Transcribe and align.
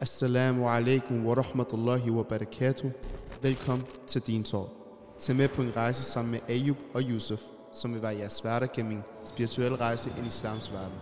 Assalamu 0.00 0.68
alaikum 0.68 1.24
wa 1.24 1.34
rahmatullahi 1.34 2.10
wa 2.10 2.22
barakatuh. 2.22 2.90
Velkommen 3.42 3.86
til 4.06 4.22
Din 4.22 4.44
tår. 4.44 4.72
Tag 5.18 5.36
med 5.36 5.48
på 5.48 5.62
en 5.62 5.76
rejse 5.76 6.02
sammen 6.02 6.32
med 6.32 6.40
Ayub 6.48 6.76
og 6.94 7.02
Yusuf, 7.02 7.40
som 7.72 7.94
vil 7.94 8.02
være 8.02 8.16
jeres 8.16 8.44
værter 8.44 8.66
gennem 8.74 8.92
en 8.92 9.02
spirituel 9.26 9.74
rejse 9.74 10.10
ind 10.16 10.24
i 10.24 10.26
islams 10.26 10.72
verden. 10.72 10.98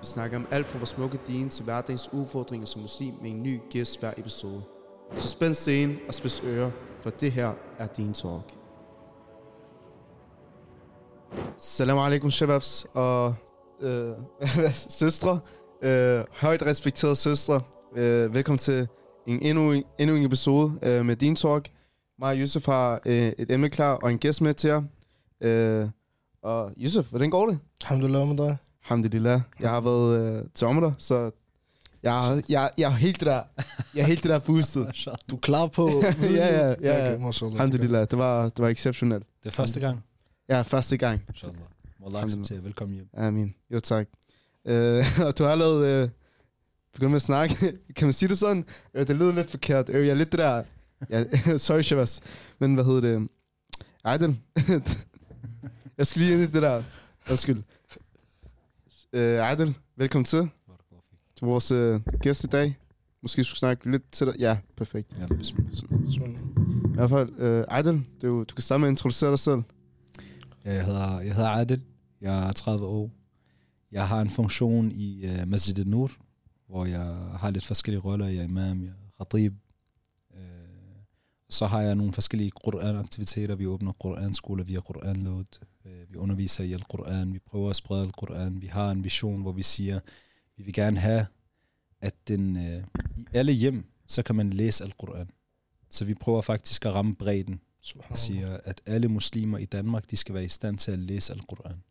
Vi 0.00 0.06
snakker 0.06 0.36
om 0.36 0.46
alt 0.50 0.66
fra 0.66 0.78
vores 0.78 0.88
smukke 0.88 1.18
din 1.26 1.48
til 1.48 1.64
hverdagens 1.64 2.12
udfordringer 2.12 2.66
som 2.66 2.82
muslim 2.82 3.14
med 3.22 3.30
en 3.30 3.42
ny 3.42 3.60
gæst 3.70 4.00
hver 4.00 4.12
episode. 4.16 4.62
Så 5.16 5.28
spænd 5.28 5.54
scenen 5.54 5.98
og 6.08 6.14
spids 6.14 6.42
ører, 6.44 6.70
for 7.00 7.10
det 7.10 7.32
her 7.32 7.52
er 7.78 7.86
Din 7.86 8.12
Talk. 8.12 8.54
Salam 11.58 11.98
alaikum 11.98 12.30
shababs 12.30 12.86
og 12.94 13.34
øh, 13.80 14.12
søstre, 15.00 15.40
øh, 15.82 16.24
højt 16.32 16.62
respekterede 16.62 17.16
søstre. 17.16 17.60
Øh, 17.96 18.34
velkommen 18.34 18.58
til 18.58 18.88
en 19.26 19.42
endnu, 19.42 19.72
en- 19.72 19.84
endnu 19.98 20.16
en 20.16 20.24
episode 20.24 20.78
øh, 20.82 21.06
med 21.06 21.16
Din 21.16 21.36
Talk. 21.36 21.68
Mig 22.18 22.28
og 22.30 22.36
Yusuf 22.38 22.66
har 22.66 23.00
øh, 23.06 23.32
et 23.38 23.50
emne 23.50 23.70
klar 23.70 23.94
og 23.94 24.10
en 24.10 24.18
gæst 24.18 24.40
med 24.40 24.54
til 24.54 24.68
jer. 24.68 24.82
Øh, 25.40 25.88
og 26.42 26.72
Yusuf, 26.78 27.06
hvordan 27.06 27.30
går 27.30 27.46
det? 27.46 27.58
Alhamdulillah 27.82 28.28
med 28.28 28.36
dig. 28.36 28.56
Alhamdulillah. 28.84 29.40
Jeg 29.60 29.70
har 29.70 29.80
været 29.80 30.36
øh, 30.38 30.44
til 30.54 30.66
Ommer, 30.66 30.92
så 30.98 31.30
jeg, 32.02 32.42
jeg, 32.48 32.70
jeg 32.78 32.86
er 32.92 32.96
helt 32.96 33.20
det 33.20 33.26
der, 33.26 33.42
jeg 33.94 34.02
er 34.02 34.06
helt 34.06 34.22
det 34.22 34.30
der 34.30 34.38
boosted. 34.38 34.86
Du 35.30 35.36
er 35.36 35.40
klar 35.40 35.66
på... 35.66 35.90
ja, 36.22 36.66
ja, 36.66 36.74
ja, 36.82 37.08
ja. 37.10 37.14
Okay. 37.26 37.42
Alhamdulillah, 37.52 38.06
det 38.10 38.18
var, 38.18 38.42
det 38.48 38.58
var 38.58 38.68
exceptionelt. 38.68 39.26
Det 39.42 39.48
er 39.48 39.54
første 39.54 39.80
gang. 39.80 40.04
Ja, 40.48 40.62
første 40.62 40.96
gang. 40.96 41.20
Inshallah. 41.28 41.60
Wallah 42.02 42.22
acceptere. 42.24 42.64
Velkommen 42.64 42.94
hjem. 42.94 43.08
Amin. 43.14 43.54
Jo, 43.74 43.80
tak. 43.80 44.06
Øh, 44.66 45.04
og 45.26 45.38
du 45.38 45.44
har 45.44 45.54
lavet... 45.54 45.86
Øh, 46.02 46.08
begyndt 46.92 47.10
med 47.10 47.16
at 47.16 47.22
snakke. 47.22 47.54
kan 47.96 48.06
man 48.06 48.12
sige 48.12 48.28
det 48.28 48.38
sådan? 48.38 48.64
Øh, 48.94 49.06
det 49.06 49.16
lyder 49.16 49.32
lidt 49.32 49.50
forkert. 49.50 49.88
Øh, 49.88 50.06
jeg 50.06 50.10
er 50.10 50.14
lidt 50.14 50.32
det 50.32 50.38
der... 50.38 50.62
Ja, 51.10 51.24
sorry, 51.56 51.82
Shabazz. 51.82 52.20
Men 52.58 52.74
hvad 52.74 52.84
hedder 52.84 53.00
det? 53.00 53.28
Ejden. 54.04 54.40
jeg 55.98 56.06
skal 56.06 56.22
lige 56.22 56.32
ind 56.32 56.42
i 56.42 56.46
det 56.46 56.62
der. 56.62 56.82
Undskyld. 57.30 57.62
Øh, 59.12 59.34
Ejden, 59.34 59.76
velkommen 59.96 60.24
til. 60.24 60.48
Til 61.38 61.46
vores 61.46 61.70
øh, 61.70 62.00
gæst 62.22 62.44
i 62.44 62.46
dag. 62.46 62.76
Måske 63.22 63.44
skulle 63.44 63.58
snakke 63.58 63.90
lidt 63.90 64.12
til 64.12 64.26
dig. 64.26 64.34
Ja, 64.38 64.58
perfekt. 64.76 65.12
Ja. 65.20 65.26
Sådan. 65.42 66.38
I 66.84 66.94
hvert 66.94 67.10
fald, 67.10 67.38
øh, 67.38 67.64
Ejden, 67.68 68.06
du, 68.22 68.44
du 68.48 68.54
kan 68.54 68.62
starte 68.62 68.78
med 68.78 68.88
at 68.88 68.92
introducere 68.92 69.30
dig 69.30 69.38
selv. 69.38 69.62
Jeg 70.64 70.86
hedder, 70.86 71.20
jeg 71.20 71.34
hedder 71.34 71.50
Adel. 71.50 71.82
Jeg 72.20 72.48
er 72.48 72.52
30 72.52 72.86
år. 72.86 73.10
Jeg 73.92 74.08
har 74.08 74.20
en 74.20 74.30
funktion 74.30 74.90
i 74.92 75.24
uh, 75.24 75.48
Masjid 75.48 75.78
al-Nur, 75.78 76.10
hvor 76.70 76.84
jeg 76.84 77.04
har 77.40 77.50
lidt 77.50 77.66
forskellige 77.66 78.00
roller. 78.00 78.26
Jeg 78.26 78.38
er 78.38 78.44
imam, 78.44 78.82
jeg 78.82 78.90
er 78.90 79.24
khatib. 79.24 79.54
Uh, 80.30 80.38
så 81.48 81.66
har 81.66 81.80
jeg 81.80 81.94
nogle 81.94 82.12
forskellige 82.12 82.52
Quran-aktiviteter. 82.64 83.54
Vi 83.54 83.66
åbner 83.66 83.92
Quran-skoler 84.02 84.64
via 84.64 84.80
Quran-load. 84.80 85.64
Uh, 85.84 86.12
vi 86.12 86.16
underviser 86.16 86.64
i 86.64 86.72
Al-Quran. 86.72 87.32
Vi 87.32 87.38
prøver 87.38 87.70
at 87.70 87.76
sprede 87.76 88.02
Al-Quran. 88.02 88.60
Vi 88.60 88.66
har 88.66 88.90
en 88.90 89.04
vision, 89.04 89.42
hvor 89.42 89.52
vi 89.52 89.62
siger, 89.62 90.00
vi 90.56 90.62
vil 90.62 90.74
gerne 90.74 91.00
have, 91.00 91.26
at 92.00 92.14
den, 92.28 92.56
uh, 92.56 92.82
i 93.16 93.26
alle 93.32 93.52
hjem, 93.52 93.84
så 94.06 94.22
kan 94.22 94.36
man 94.36 94.50
læse 94.50 94.84
Al-Quran. 94.84 95.30
Så 95.90 96.04
vi 96.04 96.14
prøver 96.14 96.42
faktisk 96.42 96.86
at 96.86 96.94
ramme 96.94 97.14
bredden 97.14 97.60
Subhanallah. 97.80 98.18
siger, 98.18 98.56
at 98.64 98.80
alle 98.86 99.08
muslimer 99.08 99.58
i 99.58 99.64
Danmark, 99.64 100.10
de 100.10 100.16
skal 100.16 100.34
være 100.34 100.44
i 100.44 100.48
stand 100.48 100.78
til 100.78 100.92
at 100.92 100.98
læse 100.98 101.32
Al-Quran. 101.32 101.82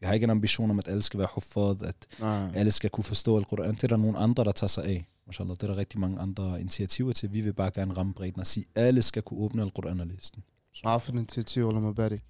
Vi 0.00 0.06
har 0.06 0.14
ikke 0.14 0.24
en 0.24 0.30
ambition 0.30 0.70
om, 0.70 0.78
at 0.78 0.88
alle 0.88 1.02
skal 1.02 1.18
være 1.18 1.28
huffad, 1.34 1.82
at 1.82 2.06
Nej. 2.20 2.50
alle 2.54 2.70
skal 2.70 2.90
kunne 2.90 3.04
forstå 3.04 3.36
Al-Quran. 3.36 3.74
Det 3.74 3.84
er 3.84 3.88
der 3.88 3.96
nogle 3.96 4.18
andre, 4.18 4.44
der 4.44 4.52
tager 4.52 4.68
sig 4.68 4.84
af. 4.84 5.08
Mashallah, 5.26 5.54
det 5.54 5.62
er 5.62 5.66
der 5.66 5.76
rigtig 5.76 6.00
mange 6.00 6.18
andre 6.18 6.60
initiativer 6.60 7.12
til. 7.12 7.32
Vi 7.32 7.40
vil 7.40 7.52
bare 7.52 7.70
gerne 7.74 7.94
ramme 7.94 8.14
bredden 8.14 8.40
og 8.40 8.46
sige, 8.46 8.66
at 8.74 8.84
alle 8.84 9.02
skal 9.02 9.22
kunne 9.22 9.40
åbne 9.40 9.62
Al-Quran 9.62 10.00
og 10.00 10.06
læse 10.06 10.32
den. 10.34 10.42
Meget 10.84 11.08
initiativ, 11.08 11.68
eller 11.68 11.80
Mabadik. 11.80 12.22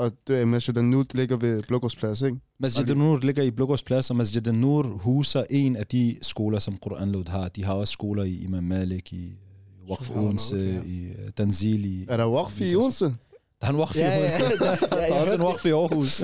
Og 0.00 0.12
det 0.26 0.40
er 0.40 0.44
Masjid 0.44 0.74
nu 0.74 1.02
det 1.02 1.14
ligger 1.14 1.36
ved 1.36 1.62
Blågårdsplads, 1.62 2.22
ikke? 2.22 2.38
Masjid 2.58 2.90
al-Nur 2.90 3.18
ligger 3.18 3.42
i 3.42 3.50
Blågårdsplads, 3.50 4.10
og 4.10 4.16
Masjid 4.16 4.48
al-Nur 4.48 4.82
huser 4.82 5.44
en 5.50 5.76
af 5.76 5.86
de 5.86 6.18
skoler, 6.22 6.58
som 6.58 6.78
Quran 6.84 7.12
Load 7.12 7.28
har. 7.28 7.48
De 7.48 7.64
har 7.64 7.74
også 7.74 7.92
skoler 7.92 8.22
i 8.22 8.36
Imam 8.36 8.64
Malik, 8.64 9.12
i 9.12 9.26
øh, 9.26 9.90
Waqf 9.90 10.10
Odense, 10.10 10.82
i 10.86 11.08
øh, 11.08 11.30
Danzil, 11.38 11.84
i... 11.84 12.06
Er 12.08 12.16
der 12.16 12.30
Waqf 12.30 12.60
i 12.60 12.76
Odense? 12.76 13.14
Der 13.60 13.66
er 13.66 13.70
en 13.70 13.76
Waqf 13.76 13.96
i 13.96 13.98
Ja, 13.98 14.10
ja, 14.10 14.20
Odense. 14.20 14.64
ja. 14.64 14.74
Der 14.96 14.96
er 14.96 15.20
også 15.20 15.34
en 15.34 15.42
Waqf 15.42 15.64
i 15.64 15.70
Aarhus. 15.70 16.20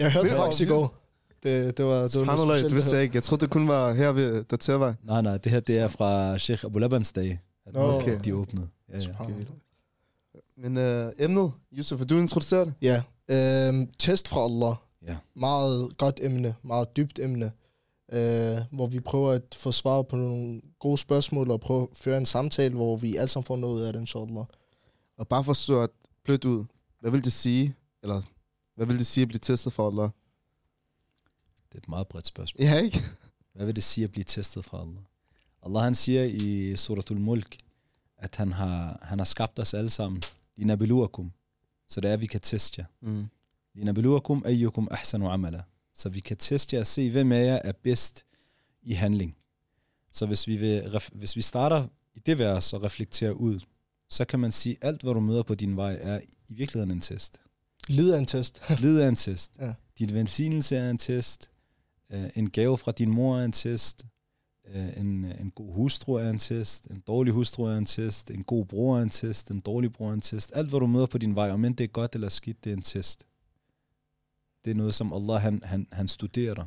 Jeg 0.00 0.12
hørte 0.12 0.28
det 0.28 0.36
faktisk 0.36 0.62
i 0.62 0.66
går. 0.66 0.94
Det, 1.42 1.76
det 1.76 1.84
var, 1.84 1.92
det 1.92 1.94
var 1.94 1.94
noget 1.96 2.10
Subhanallah, 2.10 2.48
det 2.48 2.58
specielt, 2.60 2.74
vidste 2.74 2.94
jeg 2.96 3.02
ikke. 3.02 3.14
Jeg 3.14 3.22
troede, 3.22 3.40
det 3.40 3.50
kun 3.50 3.68
var 3.68 3.92
her 3.92 4.12
ved 4.12 4.44
Datervej. 4.44 4.94
Nej, 5.02 5.22
nej, 5.22 5.36
det 5.36 5.52
her 5.52 5.60
det 5.60 5.78
er 5.78 5.88
fra 5.88 6.38
Sheikh 6.38 6.64
Abu 6.64 6.78
Labans 6.78 7.12
dag, 7.12 7.40
at 7.66 7.74
Nå, 7.74 7.80
okay. 7.80 8.18
de 8.24 8.34
åbnede. 8.34 8.68
Ja, 8.92 8.98
ja. 8.98 9.34
Men 10.56 10.76
øh, 10.76 11.12
emnet, 11.18 11.52
Yusuf, 11.72 11.98
vil 12.00 12.10
du 12.10 12.18
introducere 12.18 12.64
det? 12.64 12.74
Ja. 12.82 13.02
Øhm, 13.28 13.88
test 13.98 14.28
fra 14.28 14.44
Allah. 14.44 14.74
Ja. 15.08 15.16
Meget 15.36 15.98
godt 15.98 16.20
emne. 16.22 16.54
Meget 16.62 16.96
dybt 16.96 17.18
emne. 17.18 17.52
Øh, 18.12 18.58
hvor 18.72 18.86
vi 18.86 19.00
prøver 19.00 19.32
at 19.32 19.42
få 19.54 19.72
svar 19.72 20.02
på 20.02 20.16
nogle 20.16 20.60
gode 20.78 20.98
spørgsmål 20.98 21.50
og 21.50 21.60
prøve 21.60 21.82
at 21.82 21.88
føre 21.96 22.18
en 22.18 22.26
samtale, 22.26 22.74
hvor 22.74 22.96
vi 22.96 23.16
alle 23.16 23.28
sammen 23.28 23.44
får 23.44 23.56
noget 23.56 23.74
ud 23.74 23.80
af 23.80 23.92
det, 23.92 24.00
inshallah. 24.00 24.44
Og 25.18 25.28
bare 25.28 25.44
for 25.44 25.82
at 25.82 25.90
blødt 26.24 26.44
ud, 26.44 26.64
hvad 27.00 27.10
vil 27.10 27.24
det 27.24 27.32
sige, 27.32 27.76
eller 28.02 28.22
hvad 28.74 28.86
vil 28.86 28.98
det 28.98 29.06
sige 29.06 29.22
at 29.22 29.28
blive 29.28 29.38
testet 29.38 29.72
for 29.72 29.88
Allah? 29.88 30.10
Det 31.68 31.74
er 31.74 31.78
et 31.78 31.88
meget 31.88 32.08
bredt 32.08 32.26
spørgsmål. 32.26 32.66
Ja, 32.66 32.80
ikke? 32.80 33.02
Hvad 33.54 33.66
vil 33.66 33.76
det 33.76 33.84
sige 33.84 34.04
at 34.04 34.10
blive 34.10 34.24
testet 34.24 34.64
fra 34.64 34.80
Allah? 34.80 35.02
Allah 35.62 35.82
han 35.82 35.94
siger 35.94 36.24
i 36.24 36.76
suratul 36.76 37.20
Mulk, 37.20 37.56
at 38.16 38.36
han 38.36 38.52
har, 38.52 38.98
han 39.02 39.18
har 39.18 39.24
skabt 39.24 39.58
os 39.58 39.74
alle 39.74 39.90
sammen. 39.90 40.22
Linabiluakum. 40.56 41.32
Så 41.88 42.00
det 42.00 42.08
er, 42.08 42.12
at 42.12 42.20
vi 42.20 42.26
kan 42.26 42.40
teste 42.40 42.80
jer. 42.80 43.10
Mm. 43.10 43.28
Linabiluakum 43.74 44.42
ayyukum 44.46 44.88
ahsanu 44.90 45.28
amala. 45.28 45.62
Så 45.94 46.08
vi 46.08 46.20
kan 46.20 46.36
teste 46.36 46.76
jer 46.76 46.80
og 46.80 46.86
se, 46.86 47.10
hvem 47.10 47.32
af 47.32 47.44
jer 47.46 47.60
er 47.64 47.72
bedst 47.72 48.24
i 48.82 48.92
handling. 48.92 49.36
Så 50.12 50.26
hvis 50.26 50.46
vi, 50.46 50.56
vil, 50.56 51.00
hvis 51.12 51.36
vi 51.36 51.42
starter 51.42 51.88
i 52.14 52.18
det 52.18 52.38
vers 52.38 52.72
og 52.72 52.82
reflekterer 52.82 53.32
ud, 53.32 53.60
så 54.10 54.24
kan 54.24 54.40
man 54.40 54.52
sige, 54.52 54.76
at 54.80 54.88
alt, 54.88 55.02
hvad 55.02 55.14
du 55.14 55.20
møder 55.20 55.42
på 55.42 55.54
din 55.54 55.76
vej, 55.76 55.98
er 56.00 56.20
i 56.48 56.54
virkeligheden 56.54 56.90
en 56.90 57.00
test. 57.00 57.40
Lider 57.88 58.18
en 58.18 58.26
test. 58.26 58.62
Lid 58.80 59.00
er 59.00 59.08
en 59.08 59.16
test. 59.16 59.56
Ja. 59.60 59.72
Din 59.98 60.14
velsignelse 60.14 60.76
er 60.76 60.90
en 60.90 60.98
test. 60.98 61.50
Øh, 62.12 62.30
En 62.34 62.50
gave 62.50 62.78
fra 62.78 62.92
din 62.92 63.10
mor 63.10 63.38
er 63.38 63.44
en 63.44 63.52
test. 63.52 64.06
Øh, 64.68 64.88
En, 64.96 65.24
en 65.24 65.50
god 65.50 65.74
hustru 65.74 66.14
er 66.14 66.30
en 66.30 66.38
test. 66.38 66.86
En 66.86 67.00
dårlig 67.06 67.32
hustru 67.32 67.64
er 67.64 67.76
en 67.76 67.86
test. 67.86 68.30
En 68.30 68.44
god 68.44 68.66
bror 68.66 68.98
er 68.98 69.02
en 69.02 69.10
test. 69.10 69.50
En 69.50 69.60
dårlig 69.60 69.92
bror 69.92 70.08
er 70.08 70.12
en 70.12 70.20
test. 70.20 70.52
Alt, 70.54 70.68
hvad 70.68 70.80
du 70.80 70.86
møder 70.86 71.06
på 71.06 71.18
din 71.18 71.34
vej, 71.34 71.50
om 71.50 71.64
end 71.64 71.76
det 71.76 71.84
er 71.84 71.88
godt 71.88 72.14
eller 72.14 72.28
skidt, 72.28 72.64
det 72.64 72.72
er 72.72 72.76
en 72.76 72.82
test. 72.82 73.26
Det 74.64 74.70
er 74.70 74.74
noget, 74.74 74.94
som 74.94 75.12
Allah 75.12 75.40
han, 75.40 75.62
han, 75.64 75.86
han 75.92 76.08
studerer 76.08 76.54
dig. 76.54 76.66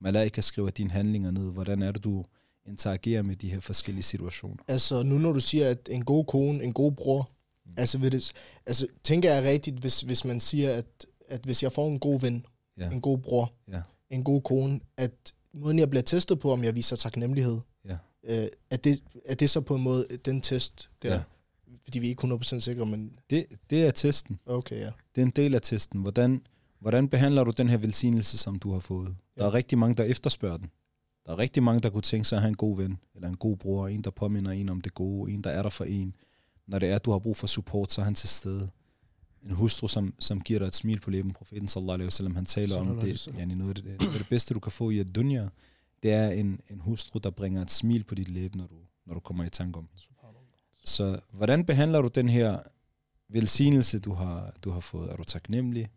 Malaika 0.00 0.40
skriver 0.40 0.70
dine 0.70 0.90
handlinger 0.90 1.30
ned. 1.30 1.52
Hvordan 1.52 1.82
er 1.82 1.92
det, 1.92 2.04
du 2.04 2.24
interagerer 2.68 3.22
med 3.22 3.36
de 3.36 3.50
her 3.50 3.60
forskellige 3.60 4.02
situationer? 4.02 4.56
Altså, 4.68 5.02
nu 5.02 5.18
når 5.18 5.32
du 5.32 5.40
siger, 5.40 5.70
at 5.70 5.88
en 5.90 6.04
god 6.04 6.24
kone, 6.24 6.64
en 6.64 6.72
god 6.72 6.92
bror, 6.92 7.30
Mm. 7.66 7.74
altså, 7.76 7.98
vil 7.98 8.12
det, 8.12 8.32
altså 8.66 8.86
tænker 9.04 9.34
jeg 9.34 9.42
rigtigt, 9.44 9.76
hvis, 9.76 10.00
hvis 10.00 10.24
man 10.24 10.40
siger, 10.40 10.70
at, 10.74 11.06
at 11.28 11.40
hvis 11.44 11.62
jeg 11.62 11.72
får 11.72 11.88
en 11.88 11.98
god 11.98 12.20
ven, 12.20 12.46
Ja. 12.78 12.90
en 12.90 13.00
god 13.00 13.18
bror, 13.18 13.52
Ja. 13.68 13.80
en 14.10 14.24
god 14.24 14.42
kone, 14.42 14.80
at 14.96 15.12
måden 15.54 15.78
jeg 15.78 15.90
bliver 15.90 16.02
testet 16.02 16.40
på, 16.40 16.52
om 16.52 16.64
jeg 16.64 16.74
viser 16.74 16.96
taknemmelighed, 16.96 17.58
Ja. 17.84 17.96
øh, 18.24 18.48
er, 18.70 18.76
det, 18.76 19.02
er 19.24 19.34
det 19.34 19.50
så 19.50 19.60
på 19.60 19.74
en 19.74 19.82
måde 19.82 20.06
den 20.24 20.40
test 20.40 20.90
der? 21.02 21.14
Ja. 21.14 21.22
Fordi 21.84 21.98
vi 21.98 22.06
er 22.06 22.10
ikke 22.10 22.20
100% 22.26 22.60
sikre, 22.60 22.86
men 22.86 23.16
Det, 23.30 23.46
det 23.70 23.86
er 23.86 23.90
testen. 23.90 24.40
okay, 24.46 24.76
ja. 24.80 24.90
Det 25.14 25.20
er 25.20 25.26
en 25.26 25.32
del 25.36 25.54
af 25.54 25.62
testen. 25.62 26.00
Hvordan, 26.00 26.40
hvordan 26.80 27.08
behandler 27.08 27.44
du 27.44 27.50
den 27.50 27.68
her 27.68 27.76
velsignelse, 27.76 28.38
som 28.38 28.58
du 28.58 28.72
har 28.72 28.80
fået? 28.80 29.16
Der 29.38 29.42
er 29.44 29.46
Ja. 29.48 29.54
rigtig 29.54 29.78
mange, 29.78 29.94
der 29.94 30.04
efterspørger 30.04 30.56
den. 30.56 30.70
Der 31.28 31.34
er 31.34 31.38
rigtig 31.38 31.62
mange, 31.62 31.80
der 31.80 31.90
kunne 31.90 32.02
tænke 32.02 32.28
sig 32.28 32.36
at 32.36 32.42
have 32.42 32.48
en 32.48 32.56
god 32.56 32.76
ven, 32.76 32.98
eller 33.14 33.28
en 33.28 33.36
god 33.36 33.56
bror, 33.56 33.88
en, 33.88 34.02
der 34.04 34.10
påminder 34.10 34.50
en 34.50 34.68
om 34.68 34.80
det 34.80 34.94
gode, 34.94 35.32
en, 35.32 35.44
der 35.44 35.50
er 35.50 35.62
der 35.62 35.68
for 35.68 35.84
en. 35.84 36.16
Når 36.66 36.78
det 36.78 36.88
er, 36.90 36.94
at 36.94 37.04
du 37.04 37.10
har 37.10 37.18
brug 37.18 37.36
for 37.36 37.46
support, 37.46 37.92
så 37.92 38.00
er 38.00 38.04
han 38.04 38.14
til 38.14 38.28
stede. 38.28 38.70
En 39.42 39.50
hustru, 39.50 39.88
som, 39.88 40.14
som 40.18 40.40
giver 40.40 40.58
dig 40.58 40.66
et 40.66 40.74
smil 40.74 41.00
på 41.00 41.10
læben. 41.10 41.32
Profeten 41.32 41.68
sallallahu 41.68 41.94
alaihi 41.94 42.06
wasallam, 42.06 42.34
han 42.34 42.44
taler 42.44 42.76
om 42.76 42.86
Sallallahu 42.86 43.00
alaihi 43.00 43.12
det. 43.12 43.38
Ja, 43.38 43.44
noget 43.44 43.78
af 43.78 43.82
det, 43.84 44.12
af 44.14 44.18
det 44.18 44.28
bedste, 44.28 44.54
du 44.54 44.60
kan 44.60 44.72
få 44.72 44.90
i 44.90 45.00
et 45.00 45.14
dunya, 45.14 45.48
det 46.02 46.12
er 46.12 46.28
en, 46.30 46.60
en 46.70 46.80
hustru, 46.80 47.18
der 47.18 47.30
bringer 47.30 47.62
et 47.62 47.70
smil 47.70 48.04
på 48.04 48.14
dit 48.14 48.28
læbe, 48.28 48.58
når 48.58 48.66
du, 48.66 48.76
når 49.06 49.14
du 49.14 49.20
kommer 49.20 49.44
i 49.44 49.50
tanke 49.50 49.78
om. 49.78 49.88
Så 50.84 51.20
hvordan 51.32 51.64
behandler 51.64 52.02
du 52.02 52.08
den 52.14 52.28
her 52.28 52.58
velsignelse, 53.28 53.98
du 53.98 54.12
har, 54.12 54.54
du 54.64 54.70
har 54.70 54.80
fået? 54.80 55.10
Er 55.10 55.16
du 55.16 55.24
taknemmelig? 55.24 55.88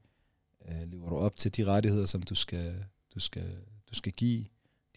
Øh, 0.70 0.92
lever 0.92 1.10
du 1.10 1.16
op 1.18 1.38
til 1.38 1.58
de 1.58 1.64
rettigheder, 1.64 2.06
som 2.06 2.24
du 2.24 2.36
skal, 2.36 2.86
du 3.16 3.20
skal, 3.20 3.58
du 3.90 3.96
skal 3.96 4.12
give? 4.12 4.46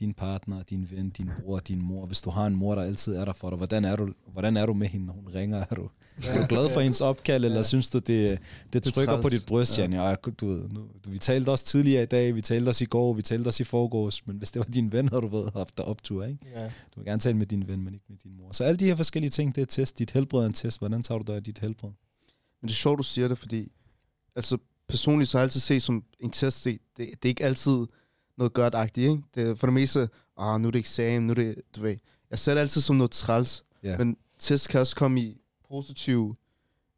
Din 0.00 0.14
partner, 0.14 0.62
din 0.62 0.91
ven, 0.91 1.11
din 1.11 1.31
bror, 1.43 1.58
din 1.58 1.81
mor, 1.81 2.06
hvis 2.06 2.20
du 2.20 2.31
har 2.31 2.46
en 2.46 2.55
mor, 2.56 2.75
der 2.75 2.82
altid 2.82 3.14
er 3.14 3.25
der 3.25 3.32
for 3.32 3.50
dig, 3.50 3.56
hvordan 3.56 3.85
er 3.85 3.96
du, 3.96 4.12
hvordan 4.32 4.56
er 4.56 4.67
du 4.67 4.75
med 4.75 4.87
hende, 4.87 5.06
når 5.06 5.12
hun 5.14 5.29
ringer? 5.35 5.64
Er 5.70 5.75
du, 5.75 5.88
er 6.26 6.41
du 6.41 6.46
glad 6.49 6.70
for 6.70 6.81
hendes 6.81 7.00
opkald, 7.00 7.44
eller 7.44 7.56
Ja. 7.56 7.62
synes 7.62 7.91
du, 7.91 7.99
det, 7.99 8.06
det 8.08 8.38
Det 8.73 8.87
er 8.87 8.91
trykker 8.91 9.17
på 9.17 9.23
træls. 9.29 9.35
dit 9.35 9.46
bryst, 9.46 9.79
Ja. 9.79 9.82
Jan? 9.82 9.93
Ja, 9.93 10.14
du 10.41 10.46
ved, 10.46 10.69
nu, 10.69 10.88
vi 11.06 11.19
talte 11.19 11.50
også 11.50 11.64
tidligere 11.64 12.02
i 12.02 12.06
dag, 12.06 12.35
vi 12.35 12.41
talte 12.41 12.69
også 12.69 12.85
i 12.85 12.87
går, 12.87 13.12
vi 13.12 13.23
talte 13.23 13.49
også 13.49 13.62
i 13.62 13.64
forgårs, 13.64 14.26
men 14.26 14.37
hvis 14.37 14.50
det 14.50 14.61
var 14.61 14.67
din 14.73 14.93
ven, 14.93 15.08
havde 15.08 15.23
du 15.23 15.29
været 15.29 15.50
haft 15.55 15.79
der 15.79 15.82
optur, 15.85 16.25
ikke? 16.25 16.38
Ja. 16.55 16.64
Du 16.64 16.70
vil 16.96 17.05
gerne 17.05 17.20
tale 17.20 17.37
med 17.37 17.46
din 17.46 17.69
ven, 17.69 17.85
men 17.85 17.94
ikke 17.94 18.06
med 18.08 18.19
din 18.25 18.37
mor. 18.37 18.52
Så 18.52 18.64
alle 18.64 18.76
de 18.79 18.85
her 18.85 18.94
forskellige 18.94 19.31
ting, 19.31 19.55
det 19.55 19.62
er 19.62 19.67
test. 19.67 19.99
Dit 19.99 20.11
helbred 20.11 20.43
er 20.43 20.46
en 20.46 20.52
test. 20.52 20.79
Hvordan 20.79 21.02
tager 21.02 21.19
du 21.19 21.25
dig 21.26 21.37
af 21.37 21.43
dit 21.44 21.58
helbred? 21.58 21.91
Men 22.61 22.69
det 22.69 22.70
er 22.70 22.75
sjovt, 22.75 22.99
du 22.99 23.02
siger 23.02 23.29
det, 23.29 23.38
fordi 23.38 23.73
altså, 24.37 24.58
personligt 24.88 25.31
så 25.31 25.38
har 25.38 25.41
jeg 25.43 25.46
altid 25.46 25.61
set 25.61 25.82
som 25.82 26.05
en 26.20 26.31
test, 26.31 26.64
det, 26.64 26.79
det, 26.96 27.08
det 27.23 27.25
er 27.25 27.29
ikke 27.29 27.44
altid 27.44 27.87
noget 28.39 28.53
godt-agtigt, 28.53 29.11
ikke? 29.11 29.23
Det 29.35 29.49
er 29.49 29.55
for 29.55 29.67
det 29.67 29.75
meste, 29.75 30.09
ah, 30.39 30.61
nu 30.61 30.69
er 30.69 30.73
det 30.73 30.79
eksamen, 30.79 31.27
nu 31.27 31.31
er 31.31 31.35
det, 31.35 31.63
du 31.77 31.81
ved. 31.83 31.97
Jeg 32.31 32.39
ser 32.39 32.55
det 32.55 32.61
altid 32.61 32.81
som 32.81 32.97
noget 32.97 33.11
træls, 33.11 33.65
Ja. 33.83 33.99
men 33.99 34.17
test 34.39 34.69
kan 34.69 34.81
også 34.81 34.97
komme 34.97 35.21
i 35.21 35.41
positiv, 35.69 36.37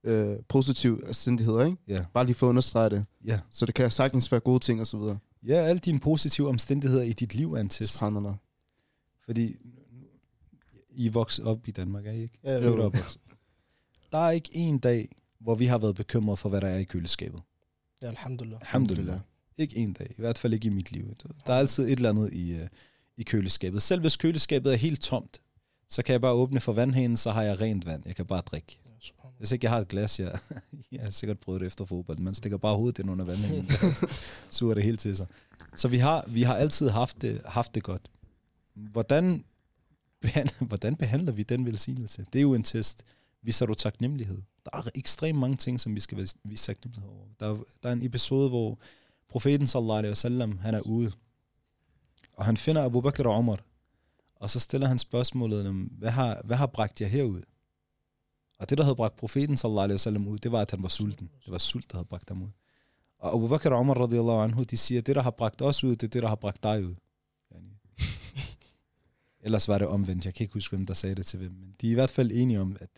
øh, 0.05 0.37
positiv 0.49 1.03
ascendigheder, 1.07 1.65
ikke? 1.65 1.77
Ja. 1.89 2.05
Bare 2.15 2.27
lige 2.27 2.35
for 2.37 2.47
at 2.47 2.49
understrege 2.49 2.91
det. 2.91 3.05
Ja. 3.25 3.41
Så 3.51 3.67
det 3.67 3.75
kan 3.75 3.91
sagtens 3.91 4.33
være 4.33 4.41
gode 4.41 4.59
ting 4.59 4.81
og 4.81 4.87
så 4.87 4.97
videre. 4.99 5.19
Ja, 5.47 5.55
alle 5.55 5.79
dine 5.79 6.01
positive 6.01 6.49
omstændigheder 6.49 7.03
i 7.03 7.13
dit 7.13 7.35
liv 7.35 7.53
er 7.53 7.61
en 7.61 7.69
test. 7.69 7.93
Subhanallah. 7.93 8.35
Fordi 9.25 9.57
I 10.91 11.07
er 11.07 11.11
vokset 11.11 11.45
op 11.45 11.69
i 11.69 11.71
Danmark, 11.71 12.07
er 12.07 12.13
I 12.13 12.23
ikke? 12.23 12.39
Ja, 12.45 12.65
jo. 12.65 12.85
opvokset. 12.85 13.21
Der 14.13 14.19
er 14.19 14.31
ikke 14.31 14.51
en 14.55 14.79
dag, 14.79 15.17
hvor 15.41 15.55
vi 15.55 15.67
har 15.67 15.79
været 15.79 15.95
bekymret 15.95 16.39
for, 16.39 16.49
hvad 16.49 16.61
der 16.61 16.69
er 16.69 16.79
i 16.79 16.85
køleskabet. 16.85 17.41
Ja, 18.03 18.07
alhamdulillah. 18.09 18.61
Alhamdulillah. 18.61 19.19
Ikke 19.59 19.77
en 19.77 19.93
dag. 19.93 20.11
I 20.11 20.21
hvert 20.21 20.39
fald 20.39 20.55
ikke 20.55 20.67
i 20.67 20.71
mit 20.71 20.93
liv. 20.93 21.15
Der 21.47 21.53
er 21.53 21.59
altid 21.59 21.85
et 21.85 21.93
eller 21.93 22.11
andet 22.11 22.33
i, 22.33 22.53
øh, 22.53 22.69
i 23.17 23.23
køleskabet. 23.23 23.83
Selv 23.83 24.01
hvis 24.01 24.17
køleskabet 24.17 24.73
er 24.73 24.77
helt 24.77 25.01
tomt, 25.03 25.41
så 25.89 26.03
kan 26.03 26.13
jeg 26.13 26.21
bare 26.21 26.33
åbne 26.33 26.61
for 26.61 26.73
vandhanen, 26.73 27.17
så 27.17 27.31
har 27.31 27.43
jeg 27.43 27.61
rent 27.61 27.87
vand. 27.87 28.03
Jeg 28.07 28.17
kan 28.17 28.27
bare 28.27 28.41
drikke. 28.41 28.79
Hvis 29.39 29.53
ikke 29.53 29.65
jeg 29.65 29.71
har 29.73 29.79
et 29.81 29.89
glas, 29.89 30.21
jeg, 30.21 30.39
jeg 30.93 31.03
har 31.03 31.11
sikkert 31.11 31.39
prøvet 31.39 31.61
det 31.61 31.67
efter 31.67 31.85
fodbold. 31.85 32.19
Man 32.19 32.35
stikker 32.35 32.59
bare 32.59 32.77
hovedet 32.77 32.99
ind 32.99 33.11
under 33.11 33.25
vandhanen. 33.25 33.71
Suger 34.51 34.75
det 34.75 34.83
helt 34.85 35.01
til 35.01 35.17
sig. 35.17 35.27
Så 35.77 35.89
vi 35.89 35.99
har, 35.99 36.25
vi 36.29 36.43
har 36.43 36.55
altid 36.57 36.89
haft 36.89 37.23
det, 37.23 37.41
haft 37.45 37.75
det 37.75 37.83
godt. 37.83 38.11
Hvordan, 38.75 39.45
behandler, 40.21 40.67
hvordan 40.71 40.97
behandler 40.97 41.33
vi 41.33 41.43
den 41.43 41.67
velsignelse? 41.67 42.27
Det 42.33 42.39
er 42.39 42.43
jo 42.43 42.55
en 42.55 42.63
test. 42.63 43.03
Viser 43.43 43.67
du 43.67 43.75
taknemmelighed? 43.75 44.43
Der 44.65 44.71
er 44.79 44.83
ekstremt 44.95 45.39
mange 45.39 45.57
ting, 45.57 45.81
som 45.81 45.95
vi 45.95 46.01
skal 46.01 46.19
vise- 46.19 46.57
taknemmelighed 46.57 47.11
over. 47.11 47.27
Der, 47.41 47.47
er- 47.55 47.65
der 47.83 47.89
er 47.89 47.93
en 47.93 48.03
episode, 48.03 48.49
hvor 48.49 48.79
profeten 49.29 49.67
sallallahu 49.67 49.99
alaihi 49.99 50.11
wasallam, 50.11 50.59
han 50.59 50.75
er 50.75 50.81
ude, 50.81 51.13
og 52.33 52.45
han 52.45 52.57
finder 52.57 52.85
Abu 52.85 53.01
Bakr 53.01 53.27
og 53.27 53.35
Omar, 53.35 53.61
og 54.35 54.51
så 54.51 54.61
stiller 54.61 54.87
han 54.87 54.99
spørgsmålet, 54.99 55.69
om, 55.69 55.83
hvad 55.83 56.11
har, 56.11 56.41
hvad 56.45 56.57
har 56.57 56.67
bragt 56.67 57.01
jer 57.01 57.07
herud? 57.07 57.43
Og 58.59 58.71
det, 58.71 58.79
der 58.79 58.85
havde 58.85 58.97
bragt 58.97 59.17
profeten 59.17 59.57
sallallahu 59.57 59.85
alaihi 59.85 59.95
wasallam 59.95 60.29
ud, 60.29 60.39
det 60.39 60.53
var, 60.53 60.61
at 60.61 60.71
han 60.71 60.83
var 60.83 60.89
sulten. 60.89 61.31
Det 61.45 61.53
var 61.53 61.59
sult, 61.59 61.91
der 61.91 61.97
havde 61.97 62.09
bragt 62.09 62.29
ham 62.29 62.43
ud. 62.43 62.49
Og 63.19 63.35
Abu 63.35 63.49
Bakr 63.49 63.71
og 63.71 63.79
Omar 63.79 63.95
radiyallahu 63.95 64.39
anhu, 64.39 64.63
de 64.63 64.77
siger, 64.77 65.01
det, 65.01 65.17
der 65.17 65.23
har 65.23 65.31
bragt 65.31 65.63
os 65.63 65.85
ud, 65.85 65.97
det 65.97 66.03
er 66.03 66.11
det, 66.11 66.23
der 66.23 66.29
har 66.29 66.37
bragt 66.37 66.63
dig 66.63 66.87
ud. 66.87 66.95
Ellers 69.45 69.69
var 69.69 69.79
det 69.79 69.89
omvendt. 69.89 70.25
Jeg 70.25 70.35
kan 70.35 70.45
ikke 70.45 70.55
huske, 70.55 70.77
hvem 70.77 70.87
der 70.87 70.95
sagde 70.95 71.15
det 71.15 71.27
til 71.27 71.39
hvem. 71.39 71.53
Men 71.53 71.75
de 71.81 71.87
er 71.87 71.91
i 71.91 71.95
hvert 71.95 72.11
fald 72.11 72.31
enige 72.33 72.61
om, 72.61 72.77
at 72.81 72.91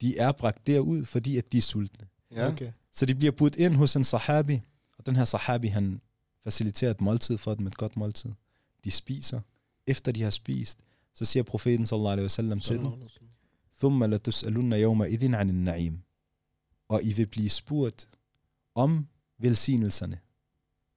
de 0.00 0.18
er 0.18 0.32
bragt 0.32 0.66
derud, 0.66 1.04
fordi 1.04 1.36
at 1.38 1.52
de 1.52 1.58
er 1.58 1.62
sultne. 1.62 2.06
Ja. 2.30 2.48
Okay. 2.48 2.72
Så 2.92 3.06
de 3.06 3.14
bliver 3.14 3.32
budt 3.32 3.56
ind 3.56 3.74
hos 3.74 3.96
en 3.96 4.04
sahabi, 4.04 4.60
og 4.97 5.05
den 5.05 5.15
her 5.15 5.25
sahabi, 5.25 5.67
han 5.67 6.01
faciliterer 6.43 6.91
et 6.91 7.01
måltid 7.01 7.37
for 7.37 7.55
dem, 7.55 7.67
et 7.67 7.77
godt 7.77 7.97
måltid. 7.97 8.31
De 8.83 8.91
spiser. 8.91 9.41
Efter 9.87 10.11
de 10.11 10.21
har 10.21 10.29
spist, 10.29 10.79
så 11.13 11.25
siger 11.25 11.43
profeten 11.43 11.85
sallallahu 11.85 12.11
alaihi 12.11 12.25
wasallam 12.25 12.59
til 12.59 12.79
dem, 12.79 13.09
ثم 13.79 14.03
لتسألن 14.03 14.73
يومئذ 14.73 15.35
عن 15.35 15.49
النعيم. 15.49 16.01
Og 16.87 17.03
I 17.03 17.13
vil 17.13 17.25
blive 17.25 17.49
spurgt 17.49 18.09
om 18.75 19.07
velsignelserne. 19.37 20.19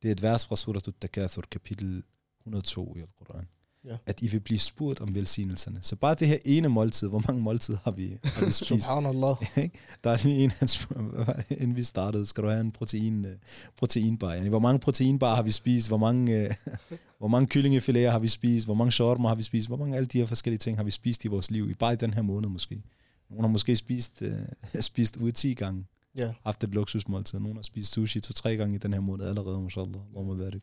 Det 0.02 0.08
er 0.08 0.12
et 0.12 0.22
vers 0.22 0.46
fra 0.46 0.56
Surat 0.56 0.88
al-Takathur, 0.88 1.42
kapitel 1.50 2.02
102 2.40 2.96
i 2.96 3.00
Al-Quran. 3.00 3.46
Ja. 3.89 3.97
At 4.05 4.21
I 4.21 4.27
vil 4.27 4.39
blive 4.39 4.59
spurgt 4.59 4.99
om 4.99 5.15
velsignelserne. 5.15 5.79
Så 5.81 5.95
bare 5.95 6.15
det 6.15 6.27
her 6.27 6.37
ene 6.45 6.69
måltid, 6.69 7.07
hvor 7.07 7.23
mange 7.27 7.41
måltider 7.41 7.77
har 7.83 7.91
vi, 7.91 8.17
har 8.23 8.45
vi 8.45 8.51
spist? 8.61 8.67
Subhanallah. 8.67 9.35
Der 10.03 10.11
er 10.11 10.23
lige 10.23 10.43
en, 10.43 10.51
han 10.51 10.67
spørger, 10.67 11.41
inden 11.49 11.75
vi 11.75 11.83
startede, 11.83 12.25
skal 12.25 12.43
du 12.43 12.49
have 12.49 12.61
en 12.61 12.71
protein, 12.71 13.25
øh, 13.25 13.35
proteinbar? 13.77 14.33
Yani, 14.33 14.49
hvor 14.49 14.59
mange 14.59 14.79
proteinbar 14.79 15.35
har 15.35 15.41
vi 15.41 15.51
spist? 15.51 15.87
Hvor 15.87 15.97
mange, 15.97 16.35
øh, 16.35 16.53
hvor 17.19 17.27
mange 17.27 17.47
kyllingefiléer 17.47 18.09
har 18.09 18.19
vi 18.19 18.27
spist? 18.27 18.65
Hvor 18.65 18.73
mange 18.73 18.91
shawarma 18.91 19.27
har 19.27 19.35
vi 19.35 19.43
spist? 19.43 19.67
Hvor 19.67 19.77
mange 19.77 19.95
alle 19.95 20.07
de 20.07 20.19
her 20.19 20.25
forskellige 20.25 20.59
ting 20.59 20.77
har 20.77 20.83
vi 20.83 20.91
spist 20.91 21.25
i 21.25 21.27
vores 21.27 21.51
liv? 21.51 21.69
I 21.69 21.73
bare 21.73 21.93
i 21.93 21.95
den 21.95 22.13
her 22.13 22.21
måned 22.21 22.49
måske. 22.49 22.81
Nogle 23.29 23.43
har 23.43 23.49
måske 23.49 23.75
spist, 23.75 24.21
øh, 24.21 24.81
spist 24.81 25.17
ude 25.17 25.31
10 25.31 25.53
gange. 25.53 25.85
Ja. 26.17 26.33
Haft 26.45 26.63
et 26.63 26.69
luksusmåltid. 26.69 27.39
Nogle 27.39 27.55
har 27.55 27.63
spist 27.63 27.93
sushi 27.93 28.19
to-tre 28.19 28.55
gange 28.55 28.75
i 28.75 28.77
den 28.77 28.93
her 28.93 28.99
måned 28.99 29.25
allerede, 29.25 29.61
mashallah. 29.61 30.01
Allah 30.17 30.51
det. 30.53 30.61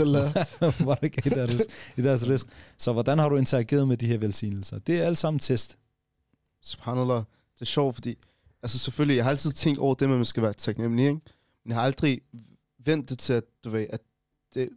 Allah 0.00 0.32
barak 0.84 1.26
i 1.96 2.02
deres, 2.02 2.28
risk. 2.28 2.46
Så 2.78 2.92
hvordan 2.92 3.18
har 3.18 3.28
du 3.28 3.36
interageret 3.36 3.88
med 3.88 3.96
de 3.96 4.06
her 4.06 4.18
velsignelser? 4.18 4.78
Det 4.78 5.00
er 5.00 5.06
alt 5.06 5.18
sammen 5.18 5.38
test. 5.38 5.78
Subhanallah. 6.62 7.22
Det 7.54 7.60
er 7.60 7.64
sjovt, 7.64 7.94
fordi... 7.94 8.16
Altså 8.62 8.78
selvfølgelig, 8.78 9.16
jeg 9.16 9.24
har 9.24 9.30
altid 9.30 9.52
tænkt 9.52 9.78
over 9.78 9.94
det, 9.94 10.08
med, 10.08 10.14
at 10.14 10.18
man 10.18 10.24
skal 10.24 10.42
være 10.42 10.52
taknemmelig, 10.52 11.04
ikke? 11.04 11.20
Men 11.64 11.70
jeg 11.70 11.76
har 11.76 11.82
aldrig 11.82 12.20
vendt 12.84 13.10
det 13.10 13.18
til, 13.18 13.32
at, 13.32 13.44
du 13.64 13.70
ved, 13.70 13.86
at 13.90 14.00
det 14.54 14.68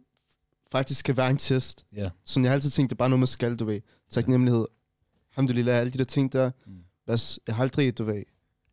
faktisk 0.72 1.00
skal 1.00 1.16
være 1.16 1.30
en 1.30 1.36
test. 1.36 1.86
Ja. 1.96 2.10
Så 2.24 2.40
jeg 2.40 2.50
har 2.50 2.54
altid 2.54 2.70
tænkt, 2.70 2.90
det 2.90 2.94
er 2.94 2.98
bare 2.98 3.08
noget, 3.08 3.20
man 3.20 3.26
skal, 3.26 3.56
du 3.56 3.64
ved. 3.64 3.80
Taknemmelighed. 4.10 4.66
Alhamdulillah, 5.30 5.78
alle 5.80 5.92
de 5.92 5.98
der 5.98 6.04
ting 6.04 6.32
der. 6.32 6.50
Mm. 6.66 6.84
Jeg 7.46 7.54
har 7.54 7.62
aldrig, 7.62 7.98
du 7.98 8.04
ved, 8.04 8.22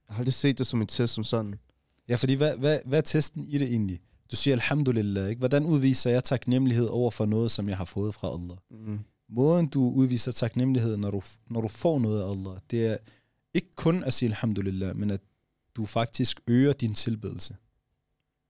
jeg 0.07 0.15
har 0.15 0.19
aldrig 0.19 0.33
set 0.33 0.57
det 0.57 0.67
som 0.67 0.81
en 0.81 0.87
test 0.87 1.13
som 1.13 1.23
sådan. 1.23 1.55
Ja, 2.09 2.15
fordi 2.15 2.33
hvad, 2.33 2.57
hvad, 2.57 2.79
hvad 2.85 2.97
er 2.97 3.01
testen 3.01 3.43
i 3.43 3.57
det 3.57 3.67
egentlig? 3.67 3.99
Du 4.31 4.35
siger 4.35 4.55
alhamdulillah, 4.55 5.29
ikke? 5.29 5.39
Hvordan 5.39 5.65
udviser 5.65 6.09
jeg 6.09 6.23
taknemmelighed 6.23 6.85
over 6.85 7.11
for 7.11 7.25
noget, 7.25 7.51
som 7.51 7.69
jeg 7.69 7.77
har 7.77 7.85
fået 7.85 8.15
fra 8.15 8.33
Allah? 8.33 8.57
Mm. 8.71 8.99
Måden, 9.29 9.67
du 9.67 9.89
udviser 9.89 10.31
taknemmelighed, 10.31 10.97
når 10.97 11.11
du, 11.11 11.21
når 11.47 11.61
du 11.61 11.67
får 11.67 11.99
noget 11.99 12.21
af 12.21 12.31
Allah, 12.31 12.57
det 12.71 12.87
er 12.87 12.97
ikke 13.53 13.71
kun 13.75 14.03
at 14.03 14.13
sige 14.13 14.29
alhamdulillah, 14.29 14.97
men 14.97 15.11
at 15.11 15.21
du 15.75 15.85
faktisk 15.85 16.41
øger 16.47 16.73
din 16.73 16.93
tilbedelse. 16.93 17.55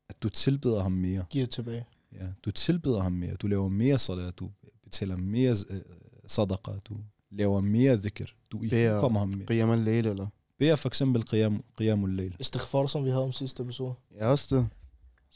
At 0.10 0.24
du 0.24 0.30
tilbeder 0.30 0.82
ham 0.84 0.92
mere. 0.92 1.26
Giver 1.30 1.46
tilbage. 1.46 1.86
Ja, 2.14 2.28
du 2.46 2.52
tilbeder 2.52 3.02
ham 3.02 3.12
mere. 3.12 3.36
Du 3.36 3.48
laver 3.48 3.70
mere 3.70 4.00
salat, 4.00 4.40
du 4.40 4.52
betaler 4.84 5.16
mere 5.16 5.56
øh, 5.70 5.82
sadaqa, 6.28 6.72
du 6.86 6.98
laver 7.32 7.62
mere 7.62 7.96
dhikr, 7.96 8.26
du 8.52 8.60
kommer 9.00 9.20
ham 9.20 9.30
mere. 9.30 9.46
Qiyam 9.48 9.70
al-layl, 9.70 10.06
eller? 10.06 10.28
Beder 10.60 10.76
for 10.76 10.90
eksempel 10.90 11.24
qiyam, 11.28 11.64
qiyamul 11.78 12.16
layl. 12.18 12.36
Istighfar, 12.40 12.86
som 12.88 13.06
vi 13.06 13.10
havde 13.10 13.24
om 13.24 13.34
sidste 13.34 13.64
episode. 13.64 13.94
Ja, 14.18 14.28
også 14.28 14.56
det. 14.56 14.68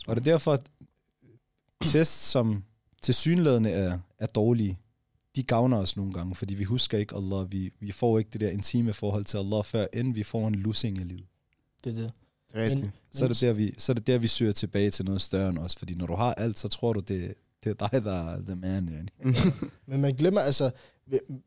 Og 0.08 0.16
det 0.16 0.28
er 0.28 0.32
derfor, 0.32 0.54
at 0.54 0.62
tests, 1.86 2.30
som 2.30 2.64
til 3.02 3.14
synlædende 3.14 3.70
er, 3.70 4.00
er 4.20 4.26
dårlige, 4.26 4.80
de 5.36 5.44
gavner 5.44 5.78
os 5.78 5.98
nogle 5.98 6.14
gange, 6.14 6.36
fordi 6.36 6.54
vi 6.56 6.64
husker 6.64 6.98
ikke 6.98 7.16
Allah. 7.16 7.52
Vi, 7.52 7.72
vi 7.80 7.92
får 7.92 8.18
ikke 8.20 8.30
det 8.34 8.42
der 8.42 8.50
intime 8.50 8.94
forhold 8.94 9.26
til 9.26 9.38
Allah, 9.38 9.64
før 9.64 9.86
end 9.94 10.14
vi 10.14 10.24
får 10.24 10.48
en 10.48 10.56
lussing 10.56 11.00
af 11.00 11.08
livet. 11.08 11.26
Det 11.84 11.92
er 11.92 11.96
det. 12.02 12.12
Er. 12.54 12.76
Men- 12.76 12.92
Så 13.12 13.24
er, 13.24 13.28
det 13.28 13.42
der, 13.42 13.54
vi, 13.54 13.74
så 13.78 13.92
er 13.92 13.94
det 13.94 14.08
der, 14.08 14.18
vi 14.18 14.28
søger 14.28 14.52
tilbage 14.52 14.92
til 14.92 15.06
noget 15.06 15.22
større 15.22 15.50
end 15.50 15.58
os. 15.58 15.76
Fordi 15.76 15.96
når 15.96 16.06
du 16.08 16.16
har 16.16 16.34
alt, 16.34 16.60
så 16.60 16.68
tror 16.68 16.94
du, 16.94 17.00
det, 17.00 17.34
det 17.64 17.70
er 17.82 17.88
dig, 17.90 18.04
der 18.04 18.30
er 18.30 18.42
the 18.42 18.56
man. 18.56 18.90
Yani. 18.90 19.34
Men 19.88 20.02
man 20.02 20.16
glemmer, 20.16 20.42
altså, 20.42 20.72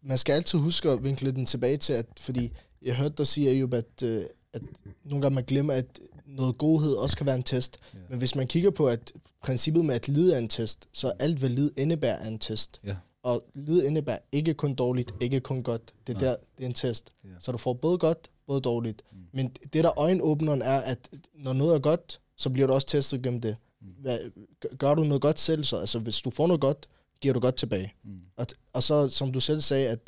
man 0.02 0.18
skal 0.18 0.32
altid 0.32 0.58
huske 0.58 0.90
at 0.90 1.04
vinkle 1.04 1.32
den 1.32 1.46
tilbage 1.46 1.76
til, 1.76 1.92
at, 1.92 2.06
fordi 2.20 2.52
jeg 2.84 2.96
hørte 2.96 3.14
dig 3.18 3.26
sige, 3.26 3.50
Ayub, 3.50 3.74
at, 3.74 4.02
øh, 4.02 4.24
at 4.52 4.62
nogle 5.04 5.22
gange 5.22 5.34
man 5.34 5.44
glemmer, 5.44 5.72
at 5.74 6.00
noget 6.26 6.58
godhed 6.58 6.94
også 6.94 7.16
kan 7.16 7.26
være 7.26 7.34
en 7.36 7.42
test. 7.42 7.78
Ja. 7.94 7.98
Men 8.08 8.18
hvis 8.18 8.34
man 8.34 8.46
kigger 8.46 8.70
på, 8.70 8.88
at 8.88 9.12
princippet 9.42 9.84
med 9.84 9.94
at 9.94 10.08
lide 10.08 10.34
er 10.34 10.38
en 10.38 10.48
test, 10.48 10.88
så 10.92 11.08
er 11.08 11.12
alt, 11.18 11.38
hvad 11.38 11.48
lid 11.48 11.70
indebærer, 11.76 12.16
er 12.16 12.28
en 12.28 12.38
test. 12.38 12.80
Ja. 12.86 12.96
Og 13.22 13.44
lid 13.54 13.82
indebærer 13.82 14.18
ikke 14.32 14.54
kun 14.54 14.74
dårligt, 14.74 15.14
ikke 15.20 15.40
kun 15.40 15.62
godt. 15.62 15.82
Det 16.06 16.16
er, 16.16 16.20
Nej. 16.20 16.28
der, 16.28 16.36
det 16.56 16.62
er 16.64 16.66
en 16.68 16.74
test. 16.74 17.12
Ja. 17.24 17.28
Så 17.40 17.52
du 17.52 17.58
får 17.58 17.72
både 17.72 17.98
godt, 17.98 18.30
både 18.46 18.60
dårligt. 18.60 19.02
Mm. 19.12 19.18
Men 19.32 19.48
det, 19.72 19.84
der 19.84 19.98
øjenåbneren 19.98 20.62
er, 20.62 20.78
at 20.80 20.98
når 21.34 21.52
noget 21.52 21.74
er 21.74 21.78
godt, 21.78 22.20
så 22.36 22.50
bliver 22.50 22.66
du 22.66 22.72
også 22.74 22.86
testet 22.86 23.22
gennem 23.22 23.40
det. 23.40 23.56
Mm. 23.80 23.86
Hvad, 24.00 24.18
gør- 24.60 24.76
gør 24.76 24.94
du 24.94 25.04
noget 25.04 25.22
godt 25.22 25.40
selv, 25.40 25.64
så 25.64 25.76
altså, 25.76 25.98
hvis 25.98 26.20
du 26.20 26.30
får 26.30 26.46
noget 26.46 26.60
godt, 26.60 26.86
giver 27.20 27.34
du 27.34 27.40
godt 27.40 27.54
tilbage. 27.56 27.92
Mm. 28.04 28.20
Og, 28.36 28.46
og 28.72 28.82
så, 28.82 29.08
som 29.08 29.32
du 29.32 29.40
selv 29.40 29.60
sagde, 29.60 29.88
at 29.88 29.98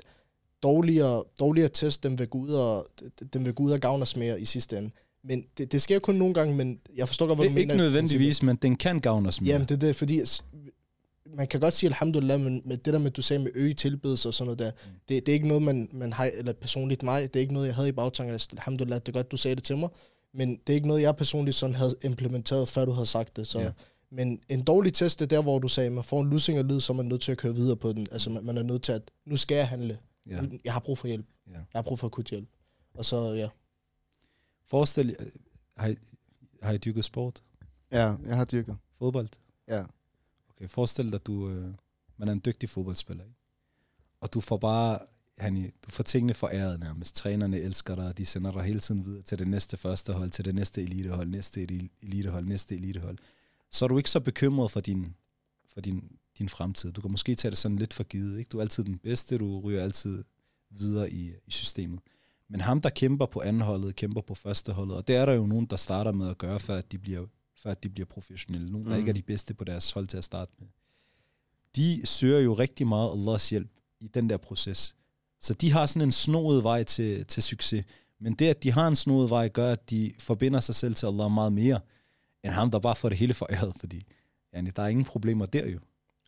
dårligere, 0.65 1.23
dårligere 1.41 1.69
test, 1.69 2.03
dem 2.03 2.19
vil, 2.19 2.29
gå 2.29 2.39
ud 2.39 2.51
og, 2.51 2.87
dem 3.33 3.45
vil 3.45 3.55
gå 3.55 3.63
ud 3.63 3.71
og 3.71 3.81
gavne 3.81 4.03
os 4.03 4.17
mere 4.17 4.41
i 4.41 4.45
sidste 4.45 4.79
ende. 4.79 4.91
Men 5.25 5.45
det, 5.59 5.73
det 5.73 5.83
sker 5.83 5.99
kun 5.99 6.15
nogle 6.15 6.35
gange, 6.35 6.55
men 6.55 6.81
jeg 6.97 7.09
forstår 7.09 7.27
godt, 7.27 7.39
hvad 7.39 7.45
Det 7.47 7.53
du 7.53 7.59
er 7.59 7.61
mener. 7.63 7.75
ikke 7.75 7.85
i 7.85 7.87
nødvendigvis, 7.87 8.43
men 8.43 8.57
den 8.57 8.77
kan 8.77 9.01
gavne 9.01 9.29
os 9.29 9.41
mere. 9.41 9.51
Jamen, 9.53 9.69
det 9.69 9.75
er 9.75 9.79
det, 9.79 9.97
fordi 9.97 10.21
man 11.37 11.47
kan 11.47 11.61
godt 11.61 11.75
sige 11.75 11.89
alhamdulillah, 11.89 12.41
men 12.41 12.63
med 12.65 12.77
det 12.77 12.93
der 12.93 12.99
med, 12.99 13.11
du 13.11 13.23
sagde 13.23 13.43
med 13.43 13.51
øge 13.55 13.75
tilbedelse 13.75 14.29
og 14.29 14.35
sådan 14.35 14.47
noget 14.47 14.59
der, 14.59 14.71
Mm. 14.71 14.93
det, 15.09 15.27
det 15.27 15.33
er 15.33 15.35
ikke 15.35 15.49
noget, 15.49 15.63
man, 15.63 15.89
man 15.93 16.13
har, 16.13 16.31
eller 16.35 16.53
personligt 16.53 17.03
mig, 17.03 17.23
det 17.35 17.37
er 17.37 17.41
ikke 17.41 17.53
noget, 17.55 17.67
jeg 17.67 17.75
havde 17.75 17.89
i 17.89 17.93
bagtanken, 17.93 18.33
altså, 18.33 18.49
alhamdulillah, 18.53 19.01
det 19.01 19.09
er 19.09 19.13
godt, 19.13 19.31
du 19.33 19.37
sagde 19.37 19.55
det 19.55 19.65
til 19.65 19.77
mig, 19.77 19.89
men 20.35 20.51
det 20.67 20.73
er 20.73 20.75
ikke 20.75 20.87
noget, 20.89 21.03
jeg 21.03 21.17
personligt 21.17 21.57
sådan 21.57 21.75
havde 21.75 21.95
implementeret, 22.05 22.69
før 22.69 22.85
du 22.85 22.93
havde 22.93 23.07
sagt 23.07 23.37
det, 23.37 23.47
så, 23.47 23.61
Ja. 23.61 23.71
Men 24.13 24.41
en 24.49 24.63
dårlig 24.63 24.95
test, 24.95 25.19
det 25.21 25.25
er 25.33 25.37
der, 25.37 25.43
hvor 25.43 25.59
du 25.59 25.69
sagde, 25.69 25.91
man 25.91 26.05
får 26.05 26.21
en 26.23 26.31
lussing 26.31 26.59
af 26.59 26.69
lyd, 26.69 26.81
så 26.81 26.93
er 26.93 26.97
man 26.97 27.07
nødt 27.07 27.21
til 27.23 27.33
at 27.33 27.39
køre 27.39 27.55
videre 27.55 27.77
på 27.77 27.93
den. 27.93 28.07
Altså, 28.13 28.31
man, 28.31 28.45
man 28.45 28.59
er 28.59 28.63
nødt 28.63 28.83
til 28.83 28.93
at, 28.93 29.03
nu 29.27 29.37
skal 29.37 29.55
jeg 29.57 29.69
handle. 29.69 29.99
Ja. 30.27 30.43
Jeg 30.65 30.73
har 30.73 30.81
brug 30.81 30.99
for 30.99 31.07
hjælp. 31.07 31.27
Ja. 31.47 31.53
Jeg 31.53 31.65
har 31.75 31.83
brug 31.83 31.99
for 31.99 32.07
akut 32.07 32.27
hjælp. 32.27 32.49
Og 32.95 33.05
så, 33.05 33.33
ja. 33.33 33.49
Forestil 34.67 35.07
jer, 35.07 35.25
har 35.77 35.89
I, 35.89 35.97
har 36.63 36.73
I 36.73 36.79
dyrket 36.79 37.05
sport? 37.05 37.43
Ja, 37.91 38.15
jeg 38.25 38.37
har 38.37 38.45
dyrket. 38.45 38.79
Fodbold? 38.99 39.29
Ja. 39.69 39.85
Okay, 40.51 40.69
forestil 40.69 41.07
dig, 41.07 41.15
at 41.15 41.27
du, 41.27 41.51
øh, 41.51 41.75
man 42.17 42.29
er 42.29 42.33
en 42.33 42.43
dygtig 42.45 42.69
fodboldspiller, 42.69 43.25
ikke? 43.25 43.37
og 44.21 44.35
du 44.35 44.41
får 44.41 44.57
bare, 44.57 44.99
Hanni, 45.39 45.71
du 45.87 45.91
får 45.91 46.05
tingene 46.05 46.35
foræret 46.35 46.81
nærmest. 46.81 47.17
Trænerne 47.17 47.61
elsker 47.61 47.95
dig, 47.95 48.07
og 48.07 48.19
de 48.19 48.27
sender 48.27 48.53
dig 48.53 48.63
hele 48.63 48.81
tiden 48.81 49.05
videre 49.05 49.23
til 49.23 49.39
det 49.39 49.49
næste 49.49 49.77
første 49.77 50.13
hold, 50.13 50.31
til 50.31 50.45
det 50.45 50.55
næste 50.55 50.83
elitehold, 50.83 51.29
næste 51.29 51.63
elitehold, 52.03 52.47
næste 52.47 52.75
elitehold. 52.77 53.19
Så 53.71 53.85
er 53.85 53.89
du 53.89 53.99
ikke 53.99 54.11
så 54.11 54.21
bekymret 54.21 54.71
for 54.71 54.81
din, 54.81 55.15
for 55.73 55.81
din, 55.81 56.19
din 56.39 56.49
fremtid. 56.49 56.93
Du 56.93 57.01
kan 57.01 57.11
måske 57.11 57.35
tage 57.35 57.51
det 57.51 57.59
sådan 57.59 57.77
lidt 57.79 57.95
for 57.95 58.05
givet. 58.05 58.39
Ikke? 58.39 58.49
Du 58.49 58.59
er 58.59 58.63
altid 58.63 58.85
den 58.85 58.99
bedste, 58.99 59.39
du 59.39 59.61
ryger 59.61 59.83
altid 59.83 60.25
videre 60.71 61.11
i, 61.11 61.29
i 61.47 61.51
systemet. 61.51 62.01
Men 62.49 62.61
ham, 62.61 62.81
der 62.81 62.89
kæmper 62.91 63.27
på 63.27 63.41
anden 63.41 63.63
holdet, 63.63 63.97
kæmper 63.97 64.21
på 64.21 64.35
første 64.35 64.73
holdet, 64.73 64.97
og 64.97 65.09
det 65.09 65.17
er 65.17 65.27
der 65.27 65.33
jo 65.33 65.47
nogen, 65.47 65.67
der 65.67 65.77
starter 65.77 66.13
med 66.13 66.29
at 66.31 66.39
gøre, 66.39 66.61
før 66.61 66.77
at 66.77 66.93
de 66.93 66.99
bliver, 66.99 67.27
før 67.57 67.71
at 67.71 67.83
de 67.83 67.89
bliver 67.89 68.07
professionelle. 68.07 68.71
Nogen, 68.73 68.87
der 68.87 68.93
Mm. 68.93 68.99
ikke 68.99 69.09
er 69.09 69.13
de 69.15 69.23
bedste 69.23 69.55
på 69.55 69.65
deres 69.65 69.91
hold 69.91 70.07
til 70.07 70.17
at 70.17 70.25
starte 70.25 70.53
med. 70.59 70.69
De 71.77 72.07
søger 72.07 72.41
jo 72.41 72.55
rigtig 72.55 72.87
meget 72.87 73.13
Allahs 73.13 73.51
hjælp 73.51 73.71
i 74.01 74.07
den 74.09 74.31
der 74.31 74.37
proces. 74.37 74.95
Så 75.41 75.55
de 75.55 75.71
har 75.73 75.87
sådan 75.87 76.03
en 76.09 76.13
snoet 76.13 76.65
vej 76.65 76.83
til, 76.85 77.27
til 77.27 77.43
succes. 77.43 77.85
Men 78.21 78.35
det, 78.35 78.47
at 78.49 78.63
de 78.63 78.73
har 78.73 78.89
en 78.89 78.97
snoet 78.97 79.31
vej, 79.31 79.49
gør, 79.49 79.73
at 79.73 79.91
de 79.91 80.13
forbinder 80.19 80.61
sig 80.61 80.75
selv 80.75 80.95
til 80.95 81.07
Allah 81.07 81.31
meget 81.31 81.53
mere, 81.53 81.81
end 82.45 82.53
ham, 82.53 82.71
der 82.71 82.79
bare 82.79 82.97
får 82.97 83.09
det 83.09 83.19
hele 83.19 83.35
foræret, 83.35 83.75
fordi 83.81 84.05
yani, 84.57 84.71
der 84.71 84.83
er 84.83 84.89
ingen 84.89 85.05
problemer 85.05 85.47
der 85.47 85.67
jo. 85.71 85.79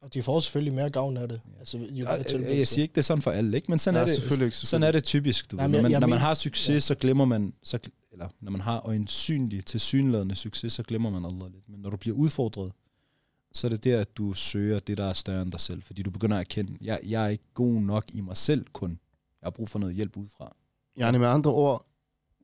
Og 0.06 0.14
de 0.14 0.22
får 0.22 0.40
selvfølgelig 0.40 0.74
mere 0.74 0.90
gavn 0.90 1.16
af 1.16 1.28
det. 1.28 1.40
Ja. 1.54 1.58
Altså, 1.58 1.78
jo 1.78 1.84
Jeg, 1.84 1.90
mere 1.94 2.10
jeg, 2.48 2.58
jeg 2.58 2.66
så- 2.66 2.74
siger 2.74 2.82
ikke, 2.82 2.92
det 2.92 2.98
er 2.98 3.02
sådan 3.02 3.22
for 3.22 3.30
alle, 3.30 3.56
ikke? 3.56 3.70
men 3.70 3.78
sådan, 3.78 3.94
Nej, 3.94 4.02
er 4.02 4.06
det, 4.06 4.14
selvfølgelig 4.14 4.44
ikke, 4.46 4.56
sådan 4.56 4.66
selvfølgelig. 4.66 4.88
er 4.88 4.92
det 4.92 5.04
typisk. 5.04 5.50
Du. 5.50 5.56
Nej, 5.56 5.66
men 5.66 5.70
når, 5.72 5.76
jeg- 5.78 5.82
man, 5.82 5.90
jeg 5.92 6.00
når 6.00 6.06
man 6.06 6.16
men- 6.16 6.20
har 6.20 6.34
succes, 6.34 6.74
ja. 6.74 6.80
så 6.80 6.94
glemmer 6.94 7.24
man, 7.24 7.52
så, 7.62 7.78
eller 8.12 8.28
når 8.40 8.50
man 8.50 8.60
har 8.60 8.80
øjensynlig 8.86 9.64
til 9.64 9.80
synlædende 9.80 10.34
succes, 10.34 10.72
så 10.72 10.82
glemmer 10.82 11.10
man 11.10 11.24
Allah 11.24 11.52
lidt. 11.52 11.68
Men 11.68 11.80
når 11.80 11.90
du 11.90 11.96
bliver 11.96 12.16
udfordret, 12.16 12.72
så 13.52 13.66
er 13.66 13.68
det 13.68 13.84
der, 13.84 14.00
at 14.00 14.16
du 14.16 14.32
søger 14.32 14.78
det, 14.78 14.98
der 14.98 15.04
er 15.04 15.12
større 15.12 15.42
end 15.42 15.52
dig 15.52 15.60
selv. 15.60 15.82
Fordi 15.82 16.02
du 16.02 16.10
begynder 16.10 16.36
at 16.36 16.40
erkende, 16.40 16.76
jeg, 16.80 17.00
jeg 17.06 17.24
er 17.24 17.28
ikke 17.28 17.44
god 17.54 17.74
nok 17.80 18.04
i 18.14 18.20
mig 18.20 18.36
selv 18.36 18.64
kun. 18.72 18.90
Jeg 19.42 19.46
har 19.46 19.50
brug 19.50 19.68
for 19.68 19.78
noget 19.78 19.94
hjælp 19.94 20.16
udefra. 20.16 20.56
Yani 21.00 21.18
med 21.18 21.26
andre 21.26 21.50
ord, 21.50 21.86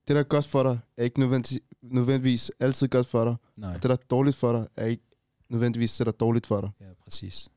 det 0.08 0.14
der 0.14 0.20
er 0.20 0.24
godt 0.26 0.44
for 0.44 0.62
dig, 0.62 0.78
er 0.96 1.04
ikke 1.04 1.20
nødvendig, 1.20 1.60
nødvendigvis 1.82 2.50
altid 2.60 2.88
godt 2.88 3.06
for 3.06 3.24
dig. 3.24 3.34
Nej, 3.56 3.72
Det 3.72 3.82
der 3.82 3.90
er 3.92 3.96
dårligt 3.96 4.36
for 4.36 4.52
dig, 4.52 4.66
er 4.76 4.86
ikke 4.86 5.02
nødvendigvis 5.50 5.96
det, 5.96 6.06
der 6.06 6.12
er 6.12 6.16
dårligt 6.16 6.46
for 6.46 6.60
dig. 6.60 6.70
ja, 6.80 6.86
præcis. 7.04 7.48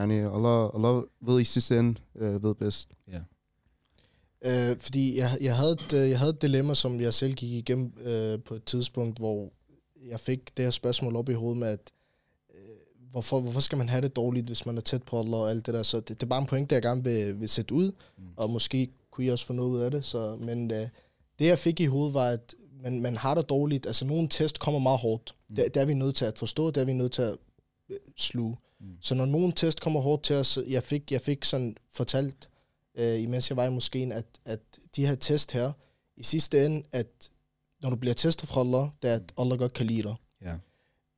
Yani 0.00 0.14
Allah, 0.14 0.70
Allah 0.74 1.02
ved 1.20 1.40
i 1.40 1.44
sidste 1.44 1.78
ende, 1.78 2.00
øh, 2.16 2.42
ved 2.42 2.54
bedst. 2.54 2.88
Ja. 3.12 3.20
Øh, 4.44 4.78
fordi 4.78 5.18
jeg, 5.18 5.38
jeg, 5.40 5.56
havde 5.56 5.72
et, 5.72 5.92
øh, 5.92 6.10
jeg 6.10 6.18
havde 6.18 6.30
et 6.30 6.42
dilemma, 6.42 6.74
som 6.74 7.00
jeg 7.00 7.14
selv 7.14 7.34
gik 7.34 7.52
igennem 7.52 7.92
øh, 8.00 8.42
på 8.42 8.54
et 8.54 8.64
tidspunkt, 8.64 9.18
hvor 9.18 9.52
jeg 10.08 10.20
fik 10.20 10.56
det 10.56 10.64
her 10.64 10.70
spørgsmål 10.70 11.16
op 11.16 11.28
i 11.28 11.32
hovedet 11.32 11.58
med, 11.58 11.68
at 11.68 11.90
øh, 12.54 12.60
hvorfor, 13.10 13.40
hvorfor 13.40 13.60
skal 13.60 13.78
man 13.78 13.88
have 13.88 14.02
det 14.02 14.16
dårligt, 14.16 14.46
hvis 14.46 14.66
man 14.66 14.76
er 14.76 14.80
tæt 14.80 15.02
på 15.02 15.20
Allah 15.20 15.40
og 15.40 15.50
alt 15.50 15.66
det 15.66 15.74
der. 15.74 15.82
Så 15.82 15.96
det, 16.00 16.08
det 16.08 16.22
er 16.22 16.26
bare 16.26 16.40
en 16.40 16.46
point, 16.46 16.72
jeg 16.72 16.82
gerne 16.82 17.04
vil, 17.04 17.40
vil 17.40 17.48
sætte 17.48 17.74
ud, 17.74 17.92
Mm. 18.18 18.24
og 18.36 18.50
måske 18.50 18.88
kunne 19.10 19.26
I 19.26 19.30
også 19.30 19.46
få 19.46 19.52
noget 19.52 19.70
ud 19.70 19.78
af 19.80 19.90
det. 19.90 20.04
Så, 20.04 20.36
men 20.36 20.70
øh, 20.70 20.88
det, 21.38 21.46
jeg 21.46 21.58
fik 21.58 21.80
i 21.80 21.86
hovedet, 21.86 22.14
var, 22.14 22.26
at 22.26 22.54
man, 22.82 23.00
man 23.02 23.16
har 23.16 23.34
det 23.34 23.48
dårligt. 23.48 23.86
Altså, 23.86 24.04
nogle 24.06 24.28
test 24.28 24.58
kommer 24.58 24.80
meget 24.80 24.98
hårdt. 24.98 25.34
Mm. 25.48 25.56
Det, 25.56 25.74
det 25.74 25.82
er 25.82 25.86
vi 25.86 25.94
nødt 25.94 26.16
til 26.16 26.24
at 26.24 26.38
forstå, 26.38 26.70
det 26.70 26.80
er 26.80 26.84
vi 26.84 26.92
nødt 26.92 27.12
til 27.12 27.22
at 27.22 27.36
øh, 27.90 27.96
sluge. 28.16 28.50
Mm. 28.50 28.56
Så 29.00 29.14
når 29.14 29.24
nogle 29.24 29.52
test 29.56 29.80
kommer 29.80 30.00
hårdt 30.00 30.22
til 30.22 30.36
os, 30.36 30.58
jeg 30.68 30.82
fik, 30.82 31.12
jeg 31.12 31.20
fik 31.20 31.44
sådan 31.44 31.76
fortalt, 31.92 32.48
øh, 32.94 33.22
imens 33.22 33.50
jeg 33.50 33.56
var 33.56 33.64
i 33.64 33.70
moskeen, 33.70 34.12
at, 34.12 34.26
at 34.44 34.60
de 34.96 35.06
her 35.06 35.14
test 35.14 35.52
her, 35.52 35.72
i 36.16 36.22
sidste 36.22 36.66
ende, 36.66 36.82
at 36.92 37.30
når 37.82 37.90
du 37.90 37.96
bliver 37.96 38.14
testet 38.14 38.48
fra 38.48 38.60
Allah, 38.60 38.88
det 39.02 39.10
er, 39.10 39.14
at 39.14 39.32
Allah 39.38 39.58
godt 39.58 39.72
kan 39.72 39.86
lide 39.86 40.02
dig. 40.02 40.14
Ja. 40.42 40.54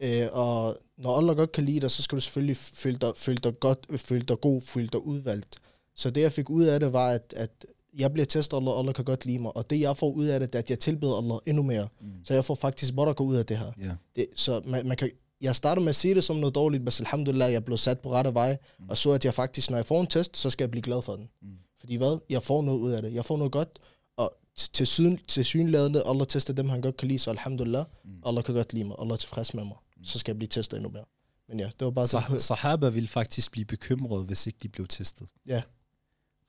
Øh, 0.00 0.28
og 0.32 0.78
når 0.96 1.16
Allah 1.18 1.36
godt 1.36 1.52
kan 1.52 1.64
lide 1.64 1.80
dig, 1.80 1.90
så 1.90 2.02
skal 2.02 2.16
du 2.16 2.20
selvfølgelig 2.20 2.56
føle 2.56 2.96
dig, 2.96 3.12
føle 3.16 3.38
dig 3.38 3.60
godt, 3.60 3.86
føle 3.96 4.24
dig 4.24 4.40
god, 4.40 4.60
føle 4.60 4.88
dig 4.88 5.06
udvalgt. 5.06 5.58
Så 5.94 6.10
det, 6.10 6.20
jeg 6.20 6.32
fik 6.32 6.50
ud 6.50 6.64
af 6.64 6.80
det, 6.80 6.92
var, 6.92 7.10
at, 7.10 7.34
at 7.36 7.66
jeg 7.98 8.12
bliver 8.12 8.26
testet 8.26 8.56
Allah, 8.56 8.78
Allah 8.78 8.94
kan 8.94 9.04
godt 9.04 9.26
lide 9.26 9.38
mig. 9.38 9.56
Og 9.56 9.70
det, 9.70 9.80
jeg 9.80 9.96
får 9.96 10.10
ud 10.10 10.26
af 10.26 10.40
det, 10.40 10.52
det 10.52 10.58
er, 10.58 10.62
at 10.62 10.70
jeg 10.70 10.78
tilbeder 10.78 11.18
Allah 11.18 11.38
endnu 11.46 11.62
mere. 11.62 11.88
Mm. 12.00 12.24
Så 12.24 12.34
jeg 12.34 12.44
får 12.44 12.54
faktisk 12.54 12.94
bare 12.96 13.10
at 13.10 13.16
gå 13.16 13.24
ud 13.24 13.36
af 13.36 13.46
det 13.46 13.58
her. 13.58 13.72
Ja. 13.78 13.94
Det, 14.16 14.26
så 14.34 14.62
man, 14.64 14.86
man 14.88 14.96
kan, 14.96 15.10
jeg 15.42 15.56
starter 15.56 15.82
med 15.82 15.88
at 15.88 15.96
sige 15.96 16.14
det 16.14 16.24
som 16.24 16.36
noget 16.36 16.54
dårligt, 16.54 16.82
men 16.82 16.92
alhamdulillah, 17.00 17.52
jeg 17.52 17.64
blev 17.64 17.78
sat 17.78 18.00
på 18.00 18.12
rette 18.12 18.34
vej, 18.34 18.58
Mm. 18.78 18.88
og 18.88 18.96
så 18.96 19.10
at 19.12 19.24
jeg 19.24 19.34
faktisk, 19.34 19.70
når 19.70 19.78
jeg 19.78 19.86
får 19.86 20.00
en 20.00 20.06
test, 20.06 20.36
så 20.36 20.50
skal 20.50 20.64
jeg 20.64 20.70
blive 20.70 20.82
glad 20.82 21.02
for 21.02 21.16
den. 21.16 21.28
Mm. 21.42 21.48
Fordi 21.78 21.96
hvad? 21.96 22.18
Jeg 22.28 22.42
får 22.42 22.62
noget 22.62 22.78
ud 22.78 22.90
af 22.92 23.02
det. 23.02 23.12
Jeg 23.14 23.24
får 23.24 23.36
noget 23.36 23.52
godt, 23.52 23.78
og 24.16 24.32
til, 24.72 24.86
syn, 24.86 25.16
til 25.28 25.44
synladende, 25.44 26.02
Allah 26.06 26.26
tester 26.26 26.52
dem, 26.54 26.68
han 26.68 26.80
godt 26.80 26.96
kan 26.96 27.08
lide, 27.08 27.18
så 27.18 27.30
alhamdulillah, 27.30 27.84
Mm. 28.04 28.10
Allah 28.26 28.44
kan 28.44 28.54
godt 28.54 28.72
lide 28.72 28.84
mig, 28.84 28.96
Allah 28.98 29.12
er 29.12 29.16
tilfreds 29.16 29.54
med 29.54 29.64
mig. 29.64 29.76
Så 30.04 30.18
skal 30.18 30.32
jeg 30.32 30.38
blive 30.38 30.48
testet 30.48 30.76
endnu 30.76 30.90
mere. 30.90 31.04
Men 31.48 31.60
ja, 31.60 31.64
det 31.78 31.84
var 31.84 31.90
bare 31.90 32.04
Sah-. 32.04 32.38
Sahaba 32.38 32.88
ville 32.88 33.08
faktisk 33.08 33.52
blive 33.52 33.64
bekymrede, 33.64 34.24
hvis 34.24 34.46
ikke 34.46 34.58
de 34.62 34.68
blev 34.68 34.86
testet. 34.86 35.28
Ja. 35.46 35.62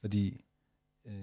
Fordi 0.01 0.41
øh, 1.05 1.13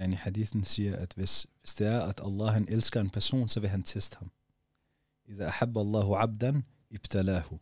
yani 0.00 0.14
hadithen 0.16 0.64
siger, 0.64 0.96
at 0.96 1.12
hvis, 1.16 1.46
hvis 1.60 1.74
det 1.74 1.86
er, 1.86 2.00
at 2.00 2.20
Allah 2.24 2.52
han 2.52 2.66
elsker 2.68 3.00
en 3.00 3.10
person, 3.10 3.48
så 3.48 3.60
vil 3.60 3.68
han 3.68 3.82
teste 3.82 4.16
ham. 4.18 4.30
Iza 5.30 5.44
ahab 5.44 5.76
Allahu 5.76 6.14
abdan 6.14 6.64
ibtalahu. 6.90 7.58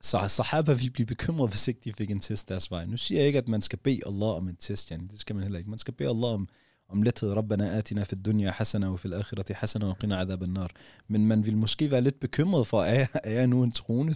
Så 0.00 0.28
sahaba 0.28 0.72
vi 0.72 0.88
blive 0.88 1.06
bekymrede, 1.06 1.48
hvis 1.48 1.68
ikke 1.68 1.80
de 1.84 1.92
fik 1.92 2.10
en 2.10 2.20
test 2.20 2.48
deres 2.48 2.70
vej. 2.70 2.86
Nu 2.86 2.96
siger 2.96 3.18
jeg 3.20 3.26
ikke, 3.26 3.38
at 3.38 3.48
man 3.48 3.60
skal 3.60 3.78
bede 3.78 4.00
Allah 4.06 4.28
om 4.28 4.48
en 4.48 4.56
test, 4.56 4.90
yani. 4.90 5.08
det 5.10 5.20
skal 5.20 5.36
man 5.36 5.42
heller 5.42 5.58
ikke. 5.58 5.70
Man 5.70 5.78
skal 5.78 5.94
bede 5.94 6.08
Allah 6.08 6.32
om, 6.32 6.48
om 6.88 7.02
lethed. 7.02 7.32
Rabbana 7.32 7.78
atina 7.78 8.02
fi 8.02 8.14
dunya 8.14 8.50
hasana 8.50 8.88
og 8.90 9.00
fil 9.00 9.14
akhirati 9.14 9.52
hasana 9.52 9.86
wa 9.86 9.94
qina 10.00 10.20
adab 10.20 10.42
nar. 10.46 10.70
Men 11.08 11.26
man 11.26 11.46
vil 11.46 11.56
måske 11.56 11.90
være 11.90 12.00
lidt 12.00 12.20
bekymret 12.20 12.66
for, 12.66 12.82
er 12.82 12.94
jeg, 12.94 13.08
er 13.24 13.32
jeg 13.32 13.46
nu 13.46 13.62
en 13.62 13.72
troende? 13.72 14.14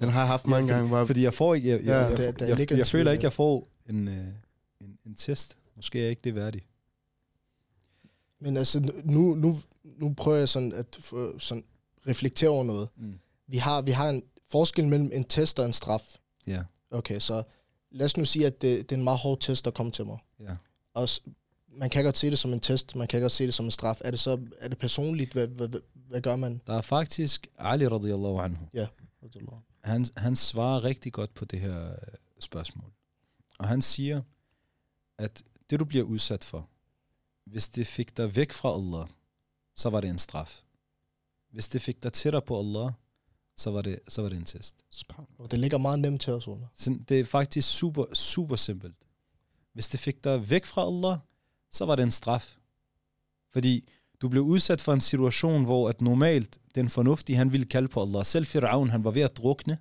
Den 0.00 0.08
har 0.08 0.20
jeg 0.20 0.28
haft 0.28 0.46
mange 0.46 0.68
ja, 0.68 0.74
gange. 0.74 0.90
Bare... 0.90 1.06
Fordi 1.06 1.22
jeg 1.22 1.34
får 1.34 1.54
ikke, 1.54 1.68
jeg, 1.68 1.80
jeg, 1.80 1.86
ja, 1.86 1.98
jeg, 1.98 2.18
jeg, 2.18 2.48
jeg, 2.48 2.70
jeg, 2.70 2.78
jeg 2.78 2.86
føler 2.86 3.12
ikke, 3.12 3.24
jeg 3.24 3.32
får 3.32 3.68
en, 3.88 4.08
en, 4.08 4.98
en 5.06 5.14
test. 5.14 5.56
Måske 5.76 5.98
er 5.98 6.02
jeg 6.02 6.10
ikke 6.10 6.22
det 6.24 6.34
værdig. 6.34 6.62
Men 8.42 8.56
altså, 8.56 8.80
nu, 9.04 9.34
nu, 9.34 9.58
nu 9.84 10.14
prøver 10.14 10.38
jeg 10.38 10.48
sådan 10.48 10.72
at 10.72 10.86
få, 11.00 11.38
sådan 11.38 11.64
reflektere 12.06 12.50
over 12.50 12.64
noget. 12.64 12.88
Mm. 12.96 13.18
Vi 13.46 13.56
har, 13.56 13.82
vi 13.82 13.90
har 13.90 14.08
en 14.10 14.22
forskel 14.50 14.88
mellem 14.88 15.10
en 15.12 15.24
test 15.24 15.58
og 15.58 15.66
en 15.66 15.72
straf. 15.72 16.16
Ja, 16.46 16.62
Okay, 16.90 17.18
så 17.18 17.42
lad 17.90 18.04
os 18.04 18.16
nu 18.16 18.24
sige, 18.24 18.46
at 18.46 18.62
det, 18.62 18.90
det 18.90 18.94
er 18.94 18.98
en 18.98 19.04
meget 19.04 19.18
hård 19.18 19.40
test, 19.40 19.64
der 19.64 19.70
kommer 19.70 19.90
til 19.92 20.06
mig. 20.06 20.18
ja. 20.40 20.56
Og 20.94 21.08
s- 21.08 21.22
man 21.76 21.90
kan 21.90 22.04
godt 22.04 22.18
se 22.18 22.30
det 22.30 22.38
som 22.38 22.52
en 22.52 22.60
test, 22.60 22.96
man 22.96 23.08
kan 23.08 23.20
godt 23.20 23.32
se 23.32 23.44
det 23.46 23.54
som 23.54 23.64
en 23.64 23.70
straf. 23.70 24.00
Er 24.04 24.10
det 24.10 24.20
så 24.20 24.40
er 24.58 24.68
det 24.68 24.78
personligt? 24.78 25.32
Hvad, 25.32 25.46
hvad, 25.46 25.68
hvad, 25.68 25.80
hvad 25.94 26.20
gør 26.20 26.36
man? 26.36 26.60
Der 26.66 26.74
er 26.76 26.80
faktisk 26.80 27.46
Ali 27.58 27.88
radiyallahu 27.88 28.38
anhu. 28.38 28.66
Han, 29.80 30.06
han 30.16 30.36
svarer 30.36 30.84
rigtig 30.84 31.12
godt 31.12 31.34
på 31.34 31.44
det 31.44 31.60
her 31.60 31.88
øh, 31.90 31.96
spørgsmål. 32.40 32.90
Og 33.58 33.68
han 33.68 33.82
siger, 33.82 34.22
at 35.18 35.42
det 35.70 35.80
du 35.80 35.84
bliver 35.84 36.04
udsat 36.04 36.44
for, 36.44 36.68
hvis 37.52 37.68
det 37.68 37.86
fik 37.86 38.16
dig 38.16 38.36
væk 38.36 38.52
fra 38.52 38.74
Allah, 38.74 39.06
så 39.74 39.90
var 39.90 40.00
det 40.00 40.10
en 40.10 40.18
straf. 40.18 40.60
Hvis 41.50 41.68
det 41.68 41.80
fik 41.80 42.02
dig 42.02 42.12
tættere 42.12 42.42
på 42.42 42.58
Allah, 42.58 42.92
så 43.56 43.70
var 43.70 43.82
det, 43.82 44.00
så 44.08 44.22
var 44.22 44.28
det 44.28 44.36
en 44.38 44.44
test. 44.44 44.84
Og 45.38 45.50
det 45.50 45.58
ligger 45.58 45.78
meget 45.78 45.98
nemt 45.98 46.20
til 46.20 46.32
os, 46.32 46.48
Ola. 46.48 46.66
Det 47.08 47.20
er 47.20 47.24
faktisk 47.24 47.68
super, 47.68 48.14
super 48.14 48.56
simpelt. 48.56 48.96
Hvis 49.72 49.88
det 49.88 50.00
fik 50.00 50.24
dig 50.24 50.50
væk 50.50 50.64
fra 50.64 50.86
Allah, 50.86 51.18
så 51.70 51.84
var 51.84 51.96
det 51.96 52.02
en 52.02 52.10
straf. 52.10 52.56
Fordi 53.52 53.88
du 54.22 54.28
blev 54.28 54.42
udsat 54.42 54.80
for 54.80 54.92
en 54.92 55.00
situation, 55.00 55.64
hvor 55.64 55.88
at 55.88 56.00
normalt 56.00 56.58
den 56.74 56.88
fornuftige, 56.88 57.36
han 57.36 57.52
ville 57.52 57.66
kalde 57.66 57.88
på 57.88 58.02
Allah. 58.02 58.24
Selv 58.24 58.46
Fir'aun, 58.46 58.90
han 58.90 59.04
var 59.04 59.10
ved 59.10 59.22
at 59.22 59.36
drukne. 59.36 59.78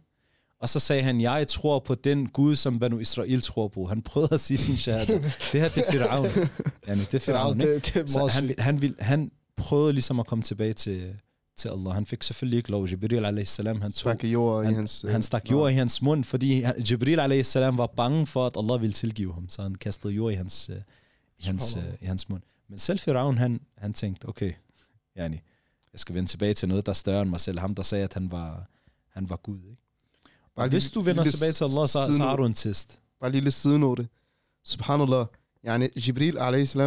Og 0.61 0.69
så 0.69 0.79
sagde 0.79 1.03
han, 1.03 1.21
jeg 1.21 1.47
tror 1.47 1.79
på 1.79 1.95
den 1.95 2.29
Gud, 2.29 2.55
som 2.55 2.79
Banu 2.79 2.99
Israel 2.99 3.41
tror 3.41 3.67
på. 3.67 3.85
Han 3.85 4.01
prøvede 4.01 4.33
at 4.33 4.39
sige 4.39 4.57
sin 4.57 4.77
shahada. 4.77 5.13
Det 5.13 5.61
her, 5.61 5.69
det 5.69 5.77
er 5.77 5.91
Fir'aun. 5.91 6.47
Ja, 6.87 6.95
det 6.95 7.13
er 7.13 7.33
Fir'aun, 7.33 7.53
ikke? 7.53 7.73
det, 7.75 7.85
det 7.85 7.95
er 7.95 8.07
Så 8.07 8.27
han, 8.27 8.55
han, 8.57 8.81
vil, 8.81 8.95
han 8.99 9.31
prøvede 9.57 9.93
ligesom 9.93 10.19
at 10.19 10.27
komme 10.27 10.43
tilbage 10.43 10.73
til, 10.73 11.15
til 11.57 11.69
Allah. 11.69 11.93
Han 11.93 12.05
fik 12.05 12.23
selvfølgelig 12.23 12.57
ikke 12.57 12.71
lov. 12.71 12.87
Jibril 12.87 13.25
a.s. 13.25 13.57
han 13.57 13.91
tog 13.91 14.23
jord 14.23 14.63
i 14.63 14.65
han, 14.65 14.75
hans... 14.75 15.03
øh, 15.03 15.11
han 15.11 15.23
stak 15.23 15.51
jord 15.51 15.71
i 15.71 15.73
hans 15.73 16.01
mund, 16.01 16.23
fordi 16.23 16.65
Jibril 16.91 17.19
a.s. 17.19 17.55
var 17.55 17.87
bange 17.97 18.27
for, 18.27 18.47
at 18.47 18.53
Allah 18.57 18.81
ville 18.81 18.93
tilgive 18.93 19.33
ham, 19.33 19.49
så 19.49 19.61
han 19.61 19.75
kastede 19.75 20.13
jord 20.13 20.31
i 20.31 20.35
hans, 20.35 20.69
øh, 20.69 20.81
i 21.39 21.43
hans, 21.43 21.77
øh, 21.77 21.83
i 22.01 22.05
hans 22.05 22.29
mund. 22.29 22.41
Men 22.69 22.79
selv 22.79 22.99
Firaun, 22.99 23.37
han, 23.37 23.59
han 23.77 23.93
tænkte, 23.93 24.29
okay, 24.29 24.53
yani, 25.17 25.41
jeg 25.93 25.99
skal 25.99 26.15
vende 26.15 26.29
tilbage 26.29 26.53
til 26.53 26.69
noget, 26.69 26.85
der 26.85 26.89
er 26.89 26.93
større 26.93 27.21
end 27.21 27.29
mig 27.29 27.39
selv. 27.39 27.59
Ham, 27.59 27.75
der 27.75 27.83
sagde, 27.83 28.03
at 28.03 28.13
han 28.13 28.31
var, 28.31 28.69
han 29.09 29.29
var 29.29 29.35
Gud. 29.35 29.59
Ikke? 29.69 29.81
Bare 30.55 30.67
Hvis 30.69 30.83
lige- 30.85 30.93
du 30.95 31.01
vender 31.01 31.23
lille 31.23 31.37
tilbage 31.37 31.51
til 31.51 31.63
Allah, 31.63 31.87
så, 31.87 31.87
så 31.87 32.05
sidenote. 32.05 32.29
har 32.29 32.35
du 32.35 32.45
en 32.45 32.53
test. 32.53 32.99
Bare 33.19 33.31
lille 33.31 33.51
sidenote. 33.51 34.07
Subhanallah. 34.65 35.25
Yani, 35.65 35.87
Jibril 36.07 36.37
a.s. 36.37 36.77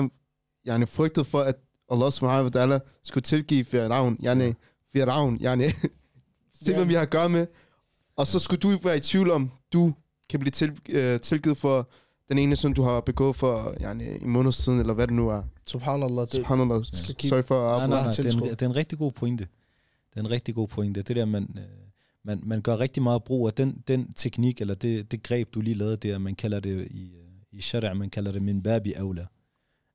Yani, 0.67 0.87
frygtede 0.87 1.25
for, 1.25 1.41
at 1.41 1.55
Allah 1.91 2.13
subhanahu 2.13 2.51
wa 2.55 2.65
ta'ala 2.65 2.79
skulle 3.03 3.23
tilgive 3.23 3.65
Fir'aun. 3.65 4.17
Yani, 4.25 4.55
Fir'aun. 4.97 5.43
Yani, 5.43 5.65
Se, 6.63 6.71
Ja. 6.73 6.77
hvem 6.77 6.89
vi 6.89 6.95
har 6.95 7.01
at 7.03 7.11
gøre 7.11 7.29
med. 7.29 7.47
Og 8.17 8.27
så 8.27 8.39
skulle 8.39 8.61
du 8.61 8.77
være 8.83 8.97
i 8.97 9.01
tvivl 9.01 9.31
om, 9.31 9.51
du 9.73 9.95
kan 10.31 10.41
blive 10.41 10.51
til, 10.51 10.79
øh, 10.89 11.21
tilgivet 11.21 11.59
for 11.59 11.89
den 12.29 12.39
ene 12.39 12.57
synd, 12.57 12.75
du 12.75 12.83
har 12.83 13.01
begået 13.01 13.37
for 13.37 13.75
yani, 13.81 14.05
en 14.23 14.31
måned 14.31 14.53
siden, 14.53 14.81
eller 14.81 14.95
hvad 14.95 15.07
det 15.07 15.15
nu 15.17 15.29
er. 15.29 15.43
Subhanallah. 15.67 16.21
Det, 16.27 16.31
Subhanallah. 16.33 16.85
skal 16.93 17.15
kigge- 17.15 17.29
Sorry 17.29 17.43
for 17.43 17.69
at 17.73 17.79
Nej, 17.79 17.87
nej, 17.89 18.03
nej, 18.03 18.11
det, 18.11 18.27
er 18.27 18.33
en, 18.33 18.51
det 18.51 18.63
er 18.63 18.67
en 18.67 18.77
rigtig 18.77 18.99
god 18.99 19.13
pointe. 19.13 19.45
Det 20.11 20.17
er 20.17 20.21
en 20.21 20.31
rigtig 20.31 20.55
god 20.55 20.69
pointe. 20.69 21.03
Det 21.03 21.17
der, 21.17 21.25
man, 21.25 21.43
øh, 21.59 21.63
man, 22.25 22.41
man 22.45 22.63
gør 22.63 22.81
rigtig 22.81 23.03
meget 23.03 23.25
brug 23.25 23.47
af 23.47 23.53
den, 23.53 23.83
den 23.89 24.13
teknik, 24.13 24.61
eller 24.61 24.75
det, 24.75 25.11
det 25.11 25.23
greb, 25.23 25.55
du 25.55 25.61
lige 25.61 25.75
lavede 25.75 25.97
der, 25.97 26.19
man 26.19 26.35
kalder 26.35 26.61
det 26.61 26.89
i, 26.91 27.13
i 27.53 27.61
shara, 27.61 27.95
man 27.95 28.11
kalder 28.11 28.33
det 28.33 28.43
min 28.43 28.63
babi 28.63 28.93
aula. 28.93 29.27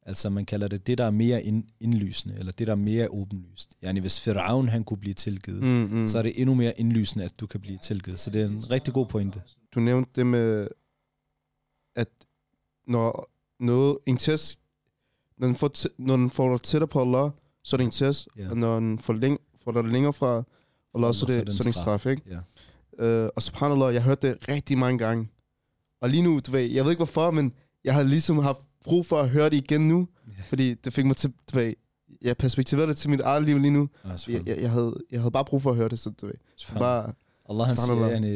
Altså 0.04 0.30
man 0.30 0.46
kalder 0.46 0.68
det 0.68 0.88
det, 0.88 0.98
der 0.98 1.04
er 1.06 1.12
mere 1.12 1.44
ind, 1.44 1.64
indlysende, 1.80 2.36
eller 2.40 2.52
det, 2.52 2.68
der 2.68 2.74
er 2.74 2.78
mere 2.78 3.08
åbenlyst. 3.12 3.74
Yani 3.84 4.00
hvis 4.00 4.20
Firaun 4.20 4.68
han 4.68 4.84
kunne 4.84 4.98
blive 4.98 5.14
tilgivet, 5.14 5.64
mm. 5.64 5.68
Mm, 6.00 6.08
så 6.08 6.18
er 6.18 6.22
det 6.22 6.34
endnu 6.42 6.56
mere 6.56 6.80
indlysende, 6.80 7.26
at 7.26 7.40
du 7.40 7.48
kan 7.48 7.60
blive 7.62 7.78
tilgivet. 7.78 8.20
Så 8.20 8.30
det 8.30 8.42
er 8.42 8.46
en 8.46 8.72
rigtig 8.72 8.94
god 8.94 9.06
pointe. 9.06 9.42
Du 9.76 9.80
nævnte 9.80 10.12
det 10.16 10.28
med, 10.28 10.68
at 11.96 12.10
når 12.88 13.30
noget, 13.60 13.98
en 14.06 14.18
test, 14.18 14.60
når 15.38 15.48
den 15.48 15.56
får, 15.56 15.72
når 16.02 16.16
den 16.18 16.30
får 16.32 16.52
dig 16.52 16.62
tættere 16.62 16.88
på 16.88 17.02
Allah, 17.02 17.32
så 17.64 17.76
er 17.76 17.78
det 17.78 17.86
en 17.86 17.92
test, 17.92 18.28
Ja. 18.38 18.50
og 18.50 18.58
når 18.58 18.80
den 18.80 19.00
får, 19.00 19.14
læng- 19.14 19.42
får 19.64 19.72
dig 19.72 19.84
længere 19.84 20.14
fra 20.14 20.44
Allah, 20.96 21.14
så 21.14 21.26
er 21.30 21.44
det, 21.44 21.54
så 21.54 21.60
det 21.64 21.68
en 21.68 21.74
straf, 21.74 22.06
ikke? 22.06 22.22
Ja. 23.00 23.06
Øh, 23.06 23.30
og 23.36 23.42
subhanallah, 23.42 23.94
jeg 23.94 24.02
har 24.04 24.10
hørt 24.10 24.22
det 24.22 24.38
rigtig 24.50 24.78
mange 24.78 24.98
gange. 24.98 25.30
Og 26.02 26.10
lige 26.10 26.22
nu, 26.22 26.40
du 26.48 26.52
ved, 26.52 26.62
jeg 26.62 26.84
ved 26.84 26.92
ikke 26.92 27.00
hvorfor, 27.00 27.32
men 27.32 27.54
jeg 27.84 27.94
har 27.94 28.04
ligesom 28.04 28.38
haft 28.38 28.60
brug 28.86 29.06
for 29.06 29.20
at 29.22 29.30
høre 29.30 29.50
det 29.50 29.58
igen 29.58 29.88
nu, 29.88 30.08
Ja. 30.28 30.44
fordi 30.44 30.74
det 30.74 30.94
fik 30.94 31.06
mig 31.06 31.16
til, 31.18 31.34
du 31.54 31.58
ved, 31.60 31.74
jeg 32.22 32.38
perspektiverer 32.38 32.86
det 32.88 32.98
til 32.98 33.10
mit 33.10 33.22
eget 33.22 33.44
liv 33.44 33.58
lige 33.60 33.72
nu. 33.72 33.90
Ah, 34.04 34.18
Jeg, 34.28 34.48
jeg, 34.48 34.58
jeg, 34.62 34.72
havde, 34.72 34.96
jeg 35.12 35.20
havde 35.22 35.32
bare 35.32 35.46
brug 35.46 35.62
for 35.62 35.70
at 35.72 35.76
høre 35.76 35.90
det, 35.90 36.00
så 36.00 36.10
du 36.10 36.26
ved. 36.26 36.34
Bare, 36.80 37.14
Allah 37.50 37.68
han 37.68 37.76
siger, 37.78 37.86
Subhanallah. 37.88 38.32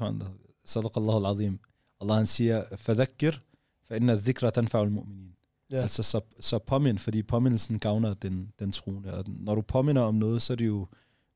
yani, 0.00 0.22
sadaq 0.64 0.96
Allah 0.96 1.14
al-azim. 1.16 1.58
Allah 2.00 2.16
han 2.16 2.26
siger, 2.26 2.64
fa 2.76 3.94
inna 3.96 4.14
dhikra 4.14 4.50
tanfa'u 4.58 4.76
al-mu'minin. 4.78 5.32
Ja. 5.70 5.76
Altså, 5.76 6.02
så, 6.02 6.20
så 6.40 6.58
påmind, 6.58 6.98
fordi 6.98 7.22
påmindelsen 7.22 7.78
gavner 7.78 8.14
den, 8.14 8.52
den 8.58 8.72
troende. 8.72 9.14
Og 9.14 9.24
når 9.28 9.54
du 9.54 9.60
påminder 9.62 10.02
om 10.02 10.14
noget, 10.14 10.42
så 10.42 10.52
er 10.52 10.56
det 10.56 10.66
jo 10.66 10.86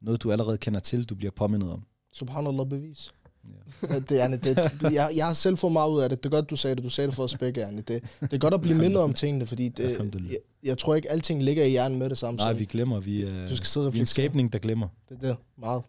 noget, 0.03 0.23
du 0.23 0.33
allerede 0.33 0.59
kender 0.59 0.81
til, 0.81 1.05
du 1.05 1.15
bliver 1.15 1.31
påmindet 1.31 1.71
om. 1.73 1.83
Subhanallah 2.13 2.67
bevis. 2.67 3.11
Ja. 3.45 3.99
Det, 4.09 4.21
er, 4.23 4.37
det, 4.37 4.57
jeg, 4.83 5.13
jeg 5.17 5.27
har 5.27 5.33
selv 5.33 5.57
fået 5.57 5.73
meget 5.73 5.91
ud 5.91 6.01
af 6.01 6.09
det. 6.09 6.25
Det 6.25 6.33
er 6.33 6.37
godt, 6.37 6.51
du 6.51 6.57
sagde 6.57 6.77
det. 6.77 6.85
Du 6.85 6.89
sagde 6.91 7.07
det 7.09 7.15
for 7.15 7.23
os 7.25 7.37
begge, 7.37 7.65
Anne. 7.65 7.81
Det, 7.81 8.03
det 8.21 8.33
er 8.33 8.39
godt 8.39 8.55
at 8.55 8.61
blive 8.61 8.79
mindet 8.79 8.99
om 8.99 9.15
tingene, 9.15 9.47
fordi 9.47 9.69
det, 9.69 9.99
jeg, 10.31 10.39
jeg, 10.63 10.79
tror 10.79 10.95
ikke, 10.95 11.11
alting 11.11 11.43
ligger 11.43 11.65
i 11.65 11.71
hjernen 11.71 11.99
med 11.99 12.11
det 12.11 12.19
samme. 12.19 12.39
Nej, 12.39 12.53
vi 12.53 12.65
glemmer. 12.65 13.01
Vi 13.01 13.23
er, 13.23 13.49
Du 13.49 13.57
skal 13.57 13.67
sidde 13.67 13.87
og 13.87 13.95
vi 13.95 13.99
er 13.99 14.03
en 14.03 14.07
skabning, 14.07 14.53
der 14.53 14.59
glemmer. 14.59 14.89
Det 15.09 15.17
er 15.17 15.21
det. 15.29 15.37
Meget. 15.59 15.83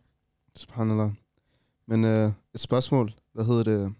subhanallah. 0.56 1.10
Men 1.88 2.03
øh, 2.06 2.32
et 2.53 2.60
spørgsmål, 2.60 3.13
hvad 3.34 3.46
hedder 3.46 3.63
det? 3.63 3.94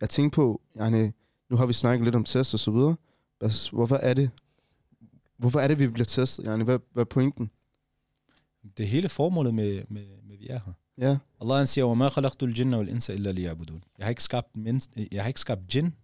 Jeg 0.00 0.10
tænkte 0.10 0.36
på, 0.36 0.60
yani, 0.80 1.10
nu 1.50 1.56
har 1.56 1.66
vi 1.66 1.72
snakket 1.72 2.04
lidt 2.04 2.14
om 2.14 2.24
test 2.24 2.54
og 2.54 2.60
så 2.60 2.70
videre. 2.70 2.96
Hvad- 3.38 3.70
Hvorfor 3.72 3.96
er 3.96 4.14
det, 4.14 4.30
hvorfor 5.38 5.60
er 5.60 5.68
det, 5.68 5.78
vi 5.78 5.88
bliver 5.88 6.04
testet? 6.06 6.44
Yani, 6.46 6.64
hvad, 6.64 6.78
hvad 6.92 7.00
er 7.02 7.04
pointen? 7.08 7.50
Det 8.77 8.83
er 8.83 8.87
hele 8.87 9.09
formålet 9.09 9.53
med, 9.53 9.83
med, 9.89 10.05
med 10.23 10.37
vi 10.37 10.47
er 10.47 10.59
her. 10.65 10.73
Ja, 10.97 11.17
Allah 11.41 11.57
han 11.57 11.67
siger, 11.67 11.85
وَمَا 11.85 12.09
خَلَقْتُ 12.09 12.43
الْجِنَّ 12.43 12.73
وَالْإِنسَ 12.73 13.09
إِلَّا 13.09 13.31
لِيَعْبُدُونَ 13.31 13.83
Jeg 13.97 14.05
har 14.05 14.09
ikke 14.09 14.23
skabt, 14.23 14.57
mens, 14.57 14.89
jeg 15.11 15.23
har 15.23 15.27
ikke 15.27 15.39
skabt 15.39 15.75
jinn 15.75 15.95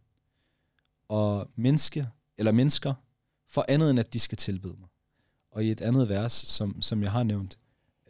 og 1.07 1.50
mennesker, 1.55 2.05
eller 2.38 2.51
mennesker, 2.51 2.93
for 3.47 3.65
andet 3.67 3.89
end 3.89 4.00
at 4.00 4.13
de 4.13 4.19
skal 4.19 4.38
tilbede 4.38 4.75
mig. 4.79 4.89
Og 5.51 5.63
i 5.63 5.71
et 5.71 5.81
andet 5.81 6.09
vers, 6.09 6.33
som, 6.33 6.81
som 6.81 7.03
jeg 7.03 7.12
har 7.12 7.24
nævnt, 7.24 7.57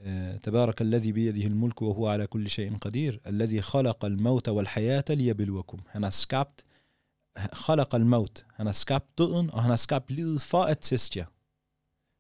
øh, 0.01 0.37
تبارك 0.43 0.81
الذي 0.81 1.11
بيده 1.11 1.47
الملك 1.47 1.81
وهو 1.81 2.07
على 2.07 2.27
كل 2.27 2.49
شيء 2.49 2.77
قدير 2.77 3.21
الذي 3.27 3.61
خلق 3.61 4.05
الموت 4.05 4.49
والحياة 4.49 5.05
ليبلوكم 5.09 5.77
han 5.87 6.03
har 6.03 6.11
skabt 6.11 6.63
خلق 7.53 7.95
الموت 7.95 8.45
han 8.53 8.65
har 8.65 8.73
skabt 8.73 9.17
døden 9.17 9.49
og 9.51 9.61
han 9.61 9.69
har 9.69 9.77
skabt 9.77 10.11
livet 10.11 10.41
for 10.41 10.63
at 10.63 10.79
teste 10.79 11.19
jer 11.19 11.25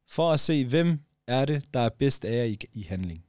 for 0.07 0.33
at 0.33 0.39
se 0.39 0.65
hvem 0.65 0.99
er 1.30 1.44
det 1.44 1.74
der 1.74 1.80
er 1.80 1.88
bedst 1.88 2.24
af 2.24 2.36
jer 2.36 2.44
i, 2.44 2.58
i 2.72 2.82
handling 2.82 3.24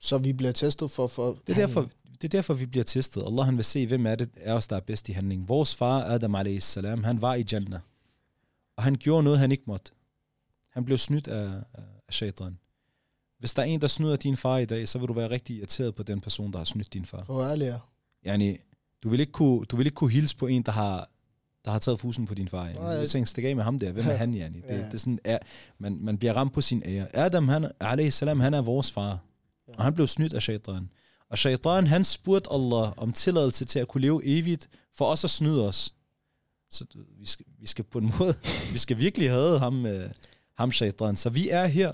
Så 0.00 0.18
vi 0.18 0.32
bliver 0.32 0.52
testet 0.52 0.90
for... 0.90 1.06
for 1.06 1.38
det 1.46 1.52
er, 1.52 1.66
derfor, 1.66 1.90
det 2.12 2.24
er 2.24 2.28
derfor, 2.28 2.54
vi 2.54 2.66
bliver 2.66 2.84
testet. 2.84 3.24
Allah 3.26 3.44
han 3.44 3.56
vil 3.56 3.64
se, 3.64 3.86
hvem 3.86 4.06
er 4.06 4.14
det 4.14 4.30
af 4.36 4.52
os, 4.52 4.66
der 4.66 4.76
er 4.76 4.80
bedst 4.80 5.08
i 5.08 5.12
handling. 5.12 5.48
Vores 5.48 5.74
far, 5.74 6.04
Adam 6.04 6.34
a.s., 6.34 6.74
han 7.04 7.22
var 7.22 7.34
i 7.34 7.44
Jannah. 7.52 7.80
Og 8.76 8.82
han 8.82 8.94
gjorde 8.94 9.22
noget, 9.22 9.38
han 9.38 9.52
ikke 9.52 9.64
måtte. 9.66 9.92
Han 10.70 10.84
blev 10.84 10.98
snydt 10.98 11.28
af, 11.28 11.50
af 12.08 12.14
shaitan. 12.14 12.58
Hvis 13.38 13.54
der 13.54 13.62
er 13.62 13.66
en, 13.66 13.80
der 13.80 13.88
snyder 13.88 14.16
din 14.16 14.36
far 14.36 14.58
i 14.58 14.64
dag, 14.64 14.88
så 14.88 14.98
vil 14.98 15.08
du 15.08 15.12
være 15.12 15.30
rigtig 15.30 15.56
irriteret 15.56 15.94
på 15.94 16.02
den 16.02 16.20
person, 16.20 16.52
der 16.52 16.58
har 16.58 16.64
snydt 16.64 16.92
din 16.92 17.04
far. 17.04 17.24
For 17.24 17.42
ærlig, 17.42 17.66
ja. 17.66 17.78
Yani, 18.26 18.58
du 19.02 19.08
vil 19.08 19.20
ikke 19.20 19.32
kunne, 19.32 19.64
du 19.64 19.76
vil 19.76 19.86
ikke 19.86 19.94
kunne 19.94 20.10
hilse 20.10 20.36
på 20.36 20.46
en, 20.46 20.62
der 20.62 20.72
har, 20.72 21.10
der 21.64 21.70
har 21.70 21.78
taget 21.78 22.00
fusen 22.00 22.26
på 22.26 22.34
din 22.34 22.48
far. 22.48 22.72
Du 22.72 23.00
vil 23.00 23.08
tænke, 23.08 23.30
stik 23.30 23.44
af 23.44 23.56
med 23.56 23.64
ham 23.64 23.78
der. 23.78 23.92
Hvem 23.92 24.06
er 24.06 24.16
han, 24.16 24.34
yani? 24.34 24.56
Det, 24.60 24.64
Ja. 24.68 24.76
det 24.76 24.94
er 24.94 24.98
sådan, 24.98 25.18
er, 25.24 25.38
man, 25.78 25.98
man 26.00 26.18
bliver 26.18 26.32
ramt 26.32 26.52
på 26.52 26.60
sin 26.60 26.82
ære. 26.86 27.16
Adam, 27.16 27.48
han, 27.48 27.70
a.s., 27.80 28.20
han 28.20 28.54
er 28.54 28.60
vores 28.62 28.90
far. 28.90 29.18
Ja. 29.68 29.72
Og 29.78 29.84
han 29.84 29.94
blev 29.94 30.06
snydt 30.06 30.32
af 30.32 30.42
shaitan. 30.42 30.90
Og 31.30 31.38
shaitan, 31.38 31.86
han 31.86 32.04
spurgte 32.04 32.50
Allah 32.52 32.92
om 32.96 33.12
tilladelse 33.12 33.64
til 33.64 33.78
at 33.78 33.88
kunne 33.88 34.00
leve 34.00 34.20
evigt, 34.24 34.68
for 34.96 35.04
os 35.06 35.24
at 35.24 35.30
snyde 35.30 35.68
os. 35.68 35.94
Så 36.70 36.84
vi 37.18 37.26
skal, 37.26 37.46
vi 37.60 37.66
skal 37.66 37.84
på 37.84 37.98
en 37.98 38.12
måde, 38.18 38.34
vi 38.72 38.78
skal 38.78 38.98
virkelig 38.98 39.30
have 39.30 39.58
ham, 39.58 39.86
øh, 39.86 40.10
ham 40.58 40.72
shaitan. 40.72 41.16
Så 41.16 41.30
vi 41.30 41.48
er 41.50 41.66
her, 41.66 41.92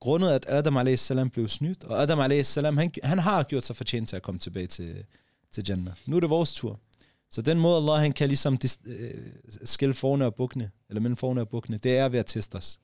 grundet 0.00 0.30
at 0.30 0.46
Adam 0.48 0.76
a.s. 0.76 1.12
blev 1.32 1.48
snydt, 1.48 1.84
og 1.84 2.02
Adam 2.02 2.18
a.s. 2.18 2.54
Han, 2.54 2.92
han 3.02 3.18
har 3.18 3.42
gjort 3.42 3.64
sig 3.64 3.76
fortjent 3.76 4.08
til 4.08 4.16
at 4.16 4.22
komme 4.22 4.38
tilbage 4.38 4.66
til, 4.66 5.04
til 5.52 5.64
Jannah. 5.68 5.94
Nu 6.06 6.16
er 6.16 6.20
det 6.20 6.30
vores 6.30 6.54
tur. 6.54 6.80
Så 7.30 7.42
den 7.42 7.58
måde, 7.58 7.76
Allah 7.76 8.00
han 8.00 8.12
kan 8.12 8.28
ligesom 8.28 8.58
øh, 8.86 9.10
skille 9.64 9.94
forne 9.94 10.26
og 10.26 10.34
bukkene, 10.34 10.70
eller 10.88 11.00
mellem 11.00 11.16
forne 11.16 11.40
og 11.40 11.48
bukkene, 11.48 11.78
det 11.78 11.96
er 11.96 12.08
ved 12.08 12.18
at 12.18 12.26
teste 12.26 12.56
os. 12.56 12.80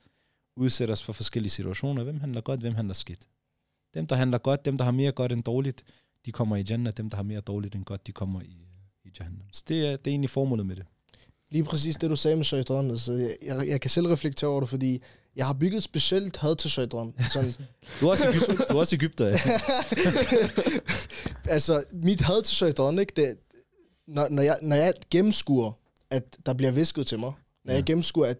Udsætte 0.57 0.92
os 0.92 1.02
for 1.02 1.12
forskellige 1.12 1.50
situationer. 1.50 2.04
Hvem 2.04 2.20
handler 2.20 2.40
godt, 2.40 2.61
hvem 2.61 2.74
handler 2.74 2.94
skidt. 2.94 3.28
Dem, 3.94 4.07
der 4.07 4.16
handler 4.16 4.38
godt, 4.38 4.64
dem, 4.64 4.78
der 4.78 4.85
har 4.85 4.92
mere 4.92 5.12
godt 5.12 5.33
end 5.33 5.42
dårligt, 5.42 5.83
de 6.26 6.33
kommer 6.33 6.57
i 6.57 6.64
Jannah. 6.70 6.92
Dem, 6.96 7.11
der 7.11 7.16
har 7.16 7.24
mere 7.24 7.40
dårligt 7.40 7.74
end 7.74 7.85
godt, 7.85 8.07
de 8.07 8.12
kommer 8.12 8.40
i, 8.40 8.57
i 9.04 9.11
Jahannam. 9.18 9.46
Så 9.52 9.62
det 9.68 9.78
er, 9.87 9.90
det 9.90 10.07
er 10.07 10.11
egentlig 10.11 10.30
formålet 10.30 10.66
med 10.66 10.76
det. 10.76 10.85
Lige 11.50 11.64
præcis 11.64 11.96
det, 11.96 12.11
du 12.11 12.16
sagde 12.16 12.37
med 12.37 12.44
shaitan. 12.44 12.90
Altså, 12.90 13.12
jeg, 13.12 13.37
jeg, 13.42 13.68
jeg 13.68 13.80
kan 13.80 13.90
selv 13.90 14.07
reflektere 14.07 14.50
over 14.50 14.61
det, 14.61 14.68
fordi 14.68 15.02
jeg 15.37 15.46
har 15.46 15.52
bygget 15.54 15.76
et 15.76 15.83
specielt 15.83 16.37
had 16.37 16.57
til 16.57 16.70
shaitan. 16.70 17.14
Sådan, 17.30 17.52
Du 18.00 18.07
er 18.07 18.11
også, 18.11 18.28
Egypt, 18.28 18.68
du 18.68 18.74
er 18.74 18.80
også 18.80 18.96
Ægypter, 18.96 19.26
ja. 19.26 19.38
altså, 21.54 21.85
mit 21.92 22.20
had 22.20 22.42
til 22.42 22.57
shaitan, 22.57 22.98
ikke? 22.98 23.12
Det, 23.16 23.38
når, 24.07 24.29
når, 24.29 24.43
jeg, 24.43 24.59
når 24.62 24.77
jeg 24.77 24.93
gennemskuer, 25.11 25.73
at 26.11 26.37
der 26.47 26.53
bliver 26.55 26.71
visket 26.73 27.07
til 27.07 27.19
mig, 27.19 27.33
når 27.64 27.73
Ja. 27.73 27.77
jeg 27.77 27.85
gennemskuer, 27.85 28.27
at, 28.27 28.38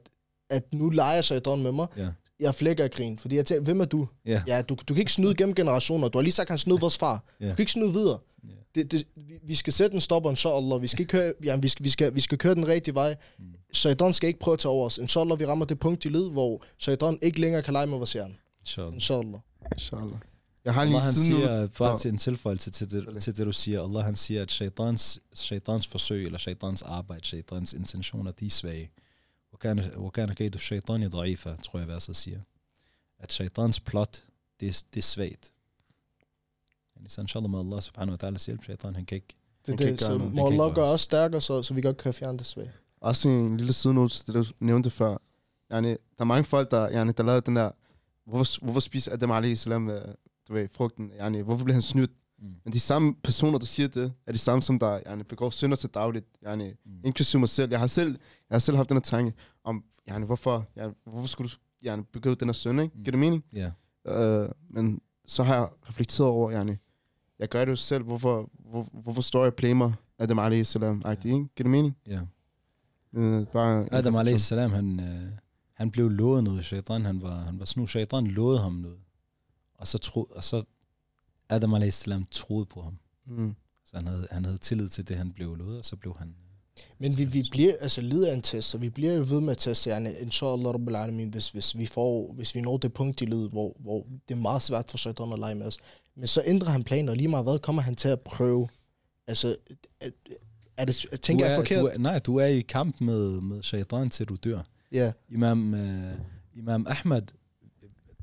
at 0.51 0.73
nu 0.75 0.91
leger 0.91 1.23
shaitan 1.23 1.63
med 1.63 1.73
mig, 1.73 1.87
ja. 1.97 2.09
jeg 2.41 2.55
flækker 2.55 2.85
af 2.85 2.91
grin. 2.91 3.19
Fordi 3.19 3.37
jeg 3.37 3.47
tænker, 3.47 3.63
hvem 3.65 3.81
er 3.81 3.85
du? 3.85 4.09
Ja. 4.27 4.43
Ja, 4.47 4.63
du, 4.63 4.77
du 4.89 4.95
kan 4.95 5.01
ikke 5.01 5.13
snyde 5.13 5.35
gennem 5.35 5.55
generationer. 5.55 6.09
Du 6.09 6.19
har 6.19 6.23
lige 6.23 6.33
sagt, 6.33 6.47
at 6.47 6.51
han 6.51 6.59
snød 6.59 6.79
vores 6.79 6.99
far. 6.99 7.25
Ja. 7.41 7.49
Du 7.51 7.55
kan 7.55 7.63
ikke 7.63 7.73
snyde 7.73 7.93
videre. 7.93 8.19
Ja. 8.45 8.49
Det, 8.75 8.93
det, 8.93 9.07
vi- 9.17 9.39
vi 9.43 9.55
skal 9.55 9.73
sætte 9.73 9.95
en 9.95 10.01
stopper, 10.01 10.31
inshallah. 10.31 10.83
Vi 10.83 10.87
skal, 10.87 11.07
køre, 11.07 11.33
ja, 11.45 11.57
vi, 11.57 11.69
skal, 11.69 11.85
vi, 11.85 11.91
skal, 11.91 12.15
vi 12.15 12.21
skal 12.21 12.39
køre 12.39 12.55
den 12.55 12.69
rigtige 12.69 12.95
vej. 12.95 13.17
Mm. 13.39 13.45
Shaitan 13.73 14.15
skal 14.15 14.27
ikke 14.29 14.41
prøve 14.41 14.53
at 14.53 14.59
tage 14.59 14.73
over 14.73 14.87
os. 14.87 14.99
Inshallah, 14.99 15.41
vi 15.41 15.47
rammer 15.47 15.65
det 15.65 15.79
punkt 15.79 16.05
i 16.05 16.09
livet, 16.09 16.31
hvor 16.33 16.63
shaitan 16.79 17.19
ikke 17.23 17.41
længere 17.41 17.63
kan 17.63 17.73
lege 17.73 17.87
med 17.87 17.97
vores 17.99 18.13
hjerne. 18.13 18.35
Inshallah. 18.61 18.95
Inshallah. 18.95 19.41
inshallah. 19.73 20.19
Jeg 20.66 20.74
har 20.74 20.82
Allah 20.82 20.94
lige 20.94 21.02
han 21.04 21.14
siden 21.14 21.32
nu... 21.32 21.38
siger, 21.38 21.68
bare 21.78 21.92
Nå. 21.92 21.98
til 21.98 22.12
en 22.12 22.18
tilføjelse 22.18 22.72
til 22.72 22.92
det, 22.92 23.04
Sorry. 23.04 23.20
til 23.20 23.38
det, 23.38 23.46
du 23.46 23.52
siger, 23.52 23.84
Allah 23.84 24.06
han 24.06 24.16
siger, 24.16 24.42
at 24.42 24.52
shaitans, 24.52 25.20
shaitans 25.34 25.88
forsøg, 25.88 26.26
eller 26.26 26.38
shaitans 26.40 26.82
arbejde, 26.82 27.26
shaitans 27.26 27.74
intentioner, 27.74 28.32
de 28.32 28.46
er 28.46 28.50
svage. 28.50 28.92
وكان 29.54 29.92
وكان 29.98 30.34
كيد 30.34 30.54
الشيطان 30.54 31.08
ضعيفا 31.10 31.56
tror 31.56 31.80
jeg 31.80 31.88
verset 31.88 32.16
siger. 32.16 32.40
At 33.20 33.34
shaitans 33.34 33.80
plot, 33.80 34.24
det 34.60 34.68
er, 34.68 34.84
det 34.94 35.00
er 35.00 35.04
svagt. 35.04 35.52
Yani, 36.98 37.10
så 37.10 37.22
inshallah 37.22 37.50
med 37.50 37.60
Allah 37.60 37.82
subhanahu 37.82 38.18
wa 38.22 38.30
ta'ala 38.30 38.46
hjælp, 38.46 38.64
shaitan 38.64 38.96
han 38.96 39.06
kan 39.06 39.16
ikke. 39.16 39.28
Det, 39.28 39.68
Han 39.68 39.78
kan 39.78 39.86
det, 39.88 39.92
ikke 39.92 40.04
gøre 40.04 40.08
så 40.08 40.18
noget. 40.18 40.22
Han 40.22 40.36
må 40.36 40.44
kan 40.44 40.54
ikke 40.54 40.64
Allah 40.64 40.76
gøre 40.76 40.86
gøre 40.86 40.94
os 40.94 41.02
stærkere, 41.02 41.42
så, 41.42 41.64
så 41.64 41.74
vi 41.74 41.82
godt 41.82 41.98
kan 41.98 42.14
fjerne 42.14 42.38
det 42.38 42.46
svag. 42.46 42.72
Også 43.02 43.30
en 43.30 43.58
lille 43.58 43.74
sidenote 43.74 44.16
til 44.16 44.34
det, 44.34 44.34
du 44.34 44.54
nævnte 44.60 44.90
før. 44.90 45.18
Yani, 45.72 45.90
der 45.90 45.98
er 46.20 46.24
mange 46.24 46.44
folk, 46.44 46.72
der, 46.72 46.90
yani, 46.90 47.12
der 47.12 47.24
lavede 47.24 47.42
den 47.42 47.56
der... 47.56 47.72
Hvorfor, 48.26 48.64
hvorfor 48.64 48.80
spiser 48.80 49.14
Adam 49.14 49.32
a.s. 49.32 49.68
Øh, 50.45 50.49
du 50.49 50.55
ved, 50.61 50.69
frugten? 50.73 51.13
Yani, 51.21 51.41
hvorfor 51.41 51.65
bliver 51.65 51.75
han 51.75 51.83
snydt? 51.83 52.11
Mm. 52.39 52.55
Men 52.65 52.73
de 52.73 52.81
samme 52.81 53.15
personer, 53.15 53.59
der 53.59 53.67
siger 53.67 53.89
det, 53.89 54.13
er 54.27 54.33
de 54.33 54.39
samme, 54.39 54.63
som 54.63 54.79
der 54.79 55.01
yani, 55.07 55.23
begår 55.23 55.51
synder 55.51 55.77
til 55.77 55.91
dagligt. 55.91 56.27
Yani, 56.47 56.69
Mm. 56.85 56.93
inklusive 57.05 57.41
mig 57.41 57.49
selv. 57.49 57.71
Jeg 57.71 57.81
har 57.81 57.87
selv, 57.87 58.11
jeg 58.51 58.55
har 58.55 58.59
selv 58.59 58.77
haft 58.77 58.89
den 58.89 58.97
her 58.97 59.03
tanke 59.03 59.33
om, 59.65 59.85
yani, 60.11 60.27
hvorfor, 60.27 60.67
yani, 60.79 60.93
hvorfor 61.07 61.29
skulle 61.29 61.49
du 61.51 61.57
yani, 61.89 62.03
begå 62.13 62.35
den 62.35 62.49
her 62.49 62.53
synd, 62.53 62.81
ikke? 62.81 62.97
Mm. 62.97 63.05
Giver 63.05 63.11
det 63.13 63.21
mening? 63.21 63.45
Ja. 63.53 63.71
Uh, 64.45 64.51
men 64.71 65.01
så 65.27 65.43
har 65.43 65.55
jeg 65.55 65.69
reflekteret 65.89 66.29
over, 66.31 66.51
yani, 66.51 66.77
jeg 67.39 67.49
gør 67.49 67.65
det 67.65 67.71
jo 67.71 67.77
selv, 67.77 68.05
hvorfor, 68.05 68.51
hvor, 68.71 68.89
hvorfor 69.03 69.23
står 69.23 69.41
jeg 69.41 69.53
og 69.53 69.57
blamer 69.57 69.93
Adam 70.19 70.39
a.s. 70.39 70.77
Ja. 70.77 71.15
Giver 71.15 71.49
det 71.57 71.67
mening? 71.71 71.97
ja. 72.07 72.21
Uh, 73.13 73.47
bare 73.47 73.89
Adam 73.95 74.15
a.s. 74.15 74.51
han, 74.51 75.01
øh, 75.01 75.31
han 75.75 75.91
blev 75.91 76.09
lovet 76.09 76.45
noget. 76.45 76.65
Shaitan, 76.65 77.05
han 77.05 77.23
var, 77.23 77.37
han 77.37 77.59
var 77.59 77.65
snu. 77.65 77.87
Shaitan 77.87 78.27
lovede 78.27 78.59
ham 78.61 78.73
noget. 78.73 78.99
Og 79.79 79.89
så, 79.89 79.99
tro, 79.99 80.23
og 80.23 80.45
så 80.45 80.63
Adam 81.49 81.75
a.s. 81.75 82.09
troede 82.31 82.67
på 82.67 82.83
ham. 82.83 82.99
Mm. 83.27 83.55
Så 83.85 83.97
han 83.97 84.07
havde, 84.07 84.29
han 84.31 84.45
havde 84.45 84.59
tillid 84.59 84.89
til 84.89 85.09
det, 85.09 85.17
han 85.17 85.33
blev 85.33 85.55
lovet, 85.55 85.79
og 85.79 85.85
så 85.85 85.97
blev 85.97 86.17
han... 86.19 86.35
Men 86.99 87.19
vi, 87.19 87.25
vi 87.25 87.49
bliver, 87.51 87.73
altså 87.81 88.01
lider 88.01 88.31
af 88.31 88.35
en 88.35 88.43
test, 88.43 88.75
og 88.75 88.81
vi 88.81 88.89
bliver 88.89 89.13
jo 89.13 89.25
ved 89.29 89.41
med 89.41 89.51
at 89.51 89.59
teste, 89.59 89.91
yani, 89.91 90.11
inshallah 90.21 90.75
rabbil 90.75 90.97
alamin, 90.97 91.29
hvis, 91.29 91.51
hvis, 91.51 91.79
vi 91.79 91.87
får, 91.87 92.33
hvis 92.33 92.55
vi 92.55 92.61
når 92.61 92.77
det 92.77 92.93
punkt 92.93 93.21
i 93.21 93.25
livet, 93.25 93.51
hvor, 93.51 93.77
hvor 93.81 94.07
det 94.29 94.35
er 94.35 94.39
meget 94.39 94.63
svært 94.63 94.91
for 94.91 94.99
shaitan 94.99 95.33
at 95.33 95.39
lege 95.39 95.55
med 95.55 95.67
os. 95.67 95.79
Men 96.17 96.27
så 96.27 96.43
ændrer 96.47 96.69
han 96.69 96.85
planer, 96.85 97.11
og 97.11 97.17
lige 97.17 97.29
meget 97.29 97.45
hvad 97.45 97.59
kommer 97.59 97.83
han 97.83 97.95
til 97.95 98.09
at 98.09 98.21
prøve. 98.21 98.69
Altså, 99.27 99.57
er, 100.01 100.11
er 100.77 100.85
det, 100.85 101.07
tænker 101.23 101.45
du 101.45 101.49
jeg 101.49 101.53
er, 101.53 101.61
forkert? 101.61 101.81
Du 101.81 101.87
er, 101.87 101.99
nej, 101.99 102.19
du 102.19 102.37
er 102.37 102.47
i 102.47 102.61
kamp 102.61 103.01
med, 103.01 103.41
med 103.41 103.63
shaitan, 103.63 104.11
til 104.11 104.27
du 104.27 104.37
dør. 104.45 104.63
Ja, 104.93 105.13
Imam, 105.29 105.73
uh, 105.73 106.59
Imam 106.59 106.87
Ahmad, 106.89 107.23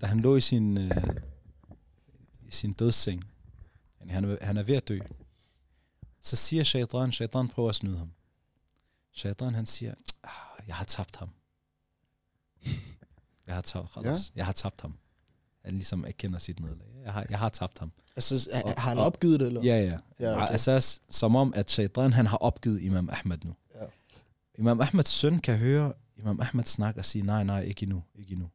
da 0.01 0.05
han 0.05 0.19
lå 0.19 0.35
i 0.35 0.41
sin, 0.41 0.77
uh, 0.77 0.91
i 2.51 2.53
sin 2.53 2.73
dødsseng, 2.73 3.23
han, 4.09 4.25
er- 4.25 4.45
han 4.45 4.57
er 4.57 4.63
ved 4.63 4.75
at 4.75 4.87
dø, 4.87 4.99
så 6.21 6.35
siger 6.35 6.63
shaitan, 6.63 7.11
shaitan 7.11 7.47
prøver 7.47 7.69
at 7.69 7.75
snyde 7.75 7.97
ham. 7.97 8.11
Shaitan 9.13 9.53
han 9.55 9.65
siger, 9.65 9.93
ah, 10.23 10.67
jeg 10.67 10.75
har 10.75 10.85
tabt 10.85 11.15
ham. 11.15 11.29
Jeg 13.47 13.55
har 13.55 13.61
tabt, 13.61 13.95
ja? 14.03 14.15
jeg 14.35 14.45
har 14.45 14.51
tabt 14.53 14.81
ham. 14.81 14.97
Han 15.65 15.73
ligesom 15.73 16.05
erkender 16.05 16.39
sit 16.39 16.59
nederlag. 16.59 16.87
Jeg 17.03 17.13
har, 17.13 17.25
jeg 17.29 17.39
har 17.39 17.49
tabt 17.49 17.79
ham. 17.79 17.91
altså, 18.15 18.49
Og- 18.65 18.73
har 18.81 18.89
han 18.89 18.97
opgivet 18.97 19.39
det, 19.39 19.47
eller? 19.47 19.61
Ja, 19.63 19.77
ja. 19.77 19.97
Ja, 20.19 20.33
okay. 20.43 20.53
okay. 20.67 20.81
som 21.09 21.35
om, 21.35 21.53
at 21.55 21.69
shaitan 21.71 22.13
han 22.13 22.27
har 22.27 22.37
opgivet 22.37 22.81
Imam 22.81 23.09
Ahmad 23.09 23.37
nu. 23.43 23.55
Ja. 23.75 23.85
Imam 24.57 24.81
Ahmads 24.81 25.07
søn 25.09 25.39
kan 25.39 25.57
høre 25.57 25.93
Imam 26.17 26.39
Ahmad 26.41 26.65
snakke 26.65 26.99
og 27.01 27.05
sige, 27.05 27.23
nej, 27.23 27.43
nej, 27.43 27.61
ikke 27.61 27.83
endnu, 27.83 28.03
ikke 28.15 28.31
endnu. 28.31 28.49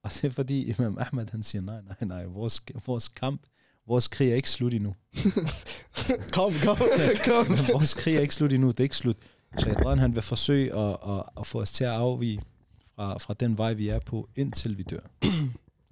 Og 0.04 0.10
det 0.10 0.24
er 0.24 0.30
fordi 0.30 0.74
Imam 0.74 0.98
Ahmad 1.00 1.26
han 1.30 1.42
siger, 1.42 1.62
nej, 1.62 1.80
nej, 1.82 1.96
nej, 2.00 2.24
vores, 2.24 2.62
vores 2.86 3.08
kamp, 3.08 3.42
vores 3.86 4.08
krig 4.08 4.30
er 4.30 4.34
ikke 4.34 4.50
slut 4.50 4.74
endnu. 4.74 4.94
kom, 6.36 6.52
kom, 6.64 6.76
kom. 7.28 7.46
vores 7.72 7.94
krig 7.94 8.16
er 8.16 8.20
ikke 8.20 8.34
slut 8.34 8.52
endnu, 8.52 8.68
det 8.68 8.80
er 8.80 8.84
ikke 8.84 8.96
slut. 8.96 9.16
Shaitan 9.58 9.98
han 9.98 10.14
vil 10.14 10.22
forsøge 10.22 10.76
at, 10.76 10.96
at, 11.08 11.22
at 11.40 11.46
få 11.46 11.60
os 11.60 11.72
til 11.72 11.84
at 11.84 11.90
afvige 11.90 12.42
fra, 12.94 13.18
fra 13.18 13.34
den 13.34 13.58
vej, 13.58 13.72
vi 13.72 13.88
er 13.88 13.98
på, 13.98 14.28
indtil 14.36 14.78
vi 14.78 14.82
dør. 14.82 15.00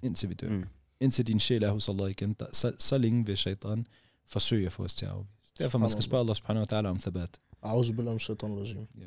indtil 0.03 0.29
vi 0.29 0.33
dør. 0.33 0.49
Mm. 0.49 0.65
Indtil 0.99 1.27
din 1.27 1.39
sjæl 1.39 1.63
er 1.63 1.71
hos 1.71 1.89
Allah 1.89 2.09
igen. 2.09 2.33
Der, 2.33 2.45
så, 2.51 2.73
så 2.77 2.97
længe 2.97 3.25
vil 3.25 3.37
shaitan 3.37 3.87
forsøge 4.25 4.65
at 4.65 4.71
få 4.71 4.83
os 4.83 4.95
til 4.95 5.05
at 5.05 5.11
afvige. 5.11 5.35
Derfor 5.59 5.77
man 5.77 5.89
skal 5.89 6.03
spørge 6.03 6.21
Allah 6.21 6.35
subhanahu 6.35 6.65
wa 6.71 6.79
ta'ala 6.79 6.85
om 6.85 6.97
thabat. 6.97 7.39
Auzu 7.61 7.93
billah 7.93 8.11
min 8.11 8.19
shaitan 8.19 8.57
rajim. 8.57 8.87
Ja. 8.97 9.05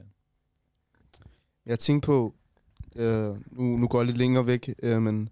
Jeg 1.67 1.79
tænkte 1.79 2.07
på, 2.07 2.35
øh, 2.97 3.37
nu, 3.53 3.63
nu 3.77 3.89
går 3.89 3.99
jeg 3.99 4.07
lidt 4.07 4.19
længere 4.19 4.47
væk, 4.47 4.75
øh, 4.83 5.03
men 5.03 5.29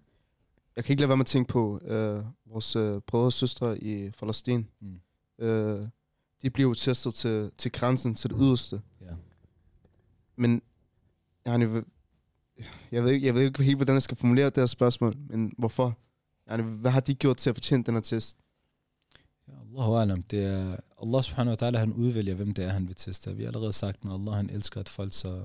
jeg 0.75 0.83
kan 0.85 0.93
ikke 0.93 1.01
lade 1.01 1.09
være 1.09 1.17
med 1.17 1.23
at 1.25 1.27
tænke 1.27 1.47
på 1.53 1.79
øh, 1.83 2.23
vores 2.45 2.75
øh, 2.75 3.01
brødre 3.01 3.25
og 3.25 3.33
søstre 3.33 3.83
i 3.83 4.09
Palæstina. 4.19 4.63
Mm. 4.79 4.99
Øh, 5.45 5.83
de 6.41 6.49
bliver 6.49 6.69
jo 6.69 6.73
testet 6.73 7.13
til, 7.13 7.51
til 7.57 7.71
grænsen, 7.71 8.15
til 8.15 8.29
det 8.29 8.37
yderste. 8.41 8.81
Ja. 9.01 9.15
Men 10.35 10.61
jeg, 11.45 11.59
jeg, 11.61 11.83
jeg, 12.91 13.03
ved, 13.03 13.11
ikke- 13.11 13.27
jeg 13.27 13.33
ved 13.35 13.41
ikke 13.41 13.63
helt, 13.63 13.77
hvordan 13.77 13.93
jeg 13.93 14.01
skal 14.01 14.17
formulere 14.17 14.45
det 14.45 14.57
her 14.57 14.65
spørgsmål, 14.65 15.15
men 15.29 15.53
hvorfor? 15.57 15.97
Yani, 16.51 16.63
hvad 16.63 16.91
har 16.91 16.99
de 16.99 17.13
gjort 17.15 17.37
til 17.37 17.49
at 17.49 17.55
fortjene 17.55 17.83
den 17.83 17.93
her 17.93 18.01
test? 18.01 18.37
Allahu 19.61 19.95
alam. 19.95 20.21
Det 20.23 20.43
er, 20.45 20.75
Allah 21.01 21.23
subhanahu 21.23 21.55
wa 21.61 21.67
ta'ala, 21.69 21.77
han 21.77 21.93
udvælger, 21.93 22.35
hvem 22.35 22.51
det 22.53 22.65
er, 22.65 22.69
han 22.69 22.87
vil 22.87 22.95
teste. 22.95 23.35
Vi 23.35 23.43
har 23.43 23.47
allerede 23.49 23.73
sagt, 23.73 24.03
når 24.03 24.13
Allah 24.13 24.33
han 24.33 24.49
elsker 24.49 24.81
et 24.81 24.89
folk, 24.89 25.13
så, 25.13 25.41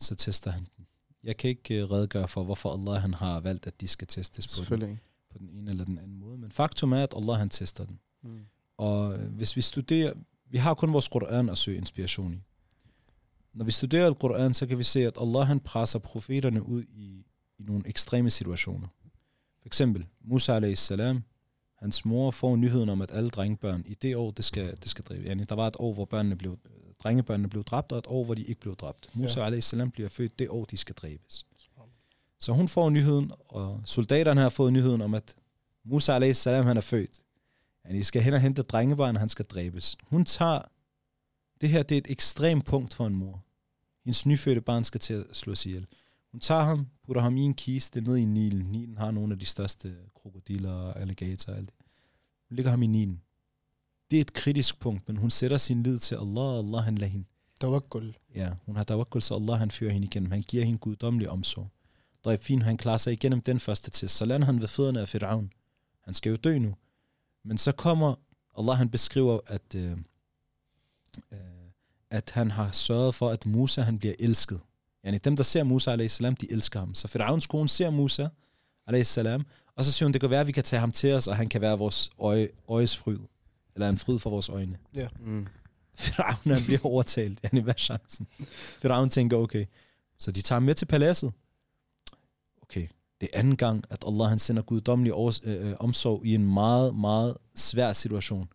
så 0.00 0.14
tester 0.14 0.50
han 0.50 0.66
dem. 0.76 0.86
Jeg 1.24 1.36
kan 1.36 1.50
ikke 1.50 1.84
uh, 1.84 1.90
redegøre 1.90 2.28
for, 2.28 2.44
hvorfor 2.44 2.72
Allah 2.72 3.02
han 3.02 3.14
har 3.14 3.40
valgt, 3.40 3.66
at 3.66 3.80
de 3.80 3.88
skal 3.88 4.08
testes 4.08 4.60
på 4.68 4.76
den, 4.76 5.00
på 5.30 5.38
den 5.38 5.48
ene 5.50 5.70
eller 5.70 5.84
den 5.84 5.98
anden 5.98 6.18
måde. 6.18 6.38
Men 6.38 6.50
faktum 6.50 6.92
er, 6.92 7.02
at 7.02 7.14
Allah 7.16 7.38
han 7.38 7.50
tester 7.50 7.84
den. 7.84 7.98
Mm. 8.22 8.40
Og 8.76 9.14
øh, 9.18 9.32
hvis 9.32 9.56
vi 9.56 9.62
studerer, 9.62 10.12
vi 10.50 10.58
har 10.58 10.74
kun 10.74 10.92
vores 10.92 11.08
Koran 11.08 11.48
at 11.48 11.58
søge 11.58 11.76
inspiration 11.76 12.34
i. 12.34 12.42
Når 13.54 13.64
vi 13.64 13.70
studerer 13.70 14.06
Al-Quran, 14.06 14.54
så 14.54 14.66
kan 14.66 14.78
vi 14.78 14.82
se, 14.82 15.06
at 15.06 15.18
Allah 15.20 15.46
han 15.46 15.60
presser 15.60 15.98
profeterne 15.98 16.62
ud 16.62 16.82
i, 16.82 17.26
i 17.58 17.62
nogle 17.62 17.88
ekstreme 17.88 18.30
situationer. 18.30 18.88
For 19.60 19.66
eksempel, 19.66 20.06
Musa 20.24 20.60
a.s. 20.60 20.92
hans 21.78 22.04
mor 22.04 22.30
får 22.30 22.56
nyheden 22.56 22.88
om, 22.88 23.02
at 23.02 23.10
alle 23.10 23.30
drengebørn 23.30 23.82
i 23.86 23.94
det 23.94 24.16
år, 24.16 24.30
det 24.30 24.44
skal, 24.44 24.76
det 24.82 24.90
skal 24.90 25.04
drive. 25.04 25.26
Yani, 25.26 25.44
der 25.44 25.54
var 25.54 25.66
et 25.66 25.76
år, 25.78 25.94
hvor 25.94 26.04
børnene 26.04 26.36
blev, 26.36 26.58
drengebørnene 27.02 27.48
blev 27.48 27.64
dræbt, 27.64 27.92
og 27.92 27.98
et 27.98 28.06
år, 28.08 28.24
hvor 28.24 28.34
de 28.34 28.42
ikke 28.42 28.60
blev 28.60 28.76
dræbt. 28.76 29.10
Musa 29.14 29.40
ja. 29.40 29.56
a.s. 29.56 29.74
bliver 29.92 30.08
født 30.08 30.38
det 30.38 30.48
år, 30.48 30.64
de 30.64 30.76
skal 30.76 30.94
dræbes. 30.94 31.46
Så 32.40 32.52
hun 32.52 32.68
får 32.68 32.90
nyheden, 32.90 33.32
og 33.48 33.80
soldaterne 33.84 34.40
har 34.40 34.48
fået 34.48 34.72
nyheden 34.72 35.02
om, 35.02 35.14
at 35.14 35.34
Musa 35.84 36.18
a.s. 36.18 36.44
han 36.44 36.76
er 36.76 36.80
født. 36.80 37.22
Ja, 37.88 37.92
de 37.92 38.04
skal 38.04 38.22
hen 38.22 38.34
og 38.34 38.40
hente 38.40 38.62
drengebarn, 38.62 39.16
og 39.16 39.20
han 39.20 39.28
skal 39.28 39.44
dræbes. 39.44 39.96
Hun 40.02 40.24
tager, 40.24 40.62
det 41.60 41.68
her 41.68 41.82
det 41.82 41.94
er 41.94 41.98
et 41.98 42.10
ekstremt 42.10 42.64
punkt 42.64 42.94
for 42.94 43.06
en 43.06 43.14
mor. 43.14 43.44
Hendes 44.04 44.26
nyfødte 44.26 44.60
barn 44.60 44.84
skal 44.84 45.00
til 45.00 45.14
at 45.14 45.26
slås 45.32 45.66
ihjel. 45.66 45.86
Hun 46.32 46.40
tager 46.40 46.62
ham, 46.62 46.86
putter 47.06 47.22
ham 47.22 47.36
i 47.36 47.40
en 47.40 47.54
kiste 47.54 48.00
ned 48.00 48.16
i 48.16 48.24
Nilen. 48.24 48.66
Nilen 48.66 48.98
har 48.98 49.10
nogle 49.10 49.32
af 49.32 49.38
de 49.38 49.46
største 49.46 49.96
krokodiller 50.14 50.72
og 50.72 51.00
alligatorer 51.00 51.54
og 51.54 51.58
alt 51.58 51.68
det. 51.68 51.86
Hun 52.48 52.56
lægger 52.56 52.70
ham 52.70 52.82
i 52.82 52.86
Nilen. 52.86 53.22
Det 54.12 54.18
er 54.18 54.20
et 54.20 54.32
kritisk 54.32 54.80
punkt, 54.80 55.08
men 55.08 55.16
hun 55.16 55.30
sætter 55.30 55.58
sin 55.58 55.82
lid 55.82 55.98
til 55.98 56.14
Allah, 56.14 56.44
og 56.44 56.58
Allah 56.58 56.84
han 56.84 56.94
lader 56.94 57.12
hende. 57.12 57.26
Tawakkul. 57.60 58.16
Ja, 58.34 58.50
hun 58.66 58.76
har 58.76 58.84
tawakkul, 58.84 59.22
så 59.22 59.34
Allah 59.34 59.58
han 59.58 59.70
fører 59.70 59.92
hende 59.92 60.06
igennem. 60.06 60.30
Han 60.30 60.42
giver 60.42 60.64
hende 60.64 60.78
guddommelig 60.78 61.30
omsorg. 61.30 61.68
Der 62.24 62.30
er 62.30 62.36
fint, 62.36 62.62
han 62.62 62.76
klarer 62.76 62.96
sig 62.96 63.12
igennem 63.12 63.40
den 63.40 63.60
første 63.60 63.90
test. 63.90 64.16
Så 64.16 64.24
lander 64.24 64.46
han 64.46 64.60
ved 64.60 64.68
fødderne 64.68 65.00
af 65.00 65.14
Fir'aun. 65.14 65.48
Han 66.04 66.14
skal 66.14 66.30
jo 66.30 66.36
dø 66.36 66.58
nu. 66.58 66.74
Men 67.44 67.58
så 67.58 67.72
kommer, 67.72 68.14
Allah 68.58 68.76
han 68.76 68.88
beskriver, 68.90 69.40
at, 69.46 69.74
øh, 69.76 69.96
øh, 71.32 71.38
at 72.10 72.30
han 72.34 72.50
har 72.50 72.72
sørget 72.72 73.14
for, 73.14 73.30
at 73.30 73.46
Musa 73.46 73.82
han 73.82 73.98
bliver 73.98 74.14
elsket. 74.18 74.60
Yani 75.06 75.18
dem, 75.18 75.36
der 75.36 75.42
ser 75.42 75.64
Musa 75.64 75.96
a.s., 75.96 76.18
de 76.18 76.52
elsker 76.52 76.80
ham. 76.80 76.94
Så 76.94 77.08
Fir'auns 77.08 77.46
kone 77.46 77.68
ser 77.68 77.90
Musa 77.90 78.28
a.s., 78.86 79.18
og 79.76 79.84
så 79.84 79.92
siger 79.92 80.06
hun, 80.06 80.12
det 80.12 80.20
kan 80.20 80.30
være, 80.30 80.40
at 80.40 80.46
vi 80.46 80.52
kan 80.52 80.64
tage 80.64 80.80
ham 80.80 80.92
til 80.92 81.12
os, 81.12 81.26
og 81.26 81.36
han 81.36 81.48
kan 81.48 81.60
være 81.60 81.78
vores 81.78 82.10
øje, 82.18 82.48
øjes 82.68 82.96
fryd. 82.96 83.18
Eller 83.74 83.88
en 83.88 83.98
fryd 83.98 84.18
for 84.18 84.30
vores 84.30 84.48
øjne. 84.48 84.78
Mm. 85.20 85.46
Firaun 85.94 86.52
han 86.52 86.64
bliver 86.64 86.86
overtalt. 86.86 87.38
Hvad 87.50 87.62
er 87.68 87.72
chancen? 87.78 88.26
Firaun 88.78 89.10
tænker, 89.10 89.36
okay. 89.36 89.66
Så 90.18 90.32
de 90.32 90.42
tager 90.42 90.56
ham 90.56 90.62
med 90.62 90.74
til 90.74 90.86
paladset. 90.86 91.32
Okay, 92.62 92.88
det 93.20 93.28
er 93.32 93.38
anden 93.38 93.56
gang, 93.56 93.84
at 93.90 94.04
Allah 94.06 94.28
han 94.28 94.38
sender 94.38 94.62
guddommelig 94.62 95.14
års, 95.14 95.40
øh, 95.44 95.70
øh, 95.70 95.76
omsorg 95.80 96.24
i 96.24 96.34
en 96.34 96.52
meget, 96.52 96.96
meget 96.96 97.36
svær 97.54 97.92
situation. 97.92 98.48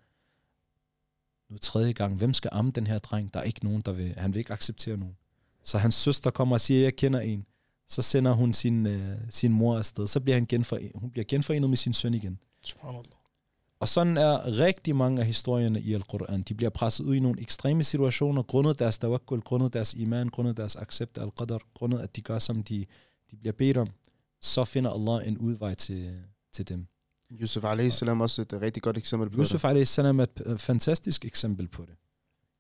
Nu 1.50 1.58
tredje 1.58 1.92
gang, 1.92 2.16
hvem 2.16 2.34
skal 2.34 2.50
amme 2.54 2.72
den 2.72 2.88
her 2.88 3.00
dreng? 3.00 3.34
Der 3.34 3.40
er 3.40 3.44
ikke 3.44 3.66
nogen, 3.66 3.82
der 3.82 3.92
vil. 3.92 4.14
Han 4.18 4.34
vil 4.34 4.40
ikke 4.40 4.54
acceptere 4.54 4.98
nogen. 4.98 5.18
Så 5.64 5.78
hans 5.78 5.96
søster 5.96 6.30
kommer 6.30 6.56
og 6.56 6.62
siger, 6.62 6.82
jeg 6.82 6.96
kender 6.96 7.20
en. 7.20 7.46
Så 7.88 8.02
sender 8.02 8.34
hun 8.34 8.54
sin, 8.54 8.86
øh, 8.86 9.18
sin 9.30 9.52
mor 9.52 9.78
afsted. 9.78 10.08
Så 10.08 10.20
bliver 10.20 10.36
han 10.36 10.46
genforenet, 10.46 10.92
hun 10.96 11.12
bliver 11.12 11.26
genforenet 11.26 11.70
med 11.70 11.78
sin 11.78 11.94
søn 11.94 12.14
igen. 12.14 12.40
Subhanallah. 12.66 13.17
Og 13.80 13.90
sådan 13.90 14.18
er 14.18 14.60
rigtig 14.60 14.96
mange 14.96 15.20
af 15.22 15.26
historierne 15.26 15.82
i 15.82 15.94
Al-Quran. 15.94 16.42
De 16.42 16.54
bliver 16.54 16.70
presset 16.70 17.04
ud 17.04 17.16
i 17.16 17.20
nogle 17.20 17.42
ekstreme 17.42 17.84
situationer, 17.84 18.44
grundet 18.44 18.80
deres 18.80 18.98
tawakkul, 18.98 19.42
grundet 19.42 19.74
deres 19.74 19.94
iman, 19.94 20.30
grundet 20.30 20.58
deres 20.58 20.76
accept 20.76 21.18
af 21.18 21.24
al-qadr, 21.24 21.58
grundet 21.74 22.00
at 22.00 22.16
de 22.16 22.22
gør, 22.22 22.40
som 22.40 22.64
de, 22.64 22.86
de 23.32 23.36
bliver 23.36 23.54
bedt 23.54 23.78
om. 23.78 23.88
Så 24.42 24.66
finder 24.66 24.92
Allah 24.92 25.28
en 25.28 25.38
udvej 25.38 25.74
til, 25.74 26.20
til 26.54 26.70
dem. 26.70 26.88
Yusuf 27.32 27.64
a.s. 27.64 28.02
er 28.02 28.16
også 28.22 28.42
et 28.42 28.54
rigtig 28.62 28.84
godt 28.84 28.98
eksempel 28.98 29.30
på 29.30 29.38
Yusuf 29.38 29.66
a.s. 29.66 29.98
er 29.98 30.04
et 30.04 30.42
øh, 30.46 30.58
fantastisk 30.58 31.26
eksempel 31.26 31.68
på 31.68 31.86
det. 31.86 31.96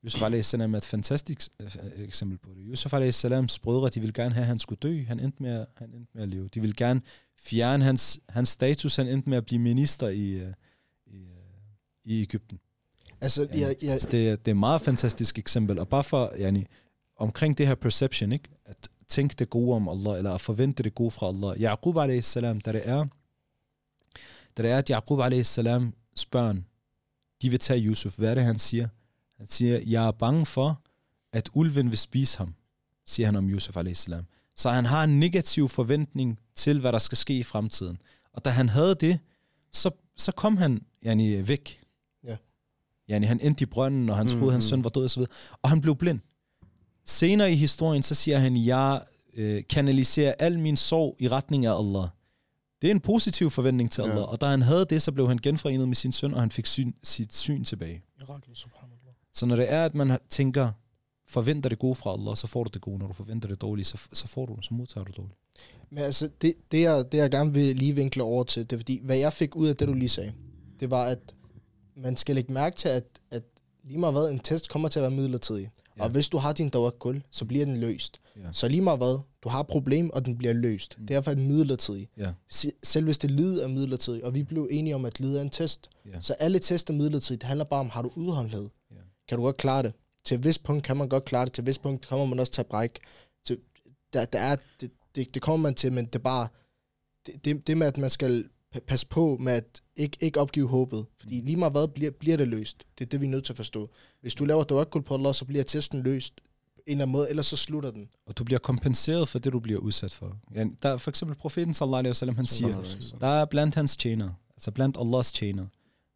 Yusuf 0.06 0.22
a.s. 0.22 0.54
er 0.54 0.78
et 0.78 0.86
fantastisk 0.86 1.52
øh, 1.60 1.70
eksempel 1.98 2.38
på 2.38 2.50
det. 2.50 2.64
Yusuf 2.68 2.94
a.s. 2.94 3.60
brødre, 3.60 3.90
de 3.90 4.00
ville 4.00 4.14
gerne 4.14 4.34
have, 4.34 4.42
at 4.42 4.48
han 4.48 4.60
skulle 4.60 4.80
dø. 4.80 5.04
Han 5.04 5.20
endte 5.20 5.44
med, 5.44 5.66
han 5.78 5.94
endte 5.94 6.12
med 6.14 6.24
at 6.24 6.30
leve. 6.30 6.48
De 6.48 6.60
ville 6.60 6.76
gerne 6.78 7.02
fjerne 7.40 7.84
hans, 7.84 8.20
hans 8.30 8.50
status. 8.50 8.96
Han 8.96 9.08
endte 9.08 9.30
med 9.30 9.38
at 9.38 9.46
blive 9.46 9.60
minister 9.60 10.08
i, 10.08 10.30
øh, 10.30 10.48
øh, 10.48 10.54
i 12.08 12.22
Ægypten. 12.22 12.60
Altså, 13.22 13.48
Ja. 13.54 13.60
jeg, 13.60 13.76
jeg, 13.82 14.02
Så 14.02 14.08
det, 14.12 14.30
er- 14.30 14.36
det 14.36 14.48
er 14.48 14.52
et 14.52 14.58
meget 14.58 14.82
fantastisk 14.82 15.38
eksempel. 15.40 15.80
Og 15.80 15.88
bare 15.88 16.04
for, 16.04 16.32
yani, 16.40 16.66
omkring 17.16 17.58
det 17.58 17.68
her 17.68 17.76
perception, 17.76 18.32
ikke? 18.32 18.50
at 18.66 18.90
tænke 19.08 19.36
det 19.40 19.50
gode 19.50 19.76
om 19.76 19.90
Allah, 19.90 20.18
eller 20.18 20.32
at 20.34 20.42
forvente 20.42 20.84
det 20.84 20.96
gode 20.96 21.12
fra 21.12 21.28
Allah. 21.28 21.62
Yaqub 21.62 21.98
a.s., 21.98 22.34
da 22.34 22.42
det 22.42 22.82
er, 22.90 23.06
da 24.58 24.64
det 24.64 24.72
er, 24.72 24.78
at 24.78 24.88
Yaqub 24.88 25.20
a.s. 25.20 26.26
børn, 26.26 26.66
de 27.42 27.50
vil 27.50 27.60
tage 27.60 27.82
Yusuf. 27.86 28.16
Hvad 28.18 28.30
er 28.32 28.36
det, 28.36 28.44
han 28.44 28.60
siger? 28.60 28.88
Han 29.38 29.48
siger, 29.48 29.80
jeg 29.86 30.08
er 30.08 30.12
bange 30.12 30.46
for, 30.46 30.82
at 31.34 31.50
ulven 31.54 31.90
vil 31.90 31.98
spise 31.98 32.38
ham, 32.38 32.54
siger 33.06 33.26
han 33.26 33.36
om 33.36 33.50
Yusuf 33.50 33.78
a.s. 33.78 34.10
Så 34.56 34.70
han 34.70 34.86
har 34.86 35.04
en 35.04 35.20
negativ 35.20 35.70
forventning 35.70 36.40
til, 36.56 36.80
hvad 36.80 36.92
der 36.92 36.98
skal 37.00 37.18
ske 37.18 37.38
i 37.38 37.44
fremtiden. 37.44 38.02
Og 38.34 38.46
da 38.46 38.50
han 38.50 38.70
havde 38.70 38.96
det, 38.96 39.20
så, 39.74 39.92
så 40.18 40.32
kom 40.32 40.58
han 40.58 40.82
yani, 41.06 41.48
væk. 41.48 41.84
Ja. 43.10 43.14
Yani, 43.16 43.26
han 43.26 43.40
endte 43.40 43.64
i 43.64 43.66
brønden, 43.66 44.10
og 44.10 44.18
han 44.18 44.28
troede, 44.28 44.44
Mhm. 44.44 44.52
hans 44.52 44.64
søn 44.66 44.84
var 44.84 44.90
død 44.90 45.06
osv. 45.06 45.22
Og 45.62 45.70
han 45.70 45.82
blev 45.82 45.96
blind. 45.96 46.20
Senere 47.06 47.52
i 47.52 47.56
historien, 47.56 48.04
så 48.04 48.16
siger 48.16 48.38
han, 48.40 48.58
jeg 48.66 49.02
øh, 49.34 49.64
kanaliserer 49.70 50.34
al 50.40 50.60
min 50.60 50.78
sorg 50.78 51.16
i 51.20 51.28
retning 51.28 51.66
af 51.66 51.80
Allah. 51.80 52.08
Det 52.82 52.88
er 52.88 52.92
en 52.92 53.00
positiv 53.00 53.50
forventning 53.50 53.92
til 53.92 54.02
Ja. 54.02 54.10
Allah, 54.10 54.24
og 54.30 54.42
da 54.42 54.46
han 54.46 54.62
havde 54.62 54.86
det, 54.90 55.02
så 55.02 55.12
blev 55.12 55.28
han 55.28 55.38
genforenet 55.38 55.88
med 55.88 55.96
sin 55.96 56.12
søn, 56.12 56.34
og 56.34 56.40
han 56.40 56.52
fik 56.52 56.66
syn, 56.66 56.92
sit 57.04 57.36
syn 57.36 57.64
tilbage. 57.64 58.02
Mirakel, 58.20 58.50
subhanallah. 58.56 59.14
Så 59.34 59.46
når 59.46 59.56
det 59.56 59.72
er, 59.74 59.86
at 59.86 59.96
man 59.96 60.18
tænker, 60.30 60.72
forventer 61.30 61.70
det 61.70 61.80
gode 61.80 61.96
fra 61.96 62.14
Allah, 62.14 62.36
så 62.38 62.48
får 62.48 62.64
du 62.64 62.70
det 62.74 62.82
gode. 62.82 63.00
Når 63.00 63.08
du 63.08 63.14
forventer 63.14 63.48
det 63.50 63.62
dårlige, 63.62 63.86
så, 63.86 63.98
så 64.14 64.28
får 64.28 64.46
du 64.46 64.56
det, 64.56 64.66
så 64.66 64.74
modtager 64.74 65.04
du 65.04 65.10
det 65.10 65.18
dårligt. 65.18 65.38
Men 65.90 66.00
altså, 66.04 66.30
det, 66.42 66.54
det, 66.72 66.82
jeg, 66.82 67.06
det 67.12 67.18
jeg 67.18 67.32
gerne 67.32 67.54
vil 67.54 67.76
lige 67.76 67.96
vinkle 67.96 68.24
over 68.24 68.44
til, 68.44 68.64
det 68.70 68.74
er 68.74 68.78
fordi, 68.80 69.00
hvad 69.04 69.18
jeg 69.18 69.34
fik 69.34 69.56
ud 69.56 69.68
af 69.68 69.76
det, 69.76 69.88
du 69.88 69.94
lige 69.94 70.10
sagde, 70.10 70.34
det 70.80 70.92
var, 70.92 71.04
at 71.06 71.20
man 71.98 72.18
skal 72.18 72.36
lægge 72.36 72.54
mærke 72.54 72.76
til, 72.76 72.90
at, 72.90 73.04
at 73.32 73.44
lige 73.84 74.00
meget 74.00 74.14
hvad, 74.14 74.30
en 74.32 74.40
test 74.40 74.70
kommer 74.70 74.90
til 74.90 75.00
at 75.00 75.04
være 75.04 75.12
midlertidig. 75.12 75.70
Ja. 75.98 76.04
Og 76.04 76.10
hvis 76.10 76.30
du 76.30 76.38
har 76.38 76.54
din 76.54 76.70
tawakkul, 76.70 77.24
så 77.32 77.46
bliver 77.46 77.66
den 77.66 77.78
løst. 77.78 78.22
Ja. 78.36 78.42
Så 78.52 78.68
lige 78.68 78.82
meget 78.82 79.00
hvad, 79.00 79.20
du 79.44 79.50
har 79.50 79.60
et 79.60 79.68
problem, 79.68 80.10
og 80.10 80.26
den 80.26 80.38
bliver 80.38 80.54
løst. 80.54 81.00
Mm. 81.00 81.08
Derfor 81.08 81.32
er 81.32 81.36
den 81.36 81.48
midlertidig. 81.48 82.10
Ja. 82.18 82.32
Se- 82.50 82.72
Selv 82.84 83.06
hvis 83.06 83.18
det 83.18 83.32
lid 83.32 83.60
er 83.60 83.68
midlertidigt, 83.68 84.24
og 84.24 84.36
vi 84.36 84.44
blev 84.44 84.68
enige 84.72 84.96
om, 84.96 85.06
at 85.06 85.20
lid 85.20 85.36
er 85.38 85.42
en 85.42 85.50
test, 85.50 85.90
Ja. 86.06 86.22
så 86.22 86.34
alle 86.34 86.60
test 86.60 86.90
er 86.90 86.94
midlertidigt. 86.94 87.42
Det 87.42 87.48
handler 87.48 87.66
bare 87.66 87.80
om, 87.80 87.90
har 87.90 88.02
du 88.02 88.12
udholdenhed? 88.16 88.68
Ja. 88.92 88.96
Kan 89.30 89.38
du 89.38 89.44
godt 89.44 89.58
klare 89.58 89.84
det? 89.84 89.94
Til 90.26 90.36
et 90.36 90.44
vist 90.44 90.64
punkt 90.64 90.84
kan 90.84 90.98
man 90.98 91.10
godt 91.10 91.26
klare 91.26 91.46
det, 91.46 91.54
til 91.54 91.62
et 91.62 91.68
vist 91.68 91.82
punkt 91.82 92.08
kommer 92.08 92.26
man 92.26 92.40
også 92.40 92.52
til 92.52 92.62
at 92.62 92.68
brække. 92.68 93.00
Til, 93.46 93.58
der, 94.14 94.26
der 94.26 94.40
er, 94.40 94.56
det, 94.82 94.92
det, 95.16 95.34
det 95.34 95.42
kommer 95.42 95.64
man 95.64 95.76
til, 95.76 95.94
men 95.94 96.06
det 96.06 96.16
er 96.16 96.20
bare, 96.20 96.48
det, 97.26 97.46
det, 97.46 97.68
det 97.68 97.78
med, 97.78 97.88
at 97.88 97.98
man 97.98 98.10
skal 98.10 98.50
pa- 98.78 98.86
passe 98.88 99.08
på 99.08 99.38
med 99.40 99.54
at 99.54 99.82
ikke, 99.96 100.18
ikke 100.22 100.40
opgive 100.40 100.68
håbet. 100.68 101.06
Fordi 101.20 101.42
lige 101.42 101.56
meget 101.56 101.74
hvad, 101.74 101.88
bliver, 101.88 102.12
bliver 102.12 102.38
det 102.38 102.48
løst. 102.48 102.86
Det 103.00 103.06
er 103.06 103.10
det, 103.10 103.22
vi 103.22 103.26
er 103.26 103.30
nødt 103.30 103.44
til 103.44 103.54
at 103.54 103.58
forstå. 103.58 103.90
Hvis 104.22 104.36
du 104.36 104.46
laver 104.46 104.64
tawakkul 104.64 105.02
på 105.04 105.14
Allah, 105.14 105.34
så 105.34 105.46
bliver 105.46 105.64
testen 105.64 106.02
løst 106.04 106.34
på 106.36 106.82
en 106.88 106.92
eller 106.92 107.04
anden 107.04 107.12
måde, 107.12 107.30
ellers 107.30 107.46
så 107.46 107.58
slutter 107.58 107.92
den. 107.92 108.10
Og 108.28 108.38
du 108.38 108.44
bliver 108.44 108.60
kompenseret 108.60 109.28
for 109.28 109.40
det, 109.40 109.54
du 109.54 109.60
bliver 109.60 109.80
udsat 109.80 110.14
for. 110.14 110.38
Ja, 110.56 110.66
der 110.84 110.90
er 110.90 110.98
for 110.98 111.10
eksempel 111.10 111.38
profeten, 111.38 111.74
sallallahu 111.74 112.00
alaihi 112.00 112.10
wasallam, 112.12 112.36
han 112.36 112.46
siger, 112.46 112.84
der 113.20 113.28
er 113.28 113.46
blandt 113.46 113.76
hans 113.76 113.98
tjener, 113.98 114.30
altså 114.56 114.72
blandt 114.72 114.98
Allahs 115.00 115.32
tjener, 115.32 115.66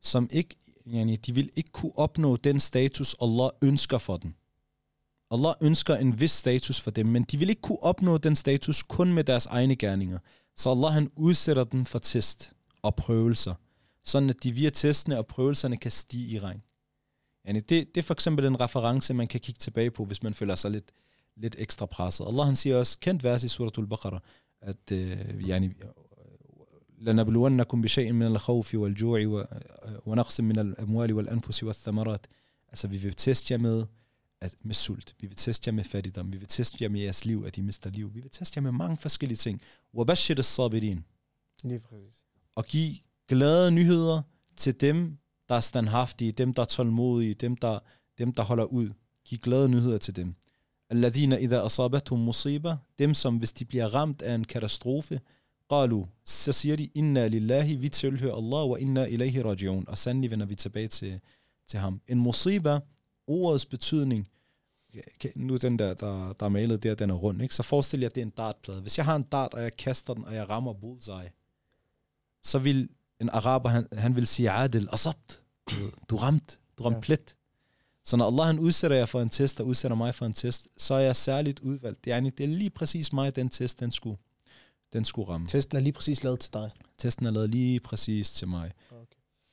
som 0.02 0.30
ikke, 0.32 0.56
yani, 0.93 1.15
de 1.15 1.36
vil 1.36 1.50
ikke 1.58 1.69
kunne 1.71 1.91
opnå 1.97 2.36
den 2.36 2.60
status, 2.60 3.15
Allah 3.21 3.50
ønsker 3.63 3.97
for 3.97 4.17
dem. 4.17 4.34
Allah 5.32 5.54
ønsker 5.62 5.95
en 5.95 6.19
vis 6.19 6.32
status 6.32 6.82
for 6.82 6.91
dem, 6.91 7.06
men 7.06 7.24
de 7.24 7.38
vil 7.38 7.50
ikke 7.50 7.62
kunne 7.62 7.84
opnå 7.84 8.17
den 8.17 8.36
status 8.36 8.84
kun 8.84 9.13
med 9.13 9.24
deres 9.24 9.45
egne 9.45 9.76
gerninger. 9.76 10.19
Så 10.61 10.71
Allah 10.71 10.93
han 10.93 11.11
udsætter 11.17 11.65
dem 11.65 11.85
for 11.85 11.99
test 11.99 12.53
og 12.83 12.97
prøvelser, 12.97 13.55
sådan 14.05 14.31
at 14.31 14.43
de 14.43 14.53
via 14.53 14.71
testene 14.71 15.19
og 15.19 15.27
prøvelserne 15.27 15.77
kan 15.77 15.91
stige 15.91 16.29
i 16.29 16.39
rang. 16.39 16.62
Yani 17.49 17.61
det, 17.61 17.95
det 17.95 17.97
er 17.97 18.03
for 18.03 18.15
eksempel 18.15 18.45
en 18.45 18.61
reference, 18.61 19.15
man 19.15 19.27
kan 19.29 19.41
kigge 19.41 19.59
tilbage 19.59 19.91
på, 19.91 20.05
hvis 20.05 20.23
man 20.23 20.35
føler 20.35 20.55
sig 20.55 20.71
lidt, 20.71 20.93
lidt 21.37 21.57
ekstra 21.59 21.87
presset. 21.87 22.27
Allah 22.29 22.47
han 22.47 22.57
siger 22.57 22.77
også, 22.77 22.99
kendt 22.99 23.23
vers 23.25 23.45
i 23.45 23.49
suratul 23.49 23.87
Baqarah, 23.87 24.21
at 24.61 24.93
uh, 24.93 25.49
yani, 25.49 25.69
لنبلونكم 26.99 27.81
بشيء 27.81 28.12
من 28.12 28.27
الخوف 28.27 28.75
والجوع 28.75 29.27
و- 29.27 29.45
ونقص 30.07 30.41
من 30.41 30.59
الأموال 30.59 31.12
والأنفس 31.12 31.62
والثمرات 31.65 32.27
Altså, 32.69 32.89
vi 32.89 32.97
vil 32.97 33.15
teste 33.15 33.53
jer 33.53 33.59
med, 33.59 33.87
at 34.42 34.56
med 34.64 34.76
sult, 34.76 35.16
vi 35.20 35.28
vil 35.28 35.38
teste 35.38 35.68
jer 35.68 35.74
med 35.74 35.84
fattigdom, 35.84 36.34
vi 36.34 36.38
vil 36.38 36.48
teste 36.48 36.78
jer 36.82 36.90
med 36.90 37.00
jeres 37.00 37.26
liv, 37.26 37.44
at 37.48 37.58
I 37.58 37.62
mister 37.62 37.90
liv, 37.90 38.16
vi 38.16 38.20
vil 38.20 38.32
teste 38.32 38.58
jer 38.58 38.62
med 38.62 38.72
mange 38.72 38.98
forskellige 38.98 39.38
ting. 39.38 39.62
Wabashir 39.94 40.40
as-sabirin. 40.40 41.00
Lige 41.64 41.80
præcis. 41.80 42.24
Og 42.56 42.66
give 42.66 42.96
glade 43.28 43.72
nyheder 43.72 44.22
til 44.56 44.82
dem, 44.82 45.18
der 45.50 45.56
er 45.56 45.62
standhaftige, 45.62 46.32
dem, 46.32 46.54
der 46.54 46.62
er 46.62 46.66
tålmodige, 46.66 47.34
dem, 47.34 47.56
der, 47.58 47.80
dem, 48.18 48.34
der 48.34 48.44
holder 48.44 48.64
ud. 48.64 48.90
Giv 49.26 49.38
glade 49.38 49.70
nyheder 49.70 49.98
til 49.98 50.16
dem. 50.16 50.36
Alladina 50.90 51.38
idha 51.38 51.66
asabatum 51.66 52.20
musiba, 52.20 52.76
dem 53.00 53.14
som 53.14 53.38
hvis 53.38 53.52
de 53.52 53.66
bliver 53.66 53.88
ramt 53.88 54.22
af 54.22 54.36
en 54.36 54.46
katastrofe, 54.46 55.22
qalu, 55.70 56.06
så 56.26 56.54
siger 56.54 56.76
de, 56.76 56.90
inna 56.94 57.28
lillahi, 57.28 57.76
vi 57.76 57.90
tilhører 57.90 58.36
Allah, 58.36 58.70
wa 58.70 58.78
inna 58.78 59.06
ilaihi 59.06 59.42
rajiun. 59.42 59.86
Og 59.88 59.98
sandelig 59.98 60.32
vender 60.32 60.46
vi 60.46 60.56
tilbage 60.56 60.88
til, 60.88 61.20
til 61.68 61.80
ham. 61.80 62.02
En 62.08 62.20
musiba, 62.20 62.80
ordets 63.32 63.65
betydning 63.65 64.28
nu 65.36 65.58
den 65.58 65.80
der, 65.80 65.94
der, 65.94 66.34
der 66.34 66.46
er 66.46 66.50
malet 66.50 66.84
der, 66.84 66.96
den 66.96 67.10
er 67.10 67.13
rund, 67.13 67.41
ikke? 67.41 67.56
så 67.56 67.63
forestil 67.63 68.00
jer, 68.00 68.10
at 68.10 68.15
det 68.15 68.22
er 68.22 68.26
en 68.26 68.34
dartplade. 68.38 68.82
Hvis 68.82 68.98
jeg 68.98 69.06
har 69.06 69.15
en 69.15 69.24
dart, 69.24 69.54
og 69.54 69.62
jeg 69.62 69.78
kaster 69.78 70.13
den, 70.13 70.26
og 70.26 70.36
jeg 70.36 70.50
rammer 70.50 70.74
bullseye, 70.74 71.32
så 72.44 72.60
vil 72.60 72.89
en 73.22 73.30
araber, 73.30 73.70
han, 73.70 73.88
han 73.94 74.15
vil 74.15 74.28
sige, 74.28 74.52
adil, 74.52 74.89
asabt, 74.91 75.41
du, 76.10 76.15
ramt, 76.15 76.60
du 76.78 76.84
ramte 76.84 76.98
Ja. 76.98 77.02
plet. 77.02 77.36
Så 78.04 78.17
når 78.17 78.28
Allah 78.28 78.46
han 78.46 78.60
udsætter 78.60 78.98
jer 78.98 79.06
for 79.06 79.22
en 79.22 79.30
test, 79.30 79.60
og 79.60 79.67
udsætter 79.67 79.96
mig 79.96 80.15
for 80.15 80.26
en 80.26 80.34
test, 80.34 80.67
så 80.78 80.94
er 80.94 81.00
jeg 81.00 81.15
særligt 81.15 81.60
udvalgt. 81.60 82.06
Det 82.06 82.13
er, 82.13 82.20
det 82.20 82.39
er 82.44 82.48
lige 82.48 82.70
præcis 82.70 83.13
mig, 83.13 83.36
den 83.36 83.50
test, 83.50 83.80
den 83.80 83.91
skulle, 83.91 84.17
den 84.94 85.06
skulle 85.06 85.30
ramme. 85.30 85.48
Testen 85.48 85.78
er 85.78 85.82
lige 85.82 85.94
præcis 85.94 86.24
lavet 86.24 86.39
til 86.39 86.54
dig. 86.54 86.72
Testen 86.98 87.26
er 87.26 87.32
lavet 87.32 87.50
lige 87.50 87.80
præcis 87.80 88.32
til 88.32 88.48
mig. 88.48 88.72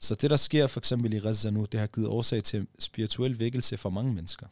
Så 0.01 0.15
det, 0.15 0.31
der 0.31 0.37
sker 0.37 0.67
for 0.67 0.81
eksempel 0.81 1.13
i 1.13 1.19
Gaza 1.19 1.51
nu, 1.51 1.65
det 1.65 1.81
har 1.81 1.87
givet 1.87 2.09
årsag 2.09 2.45
til 2.45 2.67
spirituel 2.79 3.39
vækkelse 3.39 3.77
for 3.77 3.91
mange 3.91 4.15
mennesker. 4.15 4.47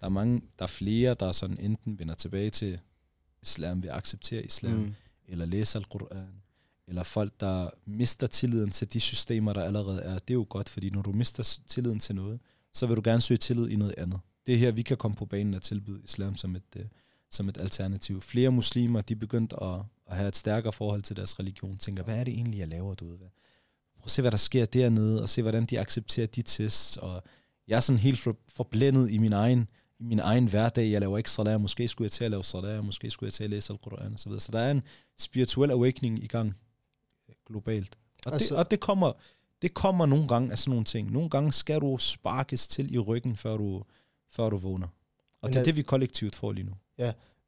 Der 0.00 0.06
er 0.06 0.10
mange, 0.10 0.42
der 0.58 0.62
er 0.62 0.68
flere, 0.68 1.14
der 1.14 1.32
sådan 1.32 1.58
enten 1.60 1.98
vender 1.98 2.14
tilbage 2.14 2.50
til 2.50 2.80
islam, 3.42 3.82
vil 3.82 3.88
acceptere 3.88 4.44
islam, 4.44 4.72
mm. 4.72 4.94
Eller 5.28 5.44
læse 5.46 5.78
al-Quran, 5.78 6.42
eller 6.88 7.02
folk, 7.02 7.40
der 7.40 7.70
mister 7.86 8.26
tilliden 8.26 8.70
til 8.70 8.92
de 8.92 9.00
systemer, 9.00 9.52
der 9.52 9.64
allerede 9.64 10.02
er. 10.02 10.18
Det 10.18 10.30
er 10.30 10.34
jo 10.34 10.46
godt, 10.48 10.68
fordi 10.68 10.90
når 10.90 11.02
du 11.02 11.12
mister 11.12 11.58
tilliden 11.66 11.98
til 11.98 12.14
noget, 12.14 12.40
så 12.72 12.86
vil 12.86 12.96
du 12.96 13.02
gerne 13.04 13.20
søge 13.20 13.38
tillid 13.38 13.68
i 13.68 13.76
noget 13.76 13.94
andet. 13.98 14.20
Det 14.46 14.54
er 14.54 14.58
her, 14.58 14.70
vi 14.70 14.82
kan 14.82 14.96
komme 14.96 15.16
på 15.16 15.26
banen 15.26 15.54
og 15.54 15.62
tilbyde 15.62 16.00
islam 16.04 16.36
som 16.36 16.56
et, 16.56 16.62
øh, 16.76 16.84
som 17.30 17.48
et 17.48 17.58
alternativ. 17.58 18.20
Flere 18.20 18.50
muslimer, 18.50 19.00
de 19.00 19.12
er 19.14 19.18
begyndt 19.18 19.54
at, 19.62 19.80
at 20.10 20.16
have 20.16 20.28
et 20.28 20.36
stærkere 20.36 20.72
forhold 20.72 21.02
til 21.02 21.16
deres 21.16 21.38
religion. 21.38 21.78
Tænker, 21.78 22.02
hvad 22.02 22.16
er 22.16 22.24
det 22.24 22.34
egentlig, 22.34 22.58
jeg 22.58 22.68
laver, 22.68 22.94
du 22.94 23.08
ved? 23.08 23.18
Hvad? 23.18 23.28
Prøv 24.00 24.06
at 24.06 24.10
se, 24.10 24.22
hvad 24.22 24.30
der 24.30 24.36
sker 24.36 24.66
dernede, 24.66 25.22
og 25.22 25.28
se, 25.28 25.42
hvordan 25.42 25.66
de 25.66 25.80
accepterer 25.80 26.26
de 26.26 26.42
tests. 26.42 26.96
Og 26.96 27.22
jeg 27.68 27.76
er 27.76 27.80
sådan 27.80 27.98
helt 27.98 28.18
for, 28.18 28.36
forblændet 28.48 29.10
i 29.10 29.18
min 29.18 29.32
egen, 29.32 29.68
i 29.98 30.04
min 30.04 30.18
egen 30.18 30.46
hverdag. 30.46 30.90
Jeg 30.90 31.00
laver 31.00 31.18
ikke 31.18 31.30
salat, 31.30 31.60
måske 31.60 31.88
skulle 31.88 32.06
jeg 32.06 32.12
til 32.12 32.24
at 32.24 32.30
lave 32.30 32.44
salat, 32.44 32.84
måske 32.84 33.10
skulle 33.10 33.28
jeg 33.28 33.32
til 33.32 33.44
at 33.44 33.50
læse 33.50 33.72
al-Quran 33.72 34.14
osv. 34.14 34.32
Så 34.38 34.52
der 34.52 34.60
er 34.60 34.70
en 34.70 34.82
spirituel 35.18 35.70
awakening 35.70 36.24
i 36.24 36.26
gang 36.26 36.56
øh, 37.28 37.34
globalt. 37.46 37.96
Og, 38.26 38.32
altså, 38.32 38.54
det, 38.54 38.58
og 38.58 38.70
det 38.70 38.80
kommer 38.80 39.12
det 39.62 39.74
kommer 39.74 40.06
nogle 40.06 40.28
gange 40.28 40.52
af 40.52 40.58
sådan 40.58 40.70
nogle 40.70 40.84
ting. 40.84 41.12
Nogle 41.12 41.30
gange 41.30 41.52
skal 41.52 41.80
du 41.80 41.98
sparkes 41.98 42.68
til 42.68 42.94
i 42.94 42.98
ryggen, 42.98 43.36
før 43.36 43.56
du, 43.56 43.82
før 44.30 44.50
du 44.50 44.56
vågner. 44.56 44.88
Og 45.42 45.48
det 45.48 45.56
er 45.56 45.64
det, 45.64 45.76
vi 45.76 45.82
kollektivt 45.82 46.34
får 46.34 46.52
lige 46.52 46.66
nu. 46.66 46.72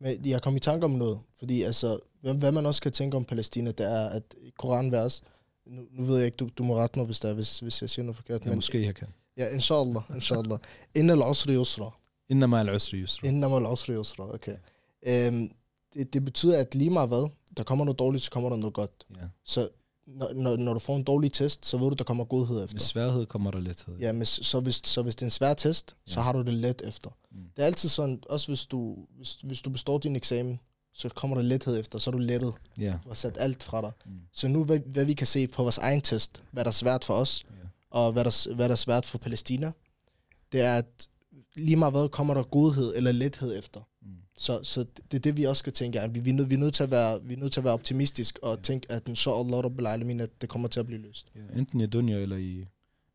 Men 0.00 0.26
jeg 0.26 0.42
kom 0.42 0.56
i 0.56 0.60
tanke 0.60 0.84
om 0.84 0.90
noget, 0.90 1.20
fordi 1.38 1.62
altså, 1.62 1.98
hvad, 2.20 2.52
man 2.52 2.66
også 2.66 2.82
kan 2.82 2.92
tænke 2.92 3.16
om 3.16 3.24
Palæstina, 3.24 3.70
det 3.70 3.86
er, 3.86 4.08
at 4.08 4.34
Koranvers, 4.58 5.22
nu, 5.66 5.82
nu 5.92 6.04
ved 6.04 6.16
jeg 6.16 6.26
ikke, 6.26 6.36
du, 6.36 6.48
du 6.58 6.62
må 6.62 6.76
rette 6.76 6.98
mig, 6.98 7.06
hvis, 7.06 7.20
der, 7.20 7.28
er, 7.28 7.34
hvis, 7.34 7.58
hvis 7.60 7.82
jeg 7.82 7.90
siger 7.90 8.04
noget 8.04 8.16
forkert, 8.16 8.44
Ja, 8.44 8.48
men 8.48 8.56
måske 8.56 8.82
jeg 8.86 8.94
kan. 8.94 9.08
ja, 9.36 9.48
inshallah, 9.48 10.02
inshallah. 10.14 10.58
Inna 10.94 11.12
al-usri 11.12 11.54
yusra. 11.56 11.90
Inna 12.28 12.46
ma'al 12.46 12.74
usri 12.74 12.98
yusra. 13.02 13.28
Inna 13.28 13.46
al-usri 13.56 13.94
yusra, 13.94 14.34
okay. 14.34 14.56
Øhm, 15.02 15.50
det, 15.94 16.12
det 16.12 16.24
betyder, 16.24 16.58
at 16.58 16.74
lige 16.74 16.90
meget 16.90 17.08
hvad, 17.08 17.28
der 17.56 17.62
kommer 17.62 17.84
noget 17.84 17.98
dårligt, 17.98 18.24
så 18.24 18.30
kommer 18.30 18.48
der 18.50 18.56
noget 18.56 18.74
godt. 18.74 18.90
Ja. 19.16 19.16
Så 19.44 19.68
når, 20.06 20.32
når, 20.34 20.56
når 20.56 20.72
du 20.72 20.78
får 20.78 20.96
en 20.96 21.02
dårlig 21.04 21.32
test, 21.32 21.66
så 21.66 21.78
ved 21.78 21.88
du, 21.88 21.94
der 21.94 22.04
kommer 22.04 22.24
godhed 22.24 22.64
efter. 22.64 22.74
Med 22.74 22.80
sværhed 22.80 23.26
kommer 23.26 23.50
der 23.50 23.60
lethed. 23.60 23.96
Ja, 24.00 24.12
men 24.12 24.24
så 24.24 24.60
hvis, 24.60 24.80
så 24.84 25.02
hvis 25.02 25.14
det 25.14 25.22
er 25.22 25.26
en 25.26 25.30
svær 25.30 25.54
test, 25.54 25.96
så 26.06 26.20
Ja. 26.20 26.24
har 26.24 26.32
du 26.32 26.42
det 26.42 26.54
let 26.54 26.82
efter. 26.84 27.10
Mm. 27.30 27.38
Det 27.56 27.62
er 27.62 27.66
altid 27.66 27.88
sådan, 27.88 28.22
også 28.28 28.46
hvis 28.48 28.66
du, 28.66 28.96
hvis, 29.16 29.32
hvis 29.34 29.62
du 29.62 29.70
består 29.70 29.98
din 29.98 30.16
eksamen, 30.16 30.60
så 30.94 31.08
kommer 31.08 31.36
der 31.36 31.42
lethed 31.42 31.80
efter, 31.80 31.98
så 31.98 32.10
er 32.10 32.12
du 32.12 32.18
lettet. 32.18 32.54
Ja. 32.78 32.98
Du 33.04 33.08
har 33.08 33.14
sat 33.14 33.36
alt 33.40 33.62
fra 33.62 33.80
dig. 33.80 33.92
Mm. 34.06 34.20
Så 34.32 34.48
nu, 34.48 34.64
hvad, 34.64 34.78
hvad 34.78 35.04
vi 35.04 35.14
kan 35.14 35.26
se 35.26 35.46
på 35.46 35.62
vores 35.62 35.78
egen 35.78 36.00
test, 36.00 36.42
hvad 36.50 36.64
der 36.64 36.68
er 36.68 36.72
svært 36.72 37.04
for 37.04 37.14
os, 37.14 37.44
ja. 37.50 37.66
og 37.90 38.12
hvad 38.12 38.24
der, 38.24 38.54
hvad 38.54 38.64
der 38.68 38.72
er 38.72 38.76
svært 38.76 39.06
for 39.06 39.18
Palæstina, 39.18 39.72
det 40.52 40.60
er, 40.60 40.74
at 40.76 41.08
lige 41.56 41.76
meget 41.76 41.94
hvad 41.94 42.08
kommer 42.08 42.34
der 42.34 42.42
godhed 42.42 42.96
eller 42.96 43.12
lethed 43.12 43.58
efter. 43.58 43.80
Mm. 44.02 44.08
Så, 44.38 44.60
så 44.62 44.84
det 45.10 45.14
er 45.16 45.18
det, 45.20 45.36
vi 45.36 45.44
også 45.44 45.58
skal 45.58 45.72
tænke. 45.72 46.00
At 46.00 46.14
vi, 46.14 46.20
vi, 46.20 46.30
er 46.30 46.34
nødt, 46.34 46.50
vi, 46.50 46.54
er 46.54 46.58
nødt 46.58 46.74
til 46.74 46.82
at 46.82 46.90
være, 46.90 47.22
vi 47.24 47.34
er 47.34 47.38
nødt 47.38 47.52
til 47.52 47.60
at 47.60 47.64
være 47.64 47.72
optimistisk 47.74 48.38
og 48.42 48.56
Ja. 48.56 48.62
tænke, 48.62 48.92
at 48.92 49.08
inshallah 49.08 49.64
rabbil 49.64 49.86
alamin, 49.86 50.20
at 50.20 50.30
det 50.40 50.48
kommer 50.48 50.68
til 50.68 50.80
at 50.80 50.86
blive 50.86 51.00
løst. 51.00 51.26
ja. 51.36 51.58
Enten 51.58 51.80
i 51.80 51.86
dunya 51.86 52.18
eller 52.18 52.36
i, 52.36 52.66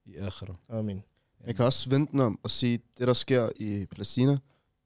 i 0.06 0.16
akhira. 0.16 0.56
Amen. 0.70 1.04
Jeg 1.48 1.56
kan 1.56 1.66
også 1.66 1.90
vente 1.90 2.12
om 2.22 2.40
og 2.44 2.52
sige, 2.52 2.80
det 2.98 3.08
der 3.08 3.14
sker 3.14 3.50
i 3.56 3.86
Palæstina, 3.86 4.38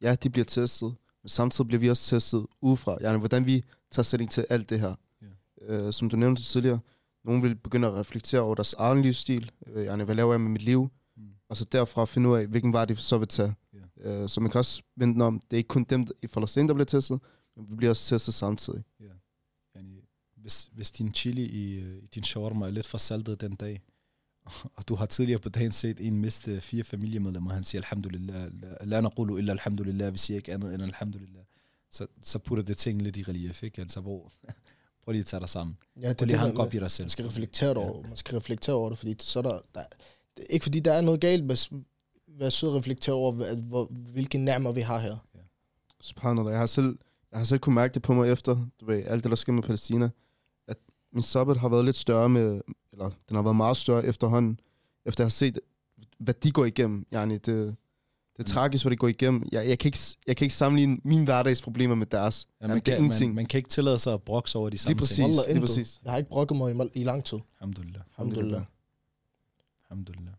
ja, 0.01 0.15
de 0.15 0.29
bliver 0.29 0.45
testet, 0.45 0.93
men 1.23 1.29
samtidig 1.29 1.67
bliver 1.67 1.79
vi 1.79 1.89
også 1.89 2.09
testet 2.09 2.45
udefra. 2.61 2.97
Yani, 3.01 3.19
hvordan 3.19 3.45
vi 3.45 3.63
tager 3.91 4.03
stilling 4.03 4.31
til 4.31 4.45
alt 4.49 4.69
det 4.69 4.79
her. 4.79 4.95
Ja. 5.21 5.27
Øh, 5.61 5.93
som 5.93 6.09
du 6.09 6.15
nævnte 6.15 6.43
tidligere, 6.43 6.79
nogen 7.23 7.43
vil 7.43 7.55
begynde 7.55 7.87
at 7.87 7.93
reflektere 7.93 8.41
over 8.41 8.55
deres 8.55 8.73
egen 8.73 9.01
livsstil. 9.01 9.51
Øh, 9.67 9.85
yani, 9.85 10.03
hvad 10.03 10.15
laver 10.15 10.33
jeg 10.33 10.41
med 10.41 10.49
mit 10.49 10.61
liv? 10.61 10.89
Mm. 11.17 11.23
Og 11.49 11.57
så 11.57 11.65
derfra 11.65 12.05
finde 12.05 12.29
ud 12.29 12.37
af, 12.37 12.47
hvilken 12.47 12.73
vej 12.73 12.85
de 12.85 12.95
så 12.95 13.17
vil 13.17 13.27
tage. 13.27 13.55
Øh, 14.03 14.29
så 14.29 14.41
man 14.41 14.51
kan 14.51 14.59
også 14.59 14.81
vente 14.95 15.21
om, 15.21 15.39
det 15.39 15.53
er 15.53 15.57
ikke 15.57 15.67
kun 15.67 15.83
dem 15.83 16.07
i 16.21 16.27
Palæstina, 16.27 16.67
der 16.67 16.73
bliver 16.73 16.85
testet, 16.85 17.19
men 17.55 17.69
vi 17.69 17.75
bliver 17.75 17.89
også 17.89 18.09
testet 18.09 18.33
samtidig. 18.33 18.83
Yani, 19.75 20.01
hvis, 20.35 20.69
hvis 20.73 20.91
din 20.91 21.13
chili 21.13 21.45
i, 21.45 21.79
øh, 21.79 22.03
i 22.03 22.07
din 22.15 22.23
shawarma 22.23 22.65
er 22.65 22.71
lidt 22.71 22.87
for 22.87 22.97
saltet 22.97 23.41
den 23.41 23.55
dag, 23.55 23.81
og 24.77 24.87
du 24.87 24.95
har 24.95 25.05
tidligere 25.05 25.39
på 25.39 25.49
dagen 25.49 25.71
set 25.71 25.97
en 26.07 26.17
miste 26.17 26.61
fire 26.61 26.83
familiemedlemmer, 26.83 27.53
han 27.53 27.63
siger 27.63 27.81
alhamdulillah, 27.81 28.47
la- 28.81 29.01
naqulu 29.01 29.37
illa 29.37 29.51
alhamdulillah, 29.51 30.13
vi 30.13 30.17
siger 30.17 30.37
ikke 30.37 30.53
andet 30.53 30.73
end 30.73 30.83
alhamdulillah, 30.83 31.43
så, 31.91 32.07
så 32.21 32.39
putter 32.39 32.63
det 32.63 32.77
ting 32.77 33.01
lidt 33.01 33.17
i 33.17 33.23
relief, 33.23 33.63
ikke? 33.63 33.81
Altså, 33.81 34.01
hvor, 34.01 34.31
Prøv 35.03 35.11
lige 35.11 35.19
at 35.19 35.25
tage 35.25 35.39
dig 35.39 35.49
sammen. 35.49 35.77
Ja, 36.01 36.09
det 36.09 36.17
Prøv 36.17 36.25
lige 36.25 36.35
at 36.35 36.39
hanke 36.39 36.57
man, 36.57 36.67
op 36.67 36.73
i 36.73 36.79
dig 36.79 36.91
selv. 36.91 37.03
man 37.05 37.09
skal 37.09 37.25
reflektere 37.25 37.73
over. 37.75 38.01
Man 38.07 38.17
skal 38.17 38.35
reflektere 38.35 38.75
over 38.75 38.89
det, 38.89 38.97
fordi 38.97 39.15
så 39.19 39.39
er 39.39 39.43
der, 39.43 39.59
der 39.75 39.83
det 40.37 40.43
er 40.43 40.53
ikke 40.53 40.63
fordi 40.63 40.79
der 40.79 40.93
er 40.93 41.01
noget 41.01 41.21
galt 41.21 41.43
med 41.45 41.51
at 41.51 41.69
være 42.27 42.51
sød 42.51 42.69
og 42.69 42.75
reflektere 42.75 43.15
over, 43.15 43.31
hvad, 43.31 43.55
hvor, 43.55 43.85
hvilke 43.85 44.37
nærmer 44.37 44.71
vi 44.71 44.81
har 44.81 44.99
her. 44.99 45.17
Subhanallah. 46.01 46.51
Jeg 46.51 46.59
har 46.59 46.65
selv, 46.65 46.97
jeg 47.31 47.39
har 47.39 47.43
selv 47.43 47.59
kunne 47.59 47.75
mærke 47.75 47.93
det 47.93 48.01
på 48.01 48.13
mig 48.13 48.31
efter, 48.31 48.67
du 48.79 48.85
ved, 48.85 49.03
alt 49.07 49.23
det, 49.23 49.29
der 49.29 49.35
sker 49.35 49.53
med 49.53 49.63
Palæstina, 49.63 50.09
at 50.67 50.77
min 51.13 51.23
sabbat 51.23 51.57
har 51.57 51.69
været 51.69 51.85
lidt 51.85 51.95
større 51.95 52.29
med, 52.29 52.61
eller 52.93 53.09
den 53.29 53.35
har 53.35 53.41
været 53.43 53.55
meget 53.55 53.77
større 53.77 54.05
efterhånden, 54.05 54.59
efter 55.05 55.23
jeg 55.23 55.25
har 55.25 55.29
set, 55.29 55.59
hvad 56.19 56.33
de 56.33 56.51
går 56.51 56.65
igennem. 56.65 57.05
Yani 57.13 57.33
det, 57.33 57.45
det 57.45 57.59
er 57.67 57.73
Mm. 58.39 58.45
tragisk, 58.45 58.83
hvad 58.83 58.91
de 58.91 58.95
går 58.95 59.07
igennem. 59.07 59.43
Jeg, 59.51 59.67
jeg, 59.67 59.79
kan 59.79 59.87
ikke, 59.87 59.97
jeg 60.27 60.37
kan 60.37 60.45
ikke 60.45 60.55
sammenligne 60.55 60.97
mine 61.03 61.23
hverdagsproblemer 61.23 61.95
med 61.95 62.05
deres. 62.05 62.47
Ja, 62.61 62.65
Jamen, 62.65 62.75
man, 62.75 62.81
det 62.85 62.93
er 63.21 63.25
man, 63.25 63.35
man 63.35 63.45
kan 63.45 63.57
ikke 63.57 63.69
tillade 63.69 63.99
sig 63.99 64.13
at 64.13 64.21
brokse 64.23 64.57
over 64.57 64.69
de 64.69 64.77
samme 64.77 64.95
præcis. 64.95 65.15
ting. 65.15 65.35
Lige 65.47 65.59
præcis. 65.59 65.99
Jeg 66.03 66.11
har 66.11 66.17
ikke 66.17 66.29
brokket 66.29 66.57
mig 66.57 66.75
i, 66.95 66.99
i 66.99 67.03
lang 67.03 67.23
tid. 67.25 67.37
Alhamdulillah. 67.59 68.01
Alhamdulillah. 68.17 68.61
Alhamdulillah. 69.89 70.33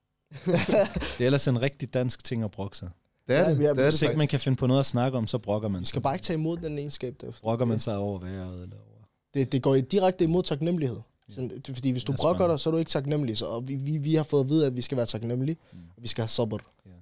Det 1.18 1.20
er 1.20 1.26
ellers 1.26 1.48
en 1.48 1.62
rigtig 1.62 1.94
dansk 1.94 2.24
ting 2.24 2.42
at 2.44 2.50
brokke 2.50 2.76
sig. 2.76 2.90
Det 3.28 3.36
er 3.36 3.40
Ja, 3.42 3.50
det. 3.50 3.58
vi 3.58 3.64
er- 3.64 3.68
det, 3.68 3.78
er 3.78 3.84
det 3.84 3.92
Hvis 3.92 4.02
ikke 4.02 4.16
man 4.16 4.28
kan 4.28 4.40
finde 4.40 4.56
på 4.56 4.66
noget 4.66 4.80
at 4.80 4.86
snakke 4.86 5.18
om, 5.18 5.26
så 5.26 5.38
brokker 5.38 5.68
man 5.68 5.80
sig. 5.84 5.88
skal 5.88 6.02
bare 6.02 6.14
ikke 6.14 6.24
tage 6.24 6.34
imod 6.34 6.56
den 6.56 6.78
egenskab 6.78 7.14
derefter. 7.20 7.42
Brokker 7.42 7.64
man 7.66 7.78
sig 7.78 7.96
over 7.96 8.18
vejret 8.18 8.62
eller 8.62 8.76
over... 8.76 9.04
Det, 9.34 9.52
det 9.52 9.62
går 9.62 9.74
i 9.74 9.80
direkte 9.80 10.24
imod 10.24 10.42
taknemmelighed. 10.42 10.96
Sådan, 11.34 11.62
fordi 11.74 11.90
hvis 11.90 12.04
du 12.04 12.12
brokker 12.12 12.46
dig, 12.46 12.60
så 12.60 12.70
er 12.70 12.72
du 12.72 12.78
ikke 12.78 12.90
taknemmelig. 12.90 13.38
Så, 13.38 13.46
og 13.46 13.68
vi, 13.68 13.74
vi, 13.74 13.96
vi 13.96 14.14
har 14.14 14.22
fået 14.22 14.44
at 14.44 14.48
vide, 14.48 14.66
at 14.66 14.76
vi 14.76 14.82
skal 14.82 14.96
være 14.96 15.06
taknemmelige. 15.06 15.56
Mm. 15.72 15.78
Og 15.96 16.02
vi 16.02 16.08
skal 16.08 16.22
have 16.22 16.28
sabr. 16.28 16.56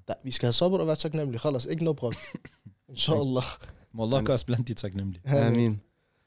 Der, 0.08 0.14
vi 0.24 0.30
skal 0.30 0.46
have 0.46 0.52
sabr 0.52 0.76
og 0.78 0.86
være 0.86 0.96
taknemmelige. 0.96 1.40
Khalas, 1.40 1.66
ikke 1.66 1.84
noget 1.84 1.96
brok. 1.96 2.14
Inshallah. 2.88 3.44
Må 3.92 4.04
Allah 4.04 4.24
gøre 4.24 4.34
os 4.34 4.44
blandt 4.44 4.68
de 4.68 4.74
taknemmelige. 4.74 5.22
Amen. 5.26 5.80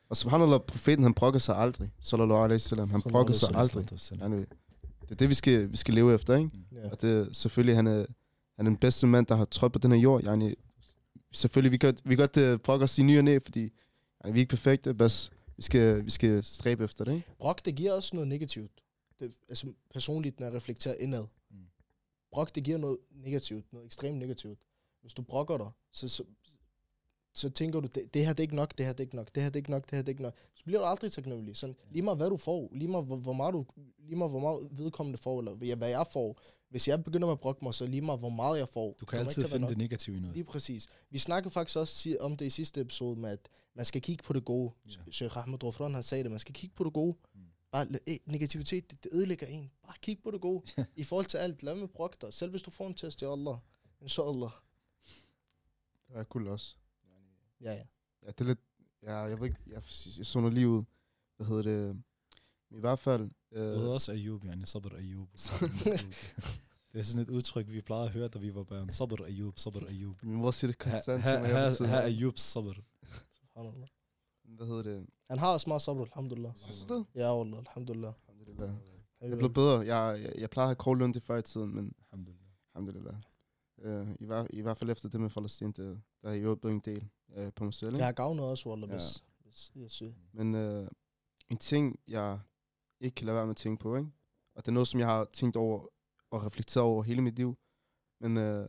Og 0.09 0.17
subhanallah, 0.17 0.59
profeten, 0.59 1.03
han 1.03 1.13
brokker 1.13 1.39
sig 1.39 1.57
aldrig. 1.57 1.89
Sallallahu 2.01 2.43
alaihi 2.43 2.55
wasallam. 2.55 2.89
Han 2.89 3.01
brokker 3.01 3.33
sig 3.33 3.55
aldrig. 3.55 3.87
Det 5.01 5.11
er 5.11 5.15
det, 5.15 5.29
vi 5.29 5.33
skal, 5.33 5.71
vi 5.71 5.77
skal 5.77 5.93
leve 5.93 6.13
efter, 6.13 6.35
ikke? 6.35 6.49
Ja. 6.71 6.89
Og 6.91 7.01
det 7.01 7.11
er 7.11 7.25
selvfølgelig, 7.33 7.75
han 7.75 7.87
er, 7.87 8.05
han 8.55 8.65
er 8.65 8.69
den 8.69 8.77
bedste 8.77 9.07
mand, 9.07 9.25
der 9.25 9.35
har 9.35 9.45
trådt 9.45 9.73
på 9.73 9.79
den 9.79 9.91
her 9.91 9.99
jord. 9.99 10.23
Yani, 10.23 10.55
selvfølgelig, 11.31 11.71
vi 11.71 11.77
kan, 11.77 11.97
vi 12.03 12.15
kan 12.15 12.29
godt 12.33 12.53
uh, 12.53 12.59
brokke 12.59 12.83
os 12.83 12.99
i 12.99 13.03
ny 13.03 13.17
og 13.17 13.23
næ, 13.23 13.39
fordi 13.43 13.59
yani, 13.59 14.33
vi 14.33 14.39
er 14.39 14.41
ikke 14.41 14.49
perfekte, 14.49 14.93
bas, 14.93 15.31
vi 15.57 15.61
skal, 15.61 16.05
vi 16.05 16.11
skal 16.11 16.43
stræbe 16.43 16.83
efter 16.83 17.05
det, 17.05 17.13
ikke? 17.13 17.27
Brok, 17.37 17.65
det 17.65 17.75
giver 17.75 17.91
også 17.91 18.15
noget 18.15 18.27
negativt. 18.27 18.83
Det, 19.19 19.33
altså 19.49 19.73
personligt, 19.93 20.39
når 20.39 20.47
jeg 20.47 20.55
reflekterer 20.55 20.95
indad. 20.95 21.25
Mm. 21.49 21.57
Brok, 22.31 22.55
det 22.55 22.63
giver 22.63 22.77
noget 22.77 22.97
negativt, 23.11 23.73
noget 23.73 23.85
ekstremt 23.85 24.17
negativt. 24.17 24.59
Hvis 25.01 25.13
du 25.13 25.21
brokker 25.21 25.57
dig, 25.57 25.71
så, 25.91 26.07
så, 26.07 26.23
så 27.33 27.49
tænker 27.49 27.79
du, 27.79 27.87
det, 27.87 28.13
det 28.13 28.25
her 28.25 28.33
det 28.33 28.39
er 28.39 28.43
ikke 28.43 28.55
nok, 28.55 28.77
det 28.77 28.85
her 28.85 28.93
det 28.93 28.99
er 28.99 29.03
ikke 29.03 29.15
nok, 29.15 29.35
det 29.35 29.43
her 29.43 29.49
det 29.49 29.55
er 29.55 29.59
ikke 29.59 29.71
nok, 29.71 29.83
det 29.83 29.91
her 29.91 30.01
det 30.01 30.07
er 30.07 30.13
ikke 30.13 30.21
nok. 30.23 30.35
Så 30.63 30.65
bliver 30.65 30.79
du 30.79 30.85
aldrig 30.85 31.11
taknemmelig. 31.11 31.57
Sådan, 31.57 31.75
lige 31.91 32.01
meget 32.01 32.17
hvad 32.17 32.29
du 32.29 32.37
får, 32.37 32.69
lige 32.71 32.87
meget 32.87 33.05
hvor, 33.05 33.15
hvor 33.15 33.33
meget 33.33 33.53
du, 33.53 33.65
lige 33.99 34.15
meget 34.15 34.31
hvor 34.31 34.39
meget 34.39 34.69
vedkommende 34.71 35.17
får, 35.17 35.39
eller 35.39 35.65
ja, 35.65 35.75
hvad 35.75 35.89
jeg 35.89 36.07
får. 36.13 36.41
Hvis 36.69 36.87
jeg 36.87 37.03
begynder 37.03 37.27
med 37.27 37.31
at 37.31 37.39
brokke 37.39 37.65
mig, 37.65 37.73
så 37.73 37.85
lige 37.85 38.01
meget 38.01 38.19
hvor 38.19 38.29
meget 38.29 38.59
jeg 38.59 38.69
får. 38.69 38.95
Du 38.99 39.05
kan 39.05 39.19
altid 39.19 39.47
finde 39.47 39.67
det 39.67 39.77
negative 39.77 40.17
i 40.17 40.19
noget. 40.19 40.35
Lige 40.35 40.43
præcis. 40.43 40.87
Vi 41.09 41.19
snakkede 41.19 41.53
faktisk 41.53 41.77
også 41.77 42.17
om 42.19 42.37
det 42.37 42.45
i 42.45 42.49
sidste 42.49 42.81
episode, 42.81 43.19
med 43.19 43.29
at 43.29 43.49
man 43.73 43.85
skal 43.85 44.01
kigge 44.01 44.23
på 44.23 44.33
det 44.33 44.45
gode. 44.45 44.71
Ja. 44.85 45.11
Sheikh 45.11 45.37
Ahmed 45.37 45.63
Rofran, 45.63 45.93
han 45.93 46.03
sagde 46.03 46.23
det, 46.23 46.31
man 46.31 46.39
skal 46.39 46.53
kigge 46.53 46.75
på 46.75 46.83
det 46.83 46.93
gode. 46.93 47.17
Mm. 47.33 47.41
Bare, 47.71 47.87
eh, 48.07 48.17
negativitet, 48.25 48.91
det, 48.91 49.03
det 49.03 49.13
ødelægger 49.13 49.47
en. 49.47 49.71
Bare 49.83 49.95
kig 50.01 50.19
på 50.23 50.31
det 50.31 50.41
gode. 50.41 50.63
I 50.95 51.03
forhold 51.03 51.25
til 51.25 51.37
alt, 51.37 51.63
lad 51.63 51.75
med 51.75 51.87
brokke 51.87 52.17
dig. 52.21 52.33
Selv 52.33 52.51
hvis 52.51 52.61
du 52.61 52.71
får 52.71 52.87
en 52.87 52.93
test, 52.93 53.21
ja 53.21 53.31
Allah. 53.31 53.55
Inshallah. 54.01 54.51
Det 56.07 56.15
er 56.15 56.23
cool 56.23 56.47
også. 56.47 56.75
Ja, 57.61 57.73
ja. 57.73 57.83
Ja, 58.23 58.27
det 58.27 58.41
er 58.41 58.45
lidt, 58.45 58.59
ja, 59.03 59.15
jeg 59.15 59.39
ved 59.39 59.45
ikke, 59.47 59.59
jeg, 59.67 59.81
jeg 60.17 60.25
så 60.25 60.39
noget 60.39 60.53
lige 60.53 60.69
ud. 60.69 60.83
Hvad 61.35 61.47
hedder 61.47 61.63
det? 61.63 62.03
I 62.69 62.79
hvert 62.79 62.99
fald, 62.99 63.21
Du 63.51 63.59
hedder 63.59 63.83
øh, 63.87 63.93
også 63.93 64.11
Ayub, 64.11 64.45
yani 64.45 64.65
Sabr 64.65 64.95
Ayub. 64.95 65.27
det 66.91 66.99
er 66.99 67.03
sådan 67.03 67.21
et 67.21 67.29
udtryk, 67.29 67.67
vi 67.69 67.81
plejede 67.81 68.05
at 68.05 68.11
høre, 68.11 68.27
da 68.27 68.39
vi 68.39 68.55
var 68.55 68.63
børn. 68.63 68.89
Sabr 68.91 69.23
Ayub, 69.25 69.59
Sabr 69.59 69.87
Ayub. 69.87 70.23
min 70.23 70.35
mor 70.35 70.51
siger 70.51 70.71
det 70.71 70.77
konstant 70.79 71.23
til 71.25 71.39
mig. 71.39 71.49
Her 71.49 71.97
er 71.97 72.01
Ayubs 72.01 72.41
Sabr. 72.41 72.73
Subhanallah. 73.33 73.87
Hvad 74.43 74.67
hedder 74.67 74.83
det? 74.83 75.07
Han 75.29 75.37
har 75.39 75.53
også 75.53 75.69
meget 75.69 75.81
sabr, 75.81 76.01
alhamdulillah. 76.01 76.51
Synes 76.55 76.85
du 76.85 76.97
det? 76.97 77.05
Ja, 77.15 77.41
Allah, 77.41 77.59
alhamdulillah. 77.59 78.13
Alhamdulillah. 78.27 78.69
Jeg 79.21 79.31
er 79.31 79.35
blevet 79.35 79.53
bedre. 79.53 79.79
Jeg, 79.79 80.21
jeg, 80.23 80.33
jeg 80.37 80.49
plejer 80.49 80.65
at 80.65 80.69
have 80.69 80.75
Kroglund 80.75 81.13
det 81.13 81.23
før 81.23 81.37
i 81.37 81.41
tiden, 81.41 81.75
men 81.75 81.93
Alhamdulillah. 82.11 82.47
alhamdulillah. 82.75 83.15
Uh, 83.85 84.15
i, 84.19 84.25
hver, 84.25 84.47
I 84.49 84.61
hvert 84.61 84.77
fald 84.77 84.89
efter 84.89 85.09
det 85.09 85.21
med 85.21 85.29
Palæstina, 85.29 85.71
det, 85.75 86.01
der 86.21 86.27
har 86.27 86.35
jeg 86.35 86.43
jo 86.43 86.55
blevet 86.55 86.75
en 86.75 86.81
del 86.85 87.09
uh, 87.37 87.53
på 87.55 87.63
mig 87.63 87.73
selv. 87.73 87.89
Ikke? 87.89 87.97
Jeg 87.97 88.05
har 88.07 88.13
gavnet 88.13 88.45
også, 88.45 88.69
Wallah, 88.69 88.89
Ja. 88.89 88.93
hvis, 88.95 89.23
hvis 89.43 89.71
jeg 89.75 89.91
siger. 89.91 90.13
Men 90.31 90.55
uh, 90.55 90.87
en 91.49 91.57
ting, 91.57 91.99
jeg 92.07 92.39
ikke 92.99 93.15
kan 93.15 93.25
lade 93.25 93.35
være 93.35 93.45
med 93.45 93.51
at 93.51 93.57
tænke 93.57 93.81
på, 93.81 93.95
ikke? 93.95 94.09
og 94.55 94.65
det 94.65 94.67
er 94.67 94.73
noget, 94.73 94.87
som 94.87 94.99
jeg 94.99 95.07
har 95.07 95.25
tænkt 95.33 95.55
over 95.55 95.87
og 96.31 96.43
reflekteret 96.43 96.85
over 96.85 97.03
hele 97.03 97.21
mit 97.21 97.35
liv, 97.35 97.57
men 98.19 98.37
uh, 98.37 98.67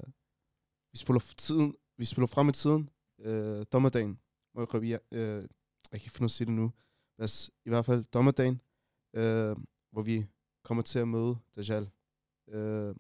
vi 0.93 0.99
spiller 0.99 1.35
tiden, 1.39 1.77
vi 1.97 2.05
spiller 2.05 2.27
frem 2.27 2.49
i 2.49 2.53
tiden, 2.53 2.91
uh, 3.19 3.63
dommerdagen, 3.73 4.21
hvor 4.53 4.79
vi, 4.79 4.95
uh, 4.95 5.19
jeg 5.21 5.49
kan 5.91 5.95
ikke 6.01 6.11
finde 6.11 6.25
at 6.25 6.31
sige 6.31 6.47
det 6.47 6.55
nu, 6.55 6.73
Mas, 7.19 7.51
i 7.65 7.69
hvert 7.69 7.85
fald 7.85 8.05
dommerdagen, 8.05 8.61
uh, 9.17 9.57
hvor 9.93 10.03
vi 10.03 10.27
kommer 10.65 10.83
til 10.83 10.99
at 10.99 11.09
møde 11.09 11.37
Dajjal. 11.57 11.91
Uh, 12.47 12.97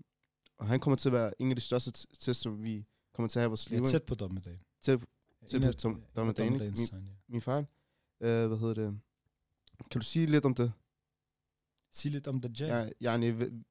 og 0.58 0.66
han 0.66 0.80
kommer 0.80 0.96
til 0.96 1.08
at 1.08 1.12
være 1.12 1.42
en 1.42 1.50
af 1.50 1.56
de 1.56 1.62
største 1.62 1.92
t- 1.98 2.04
tester, 2.18 2.50
vi 2.50 2.84
kommer 3.14 3.28
til 3.28 3.38
at 3.38 3.40
have 3.40 3.48
i 3.48 3.50
vores 3.50 3.70
liv. 3.70 3.76
Jeg 3.76 3.82
er 3.82 3.86
ikke? 3.86 3.94
tæt 3.94 4.02
på 4.02 4.14
dommedagen. 4.14 4.60
Tæt- 4.80 5.00
tæt 5.48 5.60
på 5.62 5.66
dom- 5.82 6.02
dommedagen, 6.16 6.52
Min- 6.52 6.88
ja. 6.92 6.98
Min 7.28 7.40
fejl. 7.40 7.66
Uh, 8.20 8.26
hvad 8.26 8.58
hedder 8.58 8.74
det? 8.74 9.00
Kan 9.90 10.00
du 10.00 10.06
sige 10.06 10.26
lidt 10.26 10.44
om 10.44 10.54
det? 10.54 10.72
Sig 11.92 12.10
lidt 12.10 12.26
om 12.26 12.40
Dajjal. 12.40 12.92
Ja, 13.00 13.12
yani, 13.14 13.26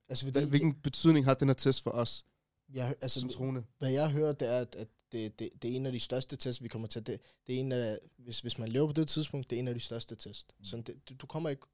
Altså, 0.09 0.25
fordi, 0.25 0.49
hvilken 0.49 0.73
betydning 0.73 1.25
har 1.25 1.33
den 1.33 1.47
her 1.49 1.53
test 1.53 1.83
for 1.83 1.91
os 1.91 2.25
jeg, 2.73 2.95
altså, 3.01 3.19
som 3.19 3.29
troende? 3.29 3.63
hvad 3.77 3.91
jeg 3.91 4.11
hører, 4.11 4.33
det 4.33 4.47
er, 4.47 4.59
at, 4.59 4.75
at 4.75 4.87
det, 5.11 5.39
det, 5.39 5.49
det 5.61 5.71
er 5.71 5.75
en 5.75 5.85
af 5.85 5.91
de 5.91 5.99
største 5.99 6.35
tests, 6.35 6.63
vi 6.63 6.67
kommer 6.67 6.87
til. 6.87 7.05
Det, 7.07 7.19
det 7.47 7.55
er 7.55 7.59
en 7.59 7.71
af, 7.71 7.99
hvis, 8.17 8.41
hvis 8.41 8.57
man 8.59 8.69
lever 8.69 8.87
på 8.87 8.93
det 8.93 9.07
tidspunkt, 9.07 9.49
det 9.49 9.55
er 9.55 9.59
en 9.59 9.67
af 9.67 9.73
de 9.73 9.79
største 9.79 10.15
test. 10.15 10.53
Mm. 10.59 10.65
Så 10.65 10.77
det, 10.77 11.09
du- 11.09 11.15
du 11.15 11.27
kommer 11.27 11.49
ikke... 11.49 11.67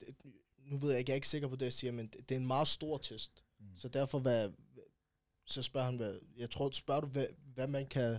Det, 0.00 0.08
nu 0.58 0.78
ved 0.78 0.90
jeg 0.90 0.98
ikke, 0.98 1.10
jeg 1.10 1.14
er 1.14 1.16
ikke 1.16 1.28
sikker 1.28 1.48
på 1.48 1.56
det, 1.56 1.64
jeg 1.64 1.72
siger, 1.72 1.92
men 1.92 2.06
det, 2.06 2.28
det 2.28 2.34
er 2.34 2.40
en 2.40 2.46
meget 2.46 2.68
stor 2.68 2.98
test. 2.98 3.43
Mm. 3.70 3.76
Så 3.76 3.88
derfor, 3.88 4.18
hvad, 4.18 4.52
så 5.46 5.62
spørger 5.62 5.86
han, 5.86 5.96
hvad, 5.96 6.18
jeg 6.36 6.50
tror, 6.50 6.70
spørger 6.70 7.00
du, 7.00 7.06
hvad, 7.06 7.26
hvad 7.54 7.66
man 7.68 7.86
kan 7.86 8.18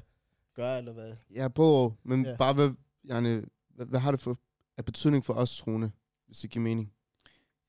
gøre, 0.54 0.78
eller 0.78 0.92
hvad? 0.94 1.16
Ja, 1.34 1.48
både, 1.48 1.94
men 2.04 2.24
Ja. 2.26 2.30
ja. 2.32 2.38
bare 2.38 2.54
hvad, 2.54 2.72
yani, 3.10 3.42
hvad, 3.70 3.86
hvad 3.86 4.00
har 4.00 4.12
det 4.12 4.20
for 4.20 4.40
af 4.78 4.86
betydning 4.86 5.26
for 5.26 5.34
os 5.34 5.58
troende, 5.58 5.92
hvis 6.26 6.40
det 6.40 6.50
giver 6.50 6.64
mening? 6.64 6.94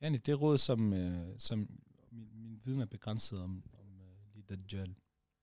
Yani, 0.03 0.17
det 0.19 0.41
råd, 0.43 0.59
som, 0.59 0.93
øh, 0.93 1.35
som 1.39 1.59
min, 2.13 2.29
min 2.35 2.61
viden 2.65 2.81
er 2.81 2.87
begrænset 2.87 3.41
om, 3.41 3.65
om 3.81 4.01
øh, 4.01 4.35
lige 4.35 4.43
Dajjal. 4.57 4.95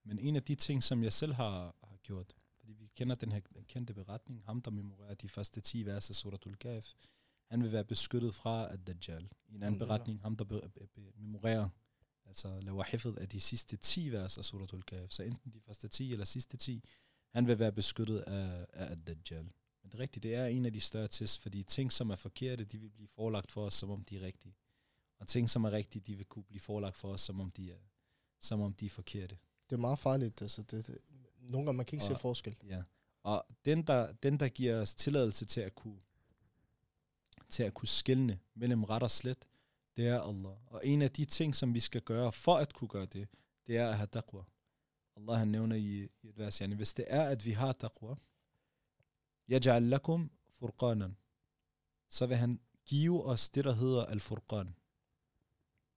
Men 0.06 0.20
en 0.20 0.36
af 0.36 0.44
de 0.44 0.56
ting, 0.56 0.84
som 0.84 1.04
jeg 1.04 1.14
selv 1.14 1.34
har, 1.34 1.76
har 1.84 1.98
gjort, 2.04 2.36
fordi 2.60 2.74
vi 2.74 2.88
kender 2.96 3.16
den 3.16 3.32
her 3.32 3.40
kendte 3.68 3.94
beretning, 3.94 4.44
ham 4.46 4.62
der 4.62 4.72
memorerer 4.72 5.14
de 5.14 5.30
første 5.30 5.62
10 5.62 5.86
vers 5.86 6.10
af 6.10 6.16
Suratul 6.16 6.56
Kahf, 6.56 6.86
han 7.50 7.64
vil 7.64 7.72
være 7.72 7.84
beskyttet 7.86 8.34
fra 8.36 8.74
at 8.74 8.88
Dajjal. 8.88 9.22
I 9.24 9.56
en 9.56 9.64
anden 9.64 9.64
Alhamdulillah. 9.64 9.88
beretning, 9.88 10.22
ham 10.22 10.36
der 10.36 10.46
be, 10.46 10.62
be, 10.74 10.88
be, 10.96 11.02
memorerer, 11.18 11.70
altså 12.34 12.60
laver 12.60 12.84
hifet 12.84 13.18
af 13.18 13.30
de 13.30 13.40
sidste 13.40 13.78
10 13.78 14.12
vers 14.12 14.38
af 14.38 14.46
Suratul 14.46 14.84
Kahf, 14.84 15.12
så 15.12 15.24
enten 15.24 15.52
de 15.54 15.60
første 15.62 15.88
10 15.88 16.12
eller 16.12 16.26
sidste 16.26 16.58
10, 16.58 16.84
han 17.34 17.48
vil 17.48 17.60
være 17.60 17.72
beskyttet 17.72 18.20
af, 18.20 18.66
af 18.74 18.92
at 18.92 19.08
Dajjal. 19.08 19.44
Men 19.84 19.92
det 19.92 19.94
er 19.94 20.00
rigtigt, 20.00 20.24
det 20.24 20.36
er 20.36 20.46
en 20.46 20.66
af 20.66 20.74
de 20.74 20.80
større 20.80 21.08
tests, 21.08 21.38
fordi 21.40 21.64
ting, 21.64 21.92
som 21.92 22.10
er 22.10 22.16
forkerte, 22.16 22.64
de 22.64 22.78
vil 22.78 22.90
blive 22.90 23.08
forelagt 23.08 23.52
for 23.52 23.66
os, 23.66 23.74
som 23.74 23.90
om 23.90 24.04
de 24.04 24.18
er 24.18 24.22
rigtige. 24.22 24.56
Og 25.20 25.28
ting, 25.28 25.50
som 25.50 25.64
er 25.64 25.72
rigtige, 25.72 26.02
de 26.08 26.16
vil 26.16 26.26
kunne 26.26 26.44
blive 26.44 26.60
forelagt 26.60 26.98
for 26.98 27.08
os, 27.14 27.22
som 27.22 27.40
om 27.42 27.52
de 27.52 27.72
er, 27.72 27.78
som 28.42 28.62
om 28.62 28.74
de 28.74 28.86
er 28.86 28.90
forkerte. 28.90 29.38
Det 29.70 29.76
er 29.76 29.80
meget 29.80 30.00
farligt. 30.00 30.42
Altså, 30.42 30.62
det, 30.62 30.88
det, 30.88 30.98
nogle 31.40 31.66
gange 31.66 31.78
man 31.78 31.86
kan 31.86 31.96
ikke 31.96 32.06
se 32.06 32.14
Og- 32.14 32.20
forskel. 32.20 32.56
Ja. 32.64 32.84
Og 33.24 33.46
den 33.66 33.84
der, 33.88 34.12
den, 34.12 34.40
der 34.40 34.48
giver 34.50 34.82
os 34.82 34.96
tilladelse 34.96 35.46
til 35.46 35.62
at 35.62 35.76
kunne 35.76 36.00
til 37.50 37.64
at 37.64 37.74
kunne 37.74 37.88
skille 37.88 38.40
mellem 38.56 38.84
ret 38.84 39.04
og 39.04 39.12
slet, 39.12 39.48
det 39.98 40.08
er 40.08 40.22
Allah. 40.22 40.56
Og 40.68 40.86
en 40.86 41.02
af 41.02 41.12
de 41.12 41.26
ting, 41.26 41.56
som 41.56 41.74
vi 41.74 41.80
skal 41.80 42.02
gøre 42.02 42.32
for 42.32 42.56
at 42.56 42.74
kunne 42.74 42.88
gøre 42.88 43.06
det, 43.06 43.28
det 43.68 43.78
er 43.78 43.90
at 43.90 43.98
have 43.98 44.08
taqwa. 44.08 44.44
Allah 45.18 45.40
han 45.40 45.48
nævner 45.48 45.76
i, 45.76 46.10
i 46.22 46.28
et 46.30 46.38
vers, 46.38 46.58
yani, 46.58 46.76
hvis 46.76 46.94
det 46.94 47.06
er, 47.08 47.30
at 47.30 47.46
vi 47.46 47.52
har 47.52 47.74
taqwa, 47.74 48.16
yaj'al 49.52 49.80
lakum 49.80 50.32
furqanan, 50.60 51.18
så 52.10 52.26
vil 52.26 52.38
han 52.38 52.60
give 52.86 53.26
os 53.26 53.50
det, 53.50 53.66
der 53.66 53.74
hedder 53.74 54.06
al-furqan. 54.06 54.76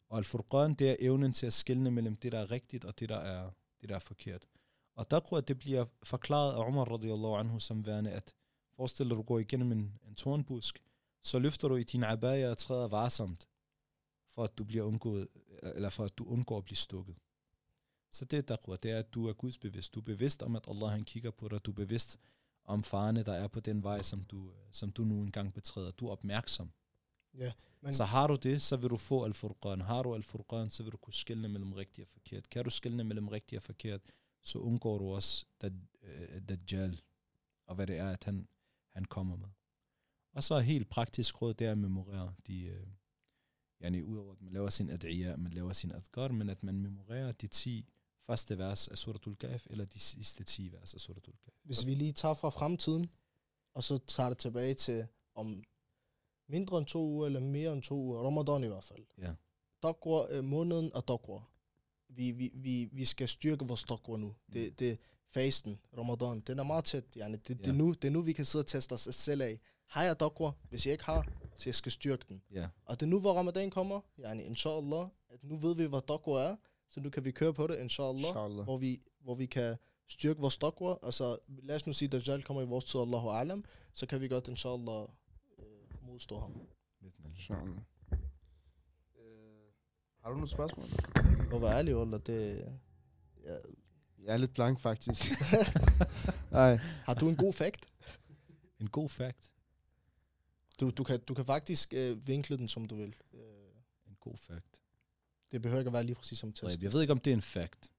Og 0.08 0.18
al-furqan, 0.18 0.74
det 0.74 0.90
er 0.90 0.96
evnen 1.00 1.32
til 1.32 1.46
at 1.46 1.52
skille 1.52 1.90
mellem 1.90 2.16
det, 2.16 2.32
der 2.32 2.38
er 2.38 2.50
rigtigt, 2.50 2.84
og 2.84 2.98
det, 2.98 3.08
der 3.08 3.16
er, 3.16 3.50
det, 3.80 3.88
der 3.88 3.94
er 3.94 3.98
forkert. 3.98 4.46
Og 4.94 5.08
taqwa, 5.08 5.40
det 5.40 5.58
bliver 5.58 5.84
forklaret 6.02 6.54
af 6.54 6.68
Umar 6.68 6.84
radiallahu 6.84 7.34
anhu 7.34 7.58
som 7.60 7.86
værende, 7.86 8.10
at 8.10 8.34
forestil 8.76 9.08
dig, 9.08 9.16
du 9.16 9.22
går 9.22 9.38
igennem 9.38 9.72
en, 9.72 9.98
en 10.04 10.14
tornbusk, 10.14 10.82
så 11.22 11.38
løfter 11.38 11.68
du 11.68 11.76
i 11.76 11.82
din 11.82 12.04
abaya 12.04 12.50
og 12.50 12.58
træder 12.58 12.88
varsomt, 12.88 13.48
for 14.36 14.44
at 14.44 14.58
du 14.58 14.64
bliver 14.64 14.84
undgået, 14.84 15.28
eller 15.62 15.90
for 15.90 16.04
at 16.04 16.18
du 16.18 16.24
undgår 16.24 16.58
at 16.58 16.64
blive 16.64 16.76
stukket. 16.76 17.16
Så 18.12 18.24
det 18.24 18.36
er 18.36 18.42
taqwa, 18.42 18.76
det 18.82 18.90
er, 18.90 18.98
at 18.98 19.14
du 19.14 19.28
er 19.28 19.32
gudsbevidst. 19.32 19.94
Du 19.94 20.00
er 20.00 20.04
bevidst 20.04 20.42
om, 20.42 20.56
at 20.56 20.68
Allah 20.68 20.90
han 20.90 21.04
kigger 21.04 21.30
på 21.30 21.48
dig. 21.48 21.64
Du 21.64 21.70
er 21.70 21.74
bevidst 21.74 22.20
om 22.64 22.82
farerne, 22.82 23.22
der 23.22 23.32
er 23.32 23.48
på 23.48 23.60
den 23.60 23.82
vej, 23.82 24.02
som 24.02 24.24
du, 24.24 24.52
som 24.72 24.92
du 24.92 25.04
nu 25.04 25.22
engang 25.22 25.54
betræder. 25.54 25.90
Du 25.90 26.06
er 26.06 26.12
opmærksom. 26.12 26.70
Ja, 27.34 27.52
men 27.80 27.94
Så 27.94 28.04
har 28.04 28.26
du 28.26 28.36
det, 28.42 28.62
så 28.62 28.76
vil 28.76 28.90
du 28.90 28.96
få 28.96 29.24
al-furqan. 29.24 29.80
Har 29.80 30.02
du 30.02 30.14
al-furqan, 30.14 30.70
så 30.70 30.82
vil 30.82 30.92
du 30.92 30.96
kunne 30.96 31.14
skelne 31.14 31.48
mellem 31.48 31.72
rigtigt 31.72 32.04
og 32.06 32.12
forkert. 32.12 32.50
Kan 32.50 32.64
du 32.64 32.70
skelne 32.70 33.04
mellem 33.04 33.28
rigtigt 33.28 33.58
og 33.58 33.62
forkert, 33.62 34.00
så 34.42 34.58
undgår 34.58 34.98
du 34.98 35.14
også 35.14 35.46
øh, 35.64 36.40
Dajjal, 36.48 37.00
og 37.66 37.74
hvad 37.74 37.86
det 37.86 37.98
er, 37.98 38.10
at 38.10 38.24
han, 38.24 38.48
han 38.88 39.04
kommer 39.04 39.36
med. 39.36 39.48
Og 40.32 40.42
så 40.42 40.58
helt 40.58 40.88
praktisk 40.88 41.42
råd, 41.42 41.54
det 41.54 41.66
er 41.66 41.72
at 41.72 41.78
memorere 41.78 42.34
de, 42.46 42.62
øh, 42.62 42.86
yani 43.80 44.02
udover 44.02 44.32
at 44.32 44.42
man 44.42 44.52
laver 44.52 44.70
sin 44.70 44.90
ad'iyah, 44.90 45.36
man 45.36 45.52
laver 45.52 45.72
sin 45.72 45.92
adhkar, 45.92 46.28
men 46.28 46.50
at 46.50 46.62
man 46.62 46.78
memorerer 46.78 47.32
de 47.32 47.46
10 47.46 47.88
første 48.26 48.58
vers 48.58 48.88
af 48.88 48.98
suratul 48.98 49.36
Kahf, 49.36 49.66
eller 49.70 49.84
de 49.84 49.98
sidste 49.98 50.44
10 50.44 50.72
vers 50.72 50.94
af 50.94 51.00
suratul 51.00 51.34
Kahf. 51.44 51.54
hvis 51.62 51.86
vi 51.86 51.94
lige 51.94 52.12
tager 52.12 52.34
fra 52.34 52.50
fremtiden, 52.50 53.10
og 53.74 53.84
så 53.84 53.98
tager 53.98 54.28
det 54.28 54.38
tilbage 54.38 54.74
til 54.74 55.06
om 55.34 55.64
mindre 56.48 56.78
end 56.78 56.86
to 56.86 57.06
uger, 57.06 57.26
eller 57.26 57.40
mere 57.40 57.72
end 57.72 57.82
to 57.82 57.94
uger, 57.94 58.20
Ramadan 58.20 58.64
i 58.64 58.66
hvert 58.66 58.84
fald. 58.84 59.04
Ja. 59.18 59.32
Dagwa, 59.82 60.26
øh, 60.30 60.44
måneden 60.44 60.90
af 60.94 61.02
Dagwa. 61.02 61.40
Vi, 62.08 62.30
vi, 62.30 62.50
vi, 62.54 62.88
vi 62.92 63.04
skal 63.04 63.28
styrke 63.28 63.66
vores 63.66 63.84
Dagwa 63.84 64.16
nu. 64.16 64.34
Det, 64.52 64.78
det 64.78 64.98
fasten, 65.34 65.80
Ramadan, 65.98 66.40
den 66.40 66.58
er 66.58 66.62
meget 66.62 66.84
tæt. 66.84 67.04
Yani, 67.16 67.36
det, 67.36 67.48
ja. 67.48 67.54
det, 67.54 67.66
er 67.66 67.72
nu, 67.72 67.92
det 67.92 68.04
er 68.04 68.12
nu, 68.12 68.22
vi 68.22 68.32
kan 68.32 68.44
sidde 68.44 68.62
og 68.62 68.66
teste 68.66 68.92
os 68.92 69.00
selv 69.00 69.42
af. 69.42 69.60
Har 69.86 70.02
jeg 70.02 70.20
Dagwa? 70.20 70.52
Hvis 70.68 70.86
jeg 70.86 70.92
ikke 70.92 71.04
har, 71.04 71.26
så 71.56 71.68
jeg 71.68 71.74
skal 71.74 71.92
styrke 71.92 72.24
den. 72.28 72.42
Ja, 72.52 72.68
Og 72.84 73.00
det 73.00 73.06
er 73.06 73.10
nu, 73.10 73.20
hvor 73.20 73.32
Ramadan 73.32 73.70
kommer, 73.70 74.00
yani, 74.18 74.42
inshallah, 74.42 75.08
at 75.28 75.44
nu 75.44 75.56
ved 75.56 75.74
vi, 75.74 75.84
hvad 75.86 76.00
Dagwa 76.08 76.40
er, 76.42 76.56
så 76.88 77.00
nu 77.00 77.10
kan 77.10 77.24
vi 77.24 77.30
køre 77.30 77.54
på 77.54 77.66
det, 77.66 77.78
inshallah, 77.78 78.20
Inshallah. 78.28 78.64
hvor 78.64 78.76
vi, 78.78 79.02
hvor 79.20 79.34
vi 79.34 79.46
kan 79.46 79.76
styrke 80.08 80.40
vores 80.40 80.58
Dagwa. 80.58 80.96
Altså, 81.02 81.38
lad 81.48 81.76
os 81.76 81.86
nu 81.86 81.92
sige, 81.92 82.06
at 82.06 82.12
Dajjal 82.12 82.42
kommer 82.42 82.62
i 82.62 82.66
vores 82.66 82.84
tid, 82.84 83.00
Allahu 83.00 83.28
alam, 83.28 83.64
så 83.92 84.06
kan 84.06 84.20
vi 84.20 84.28
godt, 84.28 84.48
inshallah, 84.48 85.08
øh, 85.58 86.06
modstå 86.06 86.38
ham. 86.40 86.60
Inshallah. 87.02 87.68
Øh, 89.18 89.66
har 90.22 90.28
du 90.28 90.34
nogle 90.34 90.48
spørgsmål? 90.48 90.86
At 91.54 91.62
være 91.62 91.78
ærlig, 91.78 91.96
Wallah, 91.96 92.20
det... 92.26 92.64
Ja. 93.44 93.56
Jeg 94.24 94.32
er 94.34 94.36
lidt 94.36 94.54
blank, 94.54 94.80
faktisk. 94.80 95.24
Nej. 96.52 96.76
Har 96.76 97.14
du 97.14 97.28
en 97.28 97.36
god 97.36 97.52
fact? 97.52 97.86
en 98.80 98.88
god 98.88 99.08
fact. 99.08 99.52
Du, 100.80 100.90
du, 100.90 101.04
kan, 101.04 101.20
du 101.20 101.34
kan 101.34 101.44
faktisk 101.44 101.92
øh, 101.92 102.28
vinkle 102.28 102.56
den, 102.56 102.68
som 102.68 102.88
du 102.88 102.96
vil. 102.96 103.14
Øh, 103.32 103.40
en 104.06 104.16
god 104.20 104.36
fact. 104.36 104.82
Det 105.52 105.62
behøver 105.62 105.80
ikke 105.80 105.88
at 105.88 105.92
være 105.92 106.04
lige 106.04 106.16
præcis 106.16 106.38
som 106.38 106.52
test. 106.52 106.82
Jeg 106.82 106.92
ved 106.92 107.00
ikke, 107.00 107.12
om 107.12 107.20
det 107.20 107.30
er 107.30 107.34
en 107.34 107.42
fact. 107.42 107.92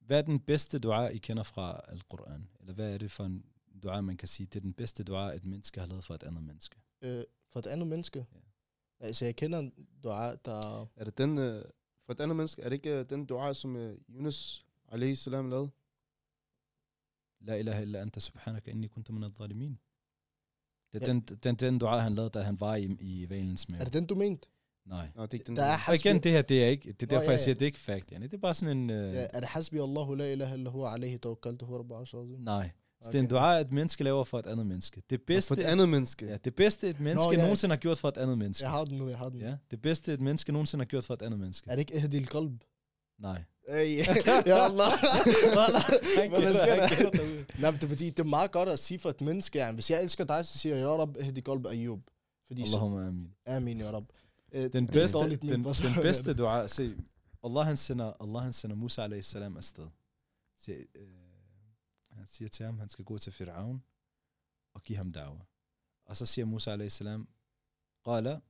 Hvad 0.00 0.18
er 0.18 0.22
den 0.22 0.40
bedste 0.40 0.78
dua, 0.78 1.08
I 1.08 1.18
kender 1.18 1.42
fra 1.42 1.80
Al-Quran? 1.88 2.48
Eller 2.60 2.74
hvad 2.74 2.94
er 2.94 2.98
det 2.98 3.10
for 3.10 3.24
en 3.24 3.44
dua, 3.82 4.00
man 4.00 4.16
kan 4.16 4.28
sige, 4.28 4.46
det 4.46 4.56
er 4.56 4.60
den 4.60 4.72
bedste 4.72 5.04
dua, 5.04 5.34
et 5.34 5.44
menneske 5.44 5.80
har 5.80 5.86
lavet 5.86 6.04
for 6.04 6.14
et 6.14 6.22
andet 6.22 6.42
menneske? 6.42 6.76
Øh, 7.02 7.24
for 7.48 7.58
et 7.58 7.66
andet 7.66 7.88
menneske? 7.88 8.26
Ja. 8.32 8.38
Altså, 9.06 9.24
jeg 9.24 9.36
kender 9.36 9.58
en 9.58 9.88
dua, 10.04 10.34
der... 10.34 10.86
Er 10.96 11.04
det 11.04 11.18
den, 11.18 11.38
øh, 11.38 11.64
for 12.06 12.12
et 12.12 12.20
andet 12.20 12.36
menneske, 12.36 12.62
er 12.62 12.68
det 12.68 12.76
ikke 12.76 12.98
øh, 12.98 13.10
den 13.10 13.26
dua, 13.26 13.54
som 13.54 13.76
øh, 13.76 13.98
Yunus 14.08 14.66
alaihi 14.88 15.14
salam 15.14 15.50
lavede? 15.50 15.70
La 17.40 17.54
ilaha 17.54 17.82
illa 17.82 18.00
anta 18.00 18.20
subhanaka 18.20 18.70
inni 18.70 18.86
kunta 18.86 19.12
min 19.12 19.22
al-zalimin. 19.22 19.78
Det 20.92 21.02
er 21.02 21.06
Ja. 21.06 21.12
den, 21.12 21.20
den, 21.20 21.54
den 21.54 21.78
dua, 21.78 21.98
han 21.98 22.14
lavede, 22.14 22.30
da 22.30 22.40
han 22.42 22.60
var 22.60 22.76
i, 22.76 22.96
i 23.00 23.26
valens 23.30 23.68
mave. 23.68 23.80
Er 23.80 23.84
det 23.84 23.92
den, 23.92 24.06
du 24.06 24.14
mente? 24.14 24.48
Nej. 24.86 25.08
Nå, 25.16 25.22
det 25.22 25.30
er 25.30 25.34
ikke 25.34 25.46
den 25.46 25.56
Der 25.56 25.62
er 25.64 25.78
Og 25.88 25.94
igen, 25.94 26.18
det 26.18 26.32
her, 26.32 26.42
det 26.42 26.64
er 26.64 26.68
ikke, 26.68 26.92
det 26.92 27.02
er 27.02 27.06
Nå, 27.06 27.10
derfor, 27.10 27.24
ja, 27.24 27.30
jeg 27.30 27.40
siger, 27.40 27.50
ja. 27.50 27.54
det 27.54 27.62
er 27.62 27.66
ikke 27.66 27.78
fact. 27.78 28.10
Yani. 28.12 28.24
Det 28.26 28.34
er 28.34 28.38
bare 28.38 28.54
sådan 28.54 28.76
en... 28.76 28.90
Øh, 28.90 29.14
Ja, 29.14 29.26
er 29.32 29.40
det 29.40 29.48
hasbi 29.48 29.78
Allahu 29.78 30.14
la 30.14 30.32
ilaha 30.32 30.54
illa 30.54 30.70
huwa 30.70 30.92
alayhi 30.94 31.18
tawakkaltu 31.18 31.66
huwa 31.66 31.78
rabbul 31.78 31.96
arshil 31.96 32.18
azim? 32.18 32.38
Nej. 32.40 32.70
Så 33.02 33.10
det 33.12 33.18
er 33.18 33.22
en 33.22 33.30
dua, 33.30 33.60
et 33.60 33.72
menneske 33.72 34.04
laver 34.04 34.24
for 34.24 34.38
et 34.38 34.46
andet 34.46 34.66
menneske. 34.66 35.02
Det 35.10 35.20
For 35.20 35.24
bedste, 35.26 35.54
et 35.54 35.64
andet 35.64 35.88
menneske. 35.88 36.26
ja, 36.26 36.36
det 36.36 36.54
bedste 36.54 36.88
et 36.88 37.00
menneske 37.00 37.26
Nå, 37.26 37.32
ja. 37.32 37.40
nogensinde 37.42 37.72
har 37.72 37.80
gjort 37.80 37.98
for 37.98 38.08
et 38.08 38.16
andet 38.16 38.38
menneske. 38.38 38.62
Jeg 38.64 38.70
har 38.70 38.84
den 38.84 38.98
nu, 38.98 39.08
jeg 39.08 39.18
har 39.18 39.28
den. 39.28 39.40
Ja, 39.40 39.56
det 39.70 39.82
bedste 39.82 40.12
et 40.12 40.20
menneske 40.20 40.52
nogensinde 40.52 40.82
har 40.84 40.86
gjort 40.86 41.04
for 41.04 41.14
et 41.14 41.22
andet 41.22 41.40
menneske. 41.40 41.70
Er 41.70 41.74
det 41.76 41.80
ikke 41.80 41.94
Ehdi 41.94 42.16
al-Qalb? 42.16 42.52
Nej. 43.20 43.44
Ey, 43.68 43.96
ja 44.46 44.64
Allah. 44.64 44.92
Hvad 46.30 46.54
sker 46.54 46.76
der? 46.76 47.60
Nej, 47.60 47.70
det 47.70 47.84
er 47.84 47.88
fordi, 47.88 48.10
det 48.10 48.20
er 48.20 48.24
meget 48.24 48.52
godt 48.52 48.68
at 48.68 48.78
sige 48.78 48.98
for 48.98 49.10
et 49.10 49.20
menneske. 49.20 49.58
Ja. 49.58 49.72
Hvis 49.72 49.90
jeg 49.90 50.02
elsker 50.02 50.24
dig, 50.24 50.46
så 50.46 50.58
siger 50.58 50.76
jeg, 50.76 50.82
Ja 50.82 50.96
Rab, 50.96 51.16
Ehdi 51.16 51.40
Qalb 51.40 51.66
Ayub. 51.66 52.00
Fordi 52.46 52.62
Allahumma 52.62 53.06
amin. 53.06 53.34
amin, 53.46 53.80
Ja 53.80 53.90
Rab. 53.90 54.04
Øh, 54.52 54.62
Den 54.72 54.86
det 54.86 54.88
er 54.88 54.92
bedste, 54.92 55.18
den, 55.18 55.30
den 55.40 55.60
er 55.96 56.02
bedste 56.02 56.30
det? 56.30 56.38
dua, 56.38 56.66
se, 56.66 56.96
Allah 57.44 57.66
han 57.66 57.76
sender, 57.76 58.12
Allah 58.20 58.42
han 58.42 58.52
sender 58.52 58.76
Musa 58.76 59.02
alaihi 59.02 59.22
salam 59.22 59.56
afsted. 59.56 59.86
Så, 60.58 60.72
øh, 60.72 61.08
han 62.10 62.26
siger 62.26 62.48
til 62.48 62.66
ham, 62.66 62.78
han 62.78 62.88
skal 62.88 63.04
gå 63.04 63.18
til 63.18 63.30
Fir'aun 63.30 63.78
og 64.74 64.82
give 64.82 64.96
ham 64.96 65.14
da'wah. 65.16 65.44
Og 66.06 66.16
så 66.16 66.26
siger 66.26 66.44
Musa 66.44 66.70
alaihi 66.72 66.90
salam, 66.90 67.28
qala, 68.04 68.40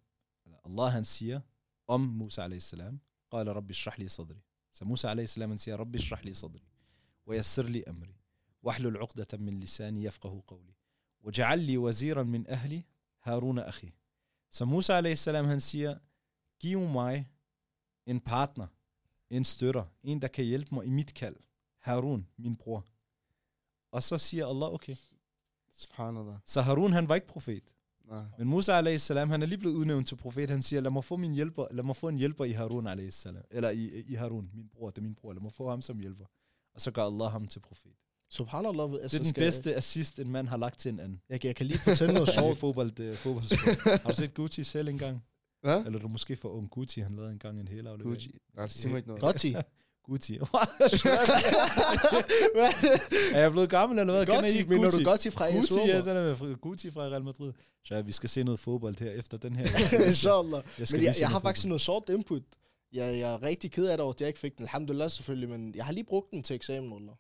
Allah 0.65 0.93
han 0.93 1.05
siger 1.05 1.41
om 1.87 2.01
Musa 2.01 2.43
alaihi 2.43 2.61
salam, 2.61 3.01
qala 3.33 3.53
rabbi 3.53 3.75
shrah 3.75 3.99
li 3.99 4.09
sadri. 4.09 4.35
سموسى 4.73 5.09
عليه 5.09 5.23
السلام 5.23 5.57
يا 5.69 5.77
ربي 5.77 5.99
اشرح 5.99 6.25
لي 6.25 6.33
صدري 6.33 6.65
ويسر 7.27 7.67
لي 7.67 7.85
أمري 7.89 8.17
واحلل 8.63 8.97
عقدة 8.97 9.39
من 9.39 9.61
لساني 9.61 10.05
يفقه 10.05 10.43
قولي 10.47 10.75
وجعل 11.23 11.59
لي 11.59 11.79
وزيرا 11.79 12.23
من 12.23 12.51
أهلي 12.51 12.85
هارون 13.23 13.59
أخي. 13.59 13.93
سموسى 14.51 14.93
عليه 14.93 15.13
السلام 15.13 15.47
هنسيا 15.47 16.01
كيو 16.59 16.87
ماي 16.87 17.27
إن 18.09 18.19
باتنا 18.19 18.69
إن 19.33 19.45
ستورا 19.45 19.93
إن 20.07 20.19
دا 20.19 20.29
كي 20.29 20.53
يلب 20.53 20.75
ما 20.75 20.83
هارون 21.83 22.25
من 22.39 22.55
بوا. 22.55 22.81
اصا 23.95 24.17
الله 24.51 24.67
أوكي. 24.69 24.97
سبحان 25.71 26.17
الله. 26.17 26.41
سهارون 26.47 26.95
هن 26.95 27.07
بروفيت. 27.07 27.71
Nej. 28.11 28.25
Men 28.39 28.49
Musa 28.49 28.73
a.s. 28.73 29.09
han 29.09 29.43
er 29.43 29.47
lige 29.47 29.59
blevet 29.59 29.75
udnævnt 29.75 30.09
til 30.09 30.17
profet. 30.17 30.51
Han 30.51 30.63
siger, 30.63 30.81
lad 30.81 30.91
mig 30.91 31.05
få, 31.05 31.17
min 31.17 31.33
hjælper, 31.35 31.67
lad 31.71 31.85
mig 31.85 31.97
få 31.97 32.09
en 32.09 32.17
hjælper 32.17 32.45
i 32.45 32.53
Harun 32.53 32.87
a.s. 32.87 33.27
Eller 33.51 33.71
i, 33.71 34.03
i 34.07 34.15
Harun, 34.15 34.51
min 34.55 34.69
bror, 34.75 34.91
det 34.91 34.99
er 34.99 35.03
min 35.03 35.15
bror. 35.15 35.33
Lad 35.33 35.43
mig 35.43 35.53
få 35.53 35.71
ham 35.71 35.83
som 35.83 35.99
hjælper. 35.99 36.25
Og 36.75 36.81
så 36.81 36.91
gør 36.91 37.03
Allah 37.05 37.31
ham 37.31 37.47
til 37.49 37.61
profet. 37.61 37.93
Subhanallah. 38.31 38.91
Det 38.91 38.99
Altså, 39.03 39.17
er 39.17 39.23
den 39.23 39.29
skal- 39.31 39.43
bedste 39.45 39.75
assist, 39.77 40.19
en 40.19 40.31
mand 40.31 40.49
har 40.49 40.57
lagt 40.57 40.79
til 40.79 40.93
en 40.93 41.01
anden. 41.01 41.21
Jeg, 41.29 41.45
jeg 41.45 41.57
kan 41.57 41.67
lige 41.67 41.79
fortælle 41.79 42.15
noget 42.15 42.29
Sjovt 42.39 42.59
fodbold, 42.59 43.01
uh, 43.01 43.15
fodboldspil. 43.15 43.77
Har 44.03 44.09
du 44.09 44.15
set 44.15 44.35
Gucci 44.35 44.65
selv 44.65 44.89
engang? 44.89 45.25
Hvad? 45.63 45.85
Eller 45.85 45.99
er 45.99 46.03
du 46.03 46.09
måske 46.09 46.37
for 46.37 46.49
ung 46.49 46.71
Gucci, 46.71 47.01
han 47.01 47.17
lavede 47.17 47.33
engang 47.33 47.61
en 47.61 47.69
hel 47.69 47.87
aflevering. 47.87 48.15
Gucci. 48.17 48.39
Nej, 48.57 48.65
det 48.67 48.75
siger 48.75 48.91
mig 48.91 48.97
ikke 48.99 49.09
noget. 49.09 49.23
Gotti. 49.27 49.55
Gucci. 50.06 50.40
er 53.34 53.40
jeg 53.40 53.52
blevet 53.52 53.70
gammel 53.70 54.00
eller 54.00 54.14
hvad? 54.14 54.26
Kender 54.26 54.42
Gotti, 54.42 54.60
I 54.60 54.64
mener 54.64 54.84
Gucci? 54.84 55.04
du 55.04 55.10
Gotti 55.10 55.30
fra 55.30 55.48
AS 55.48 55.56
Gucci, 55.56 55.74
Roma? 55.80 55.92
ja, 55.94 56.02
sådan 56.02 56.18
er 56.26 56.44
med 56.46 56.56
Gucci 56.62 56.92
fra 56.92 57.02
Real 57.02 57.24
Madrid. 57.24 57.52
Så 57.86 57.96
ja, 57.96 58.02
vi 58.02 58.12
skal 58.12 58.30
se 58.30 58.44
noget 58.44 58.60
fodbold 58.60 59.00
her 59.00 59.12
efter 59.12 59.38
den 59.38 59.56
her. 59.56 59.66
Inshallah. 60.08 60.64
Jeg 60.80 60.88
skal 60.88 60.96
Men 60.96 61.00
lige 61.00 61.06
jeg, 61.08 61.16
se 61.16 61.20
jeg 61.22 61.28
har 61.30 61.34
noget 61.34 61.44
faktisk 61.44 61.64
fodbold. 61.64 61.70
noget 61.70 61.82
sjovt 61.82 62.10
input. 62.10 62.42
Jeg, 62.94 63.20
jeg 63.20 63.34
er 63.34 63.44
rigtig 63.44 63.72
ked 63.72 63.86
af 63.88 63.98
det 63.98 64.04
over, 64.04 64.14
at 64.14 64.22
jeg 64.22 64.28
ikke 64.28 64.40
fik 64.40 64.58
den. 64.58 64.64
Alhamdulillah 64.64 65.10
selvfølgelig, 65.12 65.50
men 65.50 65.76
jeg 65.76 65.86
har 65.86 65.92
lige 65.94 66.04
brugt 66.04 66.32
den 66.32 66.44
til 66.44 66.54
eksamen, 66.56 66.94
Wallah. 66.94 67.16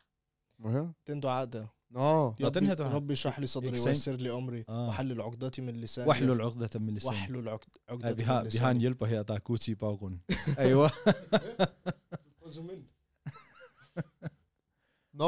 Må 0.59 0.69
jeg 0.69 0.73
høre? 0.73 0.93
Den 1.07 1.21
dua 1.21 1.45
der. 1.45 1.65
Nå. 1.91 2.33
Nå, 2.39 2.49
den 2.49 2.65
her 2.65 2.75
dua. 2.75 2.85
ربي 2.95 3.13
اشرح 3.13 3.39
لي 3.39 3.47
صدري 3.47 3.77
Eksamen. 3.77 3.87
ويسر 3.87 4.15
لي 4.15 4.31
امري 4.37 4.61
Ah. 4.67 4.71
وحلل 4.71 5.21
عقدتي 5.21 5.61
من 5.61 5.81
لساني 5.81 6.11
Wahlul 6.13 6.41
uqdata 6.41 6.79
min 6.79 6.93
lisan. 6.97 7.07
واحلل 7.07 7.49
عقد- 7.49 7.77
Ja, 7.89 7.93
عقدتي 7.93 8.15
vi 8.15 8.23
har, 8.23 8.43
من 8.43 8.49
vi 8.51 8.57
har 8.57 8.69
en 8.71 8.77
لساني. 8.77 8.79
hjælper 8.79 9.05
her, 9.05 9.23
der 9.23 9.33
er 9.33 9.39
Gucci 9.39 9.75
Aywa. 12.58 12.82
Nå. 15.14 15.24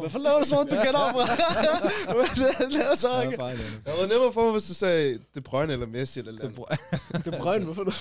Hvorfor 0.00 0.18
laver 0.18 0.38
du 0.38 0.44
så, 0.44 0.60
at 0.60 0.70
du 0.70 0.76
kender 0.84 0.98
om? 1.00 1.14
Hvad 1.14 2.70
laver 2.70 2.94
så 2.94 3.22
ikke? 3.22 3.42
Anna. 3.42 3.62
Jeg 3.86 3.94
var 4.00 4.06
nemmere 4.06 4.32
for 4.32 4.42
mig, 4.42 4.52
hvis 4.52 4.66
du 4.68 4.74
sagde 4.74 5.18
De 5.34 5.40
Bruyne 5.40 5.72
eller 5.72 5.86
Messi 5.86 6.18
eller 6.18 6.32
Det 6.32 6.58
er 6.58 7.18
Det 7.18 7.34
er 7.34 7.38
brøn, 7.42 7.62
hvorfor 7.64 7.84
du? 7.84 7.90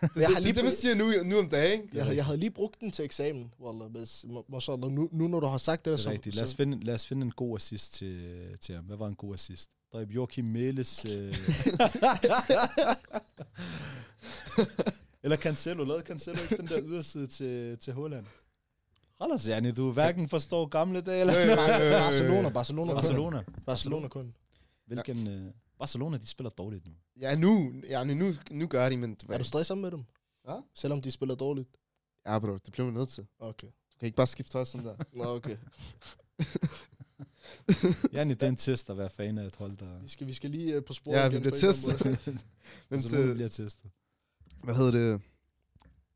Det, 0.00 0.08
Jeg 0.16 0.28
har 0.28 0.34
det, 0.34 0.42
lige 0.42 0.52
det, 0.52 0.56
det, 0.56 0.64
man 0.64 0.72
siger 0.72 0.94
nu, 0.94 1.12
nu 1.24 1.38
om 1.38 1.48
dagen, 1.48 1.82
ikke? 1.82 1.96
Jeg, 1.98 2.16
jeg 2.16 2.24
havde 2.24 2.38
lige 2.38 2.50
brugt 2.50 2.80
den 2.80 2.90
til 2.90 3.04
eksamen, 3.04 3.52
Wallah. 3.60 3.90
Hvis, 3.90 4.24
må- 4.28 4.44
mashallah. 4.48 4.90
Nu, 4.92 5.08
nu 5.12 5.28
når 5.28 5.40
du 5.40 5.46
har 5.46 5.58
sagt 5.58 5.84
det, 5.84 5.90
der, 5.90 5.96
Det 5.96 6.00
så... 6.00 6.08
er 6.08 6.12
rigtigt. 6.12 6.34
Lad 6.36 6.44
os, 6.44 6.54
finde, 6.54 6.84
lad 6.84 6.94
os 6.94 7.06
finde 7.06 7.22
en 7.26 7.30
god 7.30 7.56
assist 7.56 7.94
til, 7.94 8.38
til 8.60 8.74
ham. 8.74 8.84
Hvad 8.84 8.96
var 8.96 9.06
en 9.06 9.14
god 9.14 9.34
assist? 9.34 9.70
Der 9.92 10.00
er 10.00 10.06
Joachim 10.06 10.44
Mæles... 10.44 11.04
Øh... 11.04 11.10
Eller 15.22 15.36
Cancelo. 15.36 15.84
Lavede 15.84 16.04
Cancelo 16.04 16.38
ikke 16.42 16.56
den 16.56 16.66
der 16.66 16.80
yderside 16.82 17.26
til, 17.26 17.78
til 17.78 17.92
Holland? 17.92 18.26
Rallers, 19.20 19.48
Janne, 19.48 19.72
du 19.72 19.92
hverken 19.92 20.28
forstår 20.28 20.66
gamle 20.66 21.00
dage 21.00 21.20
eller... 21.20 21.34
Øh, 21.34 21.42
øh, 21.42 21.50
øh, 21.50 21.86
øh. 21.86 21.92
Barcelona, 21.92 22.48
Barcelona, 22.48 22.94
Barcelona. 22.94 23.42
kun. 23.42 23.54
Barcelona 23.66 24.08
kun. 24.08 24.34
Hvilken... 24.86 25.28
Øh... 25.28 25.52
Barcelona, 25.78 26.16
de 26.16 26.26
spiller 26.26 26.50
dårligt 26.50 26.86
nu. 26.86 26.92
Ja, 27.20 27.34
nu, 27.34 27.72
ja, 27.88 28.04
nu, 28.04 28.32
nu, 28.50 28.66
gør 28.66 28.88
de, 28.88 28.96
men... 28.96 29.16
Er 29.28 29.38
du 29.38 29.44
stadig 29.44 29.66
sammen 29.66 29.82
med 29.82 29.90
dem? 29.90 30.04
Ja. 30.48 30.56
Selvom 30.74 31.02
de 31.02 31.10
spiller 31.10 31.34
dårligt? 31.34 31.68
Ja, 32.26 32.38
bro, 32.38 32.56
det 32.56 32.72
bliver 32.72 32.86
man 32.86 32.94
nødt 32.94 33.08
til. 33.08 33.26
Okay. 33.38 33.66
Du 33.66 33.98
kan 34.00 34.06
ikke 34.06 34.16
bare 34.16 34.26
skifte 34.26 34.52
tøj 34.52 34.64
sådan 34.64 34.86
der. 34.86 34.96
Nå, 35.12 35.24
okay. 35.24 35.56
Janne, 38.12 38.34
det 38.34 38.42
er 38.42 38.48
en 38.48 38.56
test 38.56 38.90
at 38.90 38.98
være 38.98 39.10
fan 39.10 39.38
af 39.38 39.46
et 39.46 39.56
hold, 39.56 39.76
der... 39.76 39.98
Vi 40.02 40.08
skal, 40.08 40.26
vi 40.26 40.32
skal 40.32 40.50
lige 40.50 40.76
uh, 40.76 40.84
på 40.84 40.92
sporet 40.92 41.16
Ja, 41.16 41.28
vi 41.28 41.34
igen 41.34 41.40
bliver 41.40 41.54
testet. 41.54 42.04
Men 42.90 43.00
Så 43.00 43.16
nu 43.16 43.22
til, 43.22 43.34
bliver 43.34 43.48
testet. 43.48 43.90
hvad 44.64 44.74
hedder 44.74 44.90
det? 44.90 45.20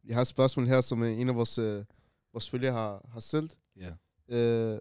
Jeg 0.04 0.16
har 0.16 0.20
et 0.20 0.26
spørgsmål 0.26 0.66
her, 0.66 0.80
som 0.80 1.02
øh, 1.02 1.18
en 1.18 1.28
af 1.28 1.34
vores, 1.34 1.58
øh, 1.58 1.84
vores 2.32 2.50
følgere 2.50 2.72
har, 2.72 3.08
har 3.12 3.20
stillet. 3.20 3.54
Ja. 3.76 3.92
Øh, 4.28 4.80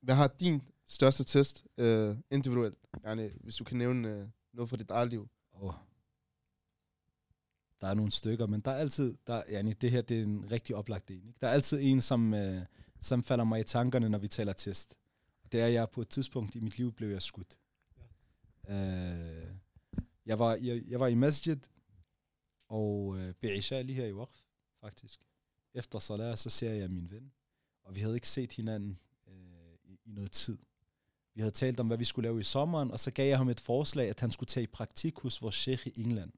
hvad 0.00 0.14
har 0.14 0.26
din 0.40 0.62
største 0.86 1.24
test 1.24 1.66
øh, 1.78 2.16
individuelt? 2.30 2.78
Yani, 3.06 3.28
hvis 3.40 3.56
du 3.56 3.64
kan 3.64 3.76
nævne 3.78 4.08
øh, 4.08 4.26
noget 4.52 4.70
fra 4.70 4.76
dit 4.76 4.90
eget 4.90 5.10
liv. 5.10 5.28
Oh. 5.52 5.72
Der 7.80 7.86
er 7.86 7.94
nogle 7.94 8.12
stykker, 8.12 8.46
men 8.46 8.60
der 8.60 8.70
er 8.70 8.76
altid, 8.76 9.16
der, 9.26 9.42
yani, 9.50 9.72
det 9.72 9.90
her 9.90 10.02
det 10.02 10.18
er 10.18 10.22
en 10.22 10.50
rigtig 10.50 10.76
oplagt 10.76 11.10
en. 11.10 11.16
Ikke? 11.16 11.38
Der 11.40 11.48
er 11.48 11.52
altid 11.52 11.78
en, 11.82 12.00
som, 12.00 12.34
øh, 12.34 12.62
som 13.00 13.24
falder 13.24 13.44
mig 13.44 13.60
i 13.60 13.64
tankerne, 13.64 14.08
når 14.08 14.18
vi 14.18 14.28
taler 14.28 14.52
test. 14.52 14.94
Det 15.52 15.60
er, 15.60 15.66
jeg 15.66 15.90
på 15.90 16.00
et 16.00 16.08
tidspunkt 16.08 16.54
i 16.54 16.60
mit 16.60 16.78
liv 16.78 16.92
blev 16.92 17.10
jeg 17.10 17.22
skudt. 17.22 17.58
Ja. 18.68 18.74
Øh, 18.74 19.54
jeg, 20.26 20.38
var, 20.38 20.54
jeg, 20.54 20.82
jeg 20.88 21.00
var 21.00 21.06
i 21.06 21.14
masjid, 21.14 21.58
og 22.68 23.18
øh, 23.18 23.34
Be'isha 23.44 23.80
lige 23.80 23.96
her 23.96 24.06
i 24.06 24.12
Waqf, 24.12 24.40
faktisk. 24.80 25.20
Efter 25.74 25.98
salat, 25.98 26.38
så 26.38 26.50
ser 26.50 26.72
jeg 26.72 26.90
min 26.90 27.10
ven, 27.10 27.32
og 27.84 27.94
vi 27.94 28.00
havde 28.00 28.14
ikke 28.14 28.28
set 28.28 28.52
hinanden 28.52 28.98
øh, 29.28 29.34
i, 29.84 30.00
i 30.04 30.12
noget 30.12 30.32
tid. 30.32 30.58
Vi 31.34 31.40
havde 31.40 31.54
talt 31.54 31.80
om, 31.80 31.86
hvad 31.86 31.98
vi 31.98 32.04
skulle 32.04 32.26
lave 32.26 32.40
i 32.40 32.42
sommeren, 32.42 32.90
og 32.90 33.00
så 33.00 33.10
gav 33.10 33.28
jeg 33.28 33.38
ham 33.38 33.48
et 33.48 33.60
forslag, 33.60 34.10
at 34.10 34.20
han 34.20 34.30
skulle 34.30 34.46
tage 34.46 34.64
i 34.64 34.66
praktik 34.66 35.18
hos 35.18 35.42
vores 35.42 35.54
sheikh 35.54 35.86
i 35.86 36.02
England. 36.02 36.32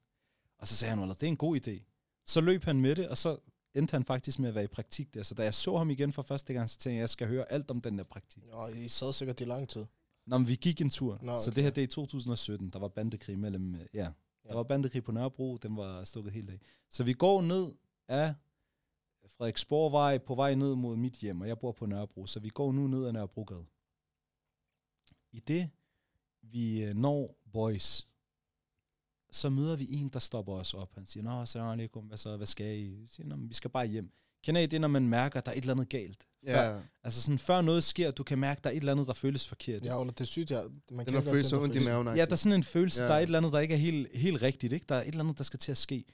Og 0.57 0.67
så 0.67 0.75
sagde 0.75 0.95
han, 0.95 1.09
det 1.09 1.23
er 1.23 1.27
en 1.27 1.37
god 1.37 1.67
idé. 1.67 1.83
Så 2.25 2.41
løb 2.41 2.63
han 2.63 2.81
med 2.81 2.95
det, 2.95 3.09
og 3.09 3.17
så 3.17 3.37
endte 3.75 3.91
han 3.91 4.05
faktisk 4.05 4.39
med 4.39 4.49
at 4.49 4.55
være 4.55 4.63
i 4.63 4.67
praktik 4.67 5.13
der. 5.13 5.23
Så 5.23 5.35
da 5.35 5.43
jeg 5.43 5.53
så 5.53 5.77
ham 5.77 5.89
igen 5.89 6.13
for 6.13 6.21
første 6.21 6.53
gang, 6.53 6.69
så 6.69 6.77
tænkte 6.77 6.89
jeg, 6.89 6.97
at 6.97 7.01
jeg 7.01 7.09
skal 7.09 7.27
høre 7.27 7.51
alt 7.51 7.71
om 7.71 7.81
den 7.81 7.97
der 7.97 8.03
praktik. 8.03 8.43
Nå, 8.45 8.67
I 8.67 8.87
sad 8.87 9.13
sikkert 9.13 9.41
i 9.41 9.45
lang 9.45 9.69
tid. 9.69 9.85
Nå, 10.25 10.37
men 10.37 10.47
vi 10.47 10.55
gik 10.55 10.81
en 10.81 10.89
tur. 10.89 11.19
Nå, 11.21 11.31
okay. 11.31 11.43
Så 11.43 11.51
det 11.51 11.63
her, 11.63 11.69
det 11.69 11.81
er 11.81 11.85
i 11.85 11.87
2017. 11.87 12.69
Der 12.69 12.79
var 12.79 12.87
bandekrig 12.87 13.39
mellem, 13.39 13.75
øh, 13.75 13.85
ja. 13.93 14.11
Der 14.49 14.55
var 14.55 14.63
bandekrig 14.63 15.03
på 15.03 15.11
Nørrebro, 15.11 15.57
den 15.57 15.77
var 15.77 16.03
stukket 16.03 16.33
helt 16.33 16.49
af. 16.49 16.59
Så 16.89 17.03
vi 17.03 17.13
går 17.13 17.41
ned 17.41 17.71
af 18.07 18.33
Frederiksborgvej 19.27 20.17
på 20.17 20.35
vej 20.35 20.55
ned 20.55 20.75
mod 20.75 20.95
mit 20.95 21.13
hjem, 21.13 21.41
og 21.41 21.47
jeg 21.47 21.59
bor 21.59 21.71
på 21.71 21.85
Nørrebro, 21.85 22.25
så 22.25 22.39
vi 22.39 22.49
går 22.49 22.71
nu 22.71 22.87
ned 22.87 23.05
ad 23.05 23.11
Nørrebrogade. 23.11 23.65
I 25.31 25.39
det, 25.39 25.69
vi 26.41 26.83
øh, 26.83 26.93
når 26.93 27.37
Boys, 27.53 28.07
så 29.31 29.49
møder 29.49 29.75
vi 29.75 29.87
en, 29.93 30.09
der 30.09 30.19
stopper 30.19 30.53
os 30.53 30.73
op. 30.73 30.93
Han 30.95 31.05
siger, 31.05 31.23
Nå, 31.23 31.45
salam 31.45 31.67
alaikum, 31.69 32.03
hvad 32.05 32.17
så, 32.17 32.37
hvad 32.37 32.47
skal 32.47 32.77
I? 32.79 32.99
Jeg 33.01 33.09
siger, 33.09 33.27
Nå, 33.27 33.35
vi 33.35 33.53
skal 33.53 33.69
bare 33.69 33.85
hjem. 33.87 34.11
Kender 34.43 34.61
I 34.61 34.65
det, 34.65 34.81
når 34.81 34.87
man 34.87 35.07
mærker, 35.07 35.39
at 35.39 35.45
der 35.45 35.51
er 35.51 35.55
et 35.55 35.61
eller 35.61 35.73
andet 35.73 35.89
galt? 35.89 36.27
Ja. 36.43 36.61
Før, 36.61 36.81
altså 37.03 37.21
sådan, 37.21 37.39
før 37.39 37.61
noget 37.61 37.83
sker, 37.83 38.11
du 38.11 38.23
kan 38.23 38.39
mærke, 38.39 38.57
at 38.59 38.63
der 38.63 38.69
er 38.69 38.73
et 38.73 38.77
eller 38.77 38.91
andet, 38.91 39.07
der 39.07 39.13
føles 39.13 39.47
forkert. 39.47 39.85
Ja, 39.85 39.99
eller 40.01 40.13
det 40.13 40.21
er 40.21 40.25
sygt, 40.25 40.51
ja. 40.51 40.61
Man 40.91 41.05
Den 41.05 41.13
har 41.13 41.21
følt 41.21 41.45
så 41.45 41.61
ondt 41.61 41.75
i 41.75 41.85
maven. 41.85 42.07
Ja, 42.07 42.25
der 42.25 42.31
er 42.31 42.35
sådan 42.35 42.53
en 42.55 42.63
følelse, 42.63 43.01
Ja. 43.03 43.07
der 43.07 43.13
er 43.13 43.19
et 43.19 43.23
eller 43.23 43.37
andet, 43.37 43.53
der 43.53 43.59
ikke 43.59 43.73
er 43.73 43.77
helt, 43.77 44.07
helt 44.17 44.41
rigtigt. 44.41 44.73
Ikke? 44.73 44.85
Der 44.89 44.95
er 44.95 45.01
et 45.01 45.07
eller 45.07 45.19
andet, 45.23 45.37
der 45.37 45.43
skal 45.43 45.59
til 45.59 45.71
at 45.71 45.77
ske. 45.77 46.05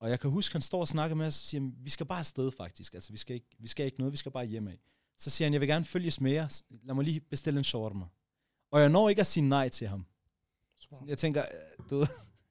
Og 0.00 0.10
jeg 0.10 0.20
kan 0.20 0.30
huske, 0.30 0.52
han 0.54 0.62
står 0.62 0.80
og 0.80 0.88
snakker 0.88 1.16
med 1.16 1.26
os 1.26 1.42
og 1.42 1.46
siger, 1.48 1.70
vi 1.82 1.90
skal 1.90 2.06
bare 2.06 2.18
afsted 2.18 2.50
faktisk. 2.56 2.94
Altså, 2.94 3.12
vi 3.12 3.18
skal, 3.18 3.34
ikke, 3.34 3.46
vi 3.58 3.68
skal 3.68 3.86
ikke 3.86 3.98
noget, 3.98 4.12
vi 4.12 4.16
skal 4.16 4.32
bare 4.32 4.44
hjem 4.46 4.68
af. 4.68 4.78
Så 5.18 5.30
siger 5.30 5.46
han, 5.46 5.52
jeg 5.52 5.60
vil 5.60 5.68
gerne 5.68 5.84
følges 5.84 6.20
med 6.20 6.32
jer. 6.32 6.60
Lad 6.84 6.94
mig 6.94 7.04
lige 7.04 7.20
bestille 7.20 7.58
en 7.58 7.64
shawarma. 7.64 8.04
Og 8.72 8.80
jeg 8.80 8.88
når 8.88 9.08
ikke 9.08 9.20
at 9.20 9.26
sige 9.26 9.48
nej 9.48 9.68
til 9.68 9.88
ham. 9.88 10.06
Jeg 11.06 11.18
tænker, 11.18 11.42
øh, 11.42 11.90
du 11.90 12.06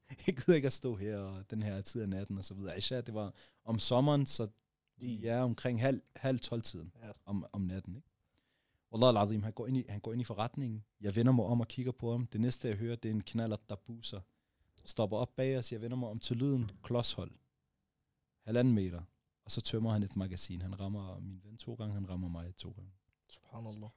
jeg 0.27 0.35
gider 0.35 0.55
ikke 0.55 0.65
at 0.65 0.73
stå 0.73 0.95
her 0.95 1.17
og 1.17 1.49
den 1.49 1.63
her 1.63 1.81
tid 1.81 2.01
af 2.01 2.09
natten 2.09 2.37
og 2.37 2.45
så 2.45 2.53
videre. 2.53 2.77
Især 2.77 3.01
det 3.01 3.13
var 3.13 3.33
om 3.65 3.79
sommeren, 3.79 4.25
så 4.25 4.47
ja, 5.01 5.43
omkring 5.43 5.81
halv, 5.81 6.01
halv 6.15 6.39
12 6.39 6.61
tiden 6.61 6.91
Ja. 7.03 7.11
om, 7.25 7.45
om 7.51 7.61
natten. 7.61 7.95
Ikke? 7.95 8.07
Wallah 8.93 9.21
al 9.21 9.41
han 9.41 9.51
går, 9.53 9.67
ind 9.67 9.77
i, 9.77 9.85
han 9.89 9.99
går 9.99 10.13
ind 10.13 10.21
i 10.21 10.25
forretningen. 10.25 10.83
Jeg 11.01 11.15
vender 11.15 11.31
mig 11.31 11.45
om 11.45 11.61
og 11.61 11.67
kigger 11.67 11.91
på 11.91 12.11
ham. 12.11 12.27
Det 12.27 12.41
næste, 12.41 12.67
jeg 12.67 12.77
hører, 12.77 12.95
det 12.95 13.09
er 13.11 13.13
en 13.13 13.21
knaller, 13.23 13.57
der 13.69 13.75
buser. 13.75 14.21
Stopper 14.85 15.17
op 15.17 15.35
bag 15.35 15.57
os. 15.57 15.71
Jeg 15.71 15.81
vender 15.81 15.97
mig 15.97 16.09
om 16.09 16.19
til 16.19 16.37
lyden. 16.37 16.71
Klodshold. 16.83 17.31
Halvanden 18.45 18.73
meter. 18.73 19.01
Og 19.45 19.51
så 19.51 19.61
tømmer 19.61 19.91
han 19.91 20.03
et 20.03 20.15
magasin. 20.15 20.61
Han 20.61 20.79
rammer 20.79 21.19
min 21.19 21.41
ven 21.43 21.57
to 21.57 21.73
gange, 21.73 21.93
han 21.93 22.09
rammer 22.09 22.27
mig 22.27 22.55
to 22.55 22.69
gange. 22.71 22.91
Subhanallah. 23.29 23.89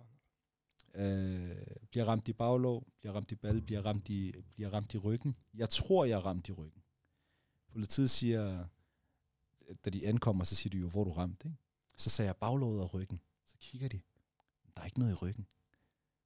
Øh, 0.95 1.57
bliver 1.91 2.05
ramt 2.05 2.29
i 2.29 2.33
baglov, 2.33 2.87
bliver 3.01 3.13
ramt 3.15 3.33
i 3.33 3.35
bal, 3.35 3.63
bliver 3.63 3.87
ramt 3.87 4.09
i, 4.09 4.33
bliver 4.55 4.73
ramt 4.73 4.95
i 4.95 4.99
ryggen. 4.99 5.37
Jeg 5.55 5.71
tror, 5.71 6.05
jeg 6.05 6.17
er 6.17 6.27
ramt 6.27 6.49
i 6.49 6.53
ryggen. 6.53 6.83
Politiet 7.69 8.11
siger, 8.11 8.65
da 9.85 9.91
de 9.91 10.07
ankommer, 10.07 10.45
så 10.45 10.55
siger 10.55 10.71
de 10.71 10.79
jo, 10.79 10.89
hvor 10.89 11.05
du 11.05 11.11
ramt, 11.11 11.43
ikke? 11.45 11.57
Så 11.97 12.11
sagde 12.11 12.27
jeg 12.27 12.37
baglåget 12.37 12.81
og 12.81 12.95
ryggen. 12.95 13.21
Så 13.47 13.55
kigger 13.59 13.89
de, 13.89 14.01
der 14.77 14.83
er 14.83 14.87
ikke 14.87 14.99
noget 14.99 15.13
i 15.13 15.15
ryggen. 15.15 15.47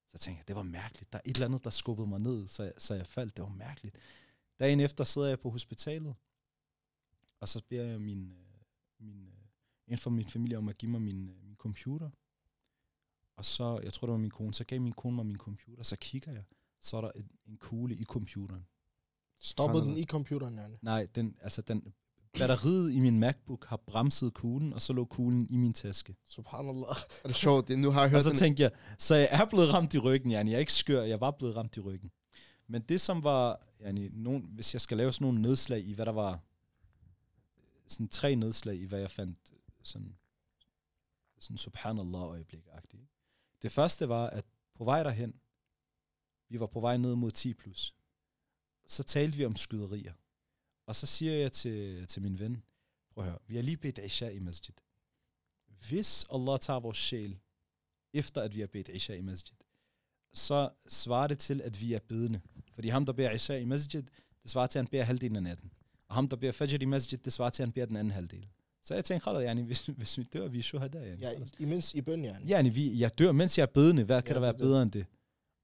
Så 0.08 0.18
tænker 0.18 0.38
jeg, 0.38 0.48
det 0.48 0.56
var 0.56 0.62
mærkeligt. 0.62 1.12
Der 1.12 1.18
er 1.18 1.22
et 1.24 1.34
eller 1.34 1.46
andet, 1.46 1.64
der 1.64 1.70
skubbede 1.70 2.08
mig 2.08 2.20
ned, 2.20 2.48
så 2.48 2.62
jeg, 2.62 2.72
så 2.78 2.94
jeg 2.94 3.06
faldt. 3.06 3.36
Det 3.36 3.42
var 3.42 3.48
mærkeligt. 3.48 3.96
Dagen 4.58 4.80
efter 4.80 5.04
sidder 5.04 5.28
jeg 5.28 5.40
på 5.40 5.50
hospitalet, 5.50 6.14
og 7.40 7.48
så 7.48 7.62
beder 7.68 7.84
jeg 7.84 8.00
min, 8.00 8.32
øh, 8.32 8.46
min, 8.98 9.26
øh, 9.26 9.32
en 9.86 9.98
fra 9.98 10.10
min 10.10 10.26
familie 10.26 10.58
om 10.58 10.68
at 10.68 10.78
give 10.78 10.90
mig 10.90 11.02
min, 11.02 11.28
øh, 11.28 11.44
min 11.44 11.56
computer. 11.56 12.10
Og 13.36 13.44
så, 13.44 13.80
jeg 13.82 13.92
tror 13.92 14.06
det 14.06 14.12
var 14.12 14.18
min 14.18 14.30
kone, 14.30 14.54
så 14.54 14.64
gav 14.64 14.80
min 14.80 14.92
kone 14.92 15.16
mig 15.16 15.26
min 15.26 15.36
computer, 15.36 15.82
så 15.82 15.96
kigger 15.96 16.32
jeg, 16.32 16.44
så 16.80 16.96
er 16.96 17.00
der 17.00 17.10
en, 17.10 17.30
en 17.46 17.56
kugle 17.56 17.94
i 17.94 18.04
computeren. 18.04 18.66
Stoppede 19.38 19.84
den 19.84 19.96
i 19.96 20.04
computeren, 20.04 20.54
Janne? 20.54 20.78
Nej, 20.82 21.06
den, 21.14 21.36
altså 21.40 21.62
den, 21.62 21.94
batteriet 22.38 22.92
i 22.92 23.00
min 23.00 23.18
MacBook 23.18 23.66
har 23.66 23.76
bremset 23.76 24.34
kuglen, 24.34 24.72
og 24.72 24.82
så 24.82 24.92
lå 24.92 25.04
kuglen 25.04 25.46
i 25.50 25.56
min 25.56 25.72
taske. 25.72 26.16
Subhanallah. 26.26 26.96
Er 27.24 27.28
det 27.28 27.36
sjovt? 27.36 27.68
Det, 27.68 27.78
nu 27.78 27.90
har 27.90 28.00
jeg 28.00 28.10
hørt 28.10 28.16
Og 28.18 28.22
så 28.22 28.30
den. 28.30 28.38
tænkte 28.38 28.62
jeg, 28.62 28.70
så 28.98 29.14
jeg 29.14 29.28
er 29.30 29.44
blevet 29.44 29.72
ramt 29.72 29.94
i 29.94 29.98
ryggen, 29.98 30.32
yani. 30.32 30.50
Jeg 30.50 30.56
er 30.56 30.60
ikke 30.60 30.72
skør, 30.72 31.02
jeg 31.02 31.20
var 31.20 31.30
blevet 31.30 31.56
ramt 31.56 31.76
i 31.76 31.80
ryggen. 31.80 32.10
Men 32.66 32.82
det 32.82 33.00
som 33.00 33.22
var, 33.22 33.60
yani, 33.80 34.08
nogen, 34.08 34.42
hvis 34.54 34.74
jeg 34.74 34.80
skal 34.80 34.96
lave 34.96 35.12
sådan 35.12 35.24
nogle 35.24 35.42
nedslag 35.42 35.80
i, 35.84 35.92
hvad 35.92 36.06
der 36.06 36.12
var, 36.12 36.40
sådan 37.86 38.08
tre 38.08 38.34
nedslag 38.34 38.76
i, 38.76 38.84
hvad 38.84 39.00
jeg 39.00 39.10
fandt 39.10 39.38
sådan, 39.82 40.16
sådan 41.38 41.58
subhanallah 41.58 42.22
øjeblik 42.22 42.66
-agtigt. 42.66 43.06
Det 43.64 43.72
første 43.72 44.08
var, 44.08 44.30
at 44.30 44.44
på 44.74 44.84
vej 44.84 45.02
derhen, 45.02 45.34
vi 46.48 46.60
var 46.60 46.66
på 46.66 46.80
vej 46.80 46.96
ned 46.96 47.14
mod 47.14 47.30
10 47.30 47.54
plus, 47.54 47.94
så 48.86 49.02
talte 49.02 49.36
vi 49.36 49.44
om 49.44 49.56
skyderier. 49.56 50.12
Og 50.86 50.96
så 50.96 51.06
siger 51.06 51.34
jeg 51.34 51.52
til, 51.52 52.06
til 52.06 52.22
min 52.22 52.38
ven, 52.38 52.62
prøv 53.10 53.24
at 53.24 53.30
høre, 53.30 53.38
vi 53.46 53.56
har 53.56 53.62
lige 53.62 53.76
bedt 53.76 53.98
Isha 53.98 54.28
i 54.28 54.38
masjid. 54.38 54.74
Hvis 55.88 56.26
Allah 56.32 56.58
tager 56.58 56.80
vores 56.80 56.96
sjæl, 56.96 57.38
efter 58.12 58.42
at 58.42 58.54
vi 58.54 58.60
har 58.60 58.66
bedt 58.66 58.88
Isha 58.88 59.14
i 59.14 59.20
masjid, 59.20 59.56
så 60.32 60.70
svarer 60.88 61.26
det 61.26 61.38
til, 61.38 61.62
at 61.62 61.80
vi 61.80 61.94
er 61.94 62.00
bedende. 62.08 62.40
Fordi 62.72 62.88
ham, 62.88 63.06
der 63.06 63.12
beder 63.12 63.30
Isha 63.30 63.56
i 63.56 63.64
masjid, 63.64 64.02
det 64.42 64.50
svarer 64.50 64.66
til, 64.66 64.78
at 64.78 64.84
han 64.84 64.90
beder 64.90 65.04
halvdelen 65.04 65.36
af 65.36 65.42
natten. 65.42 65.72
Og 66.08 66.14
ham, 66.14 66.28
der 66.28 66.36
beder 66.36 66.52
Fajr 66.52 66.82
i 66.82 66.84
masjid, 66.84 67.18
det 67.18 67.32
svarer 67.32 67.50
til, 67.50 67.62
at 67.62 67.66
han 67.66 67.72
beder 67.72 67.86
den 67.86 67.96
anden 67.96 68.10
halvdel. 68.10 68.48
Så 68.84 68.94
jeg 68.94 69.04
tænkte, 69.04 69.30
yani, 69.30 69.62
hvis, 69.62 69.86
hvis 69.98 70.18
vi 70.18 70.22
dør, 70.22 70.48
vi 70.48 70.58
er 70.58 70.62
shuhada. 70.62 70.98
Yani. 70.98 71.20
Ja, 71.20 71.32
imens 71.58 71.94
i 71.94 72.00
bøn, 72.00 72.24
Janne. 72.24 72.48
Yani, 72.50 72.68
vi, 72.68 72.98
jeg 73.00 73.18
dør, 73.18 73.32
mens 73.32 73.58
jeg 73.58 73.62
er 73.62 73.66
bedende. 73.66 74.04
Hvad 74.04 74.22
kan 74.22 74.28
Ja, 74.30 74.34
der 74.34 74.40
være 74.40 74.52
det 74.52 74.60
bedre 74.60 74.82
end 74.82 74.90
det? 74.90 75.06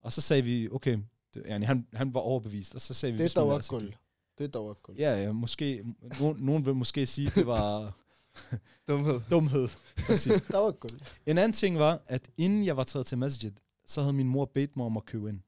Og 0.02 0.12
så 0.12 0.20
sagde 0.20 0.42
vi, 0.42 0.68
okay, 0.70 0.98
det, 1.34 1.42
yani, 1.46 1.64
han, 1.64 1.86
han 1.92 2.14
var 2.14 2.20
overbevist, 2.20 2.74
og 2.74 2.80
så 2.80 2.94
sagde 2.94 3.12
vi, 3.12 3.22
Det 3.22 3.36
er 3.36 3.68
guld. 3.68 3.92
Det 4.38 4.54
er 4.54 4.74
guld. 4.82 4.96
Ja, 4.98 5.22
ja, 5.22 5.32
måske, 5.32 5.84
nogen, 6.20 6.36
nogen 6.44 6.66
vil 6.66 6.74
måske 6.74 7.06
sige, 7.06 7.26
at 7.28 7.34
det 7.34 7.46
var 7.46 7.96
Dumhed. 8.88 9.20
dumhed. 9.30 9.68
Præcis. 10.06 10.32
Guld. 10.80 11.00
En 11.26 11.38
anden 11.38 11.52
ting 11.52 11.78
var, 11.78 12.02
at 12.06 12.30
inden 12.36 12.64
jeg 12.64 12.76
var 12.76 12.84
taget 12.84 13.06
til 13.06 13.18
masjid, 13.18 13.52
så 13.86 14.00
havde 14.00 14.12
min 14.12 14.28
mor 14.28 14.44
bedt 14.44 14.76
mig 14.76 14.86
om 14.86 14.96
at 14.96 15.04
købe 15.04 15.28
ind. 15.28 15.40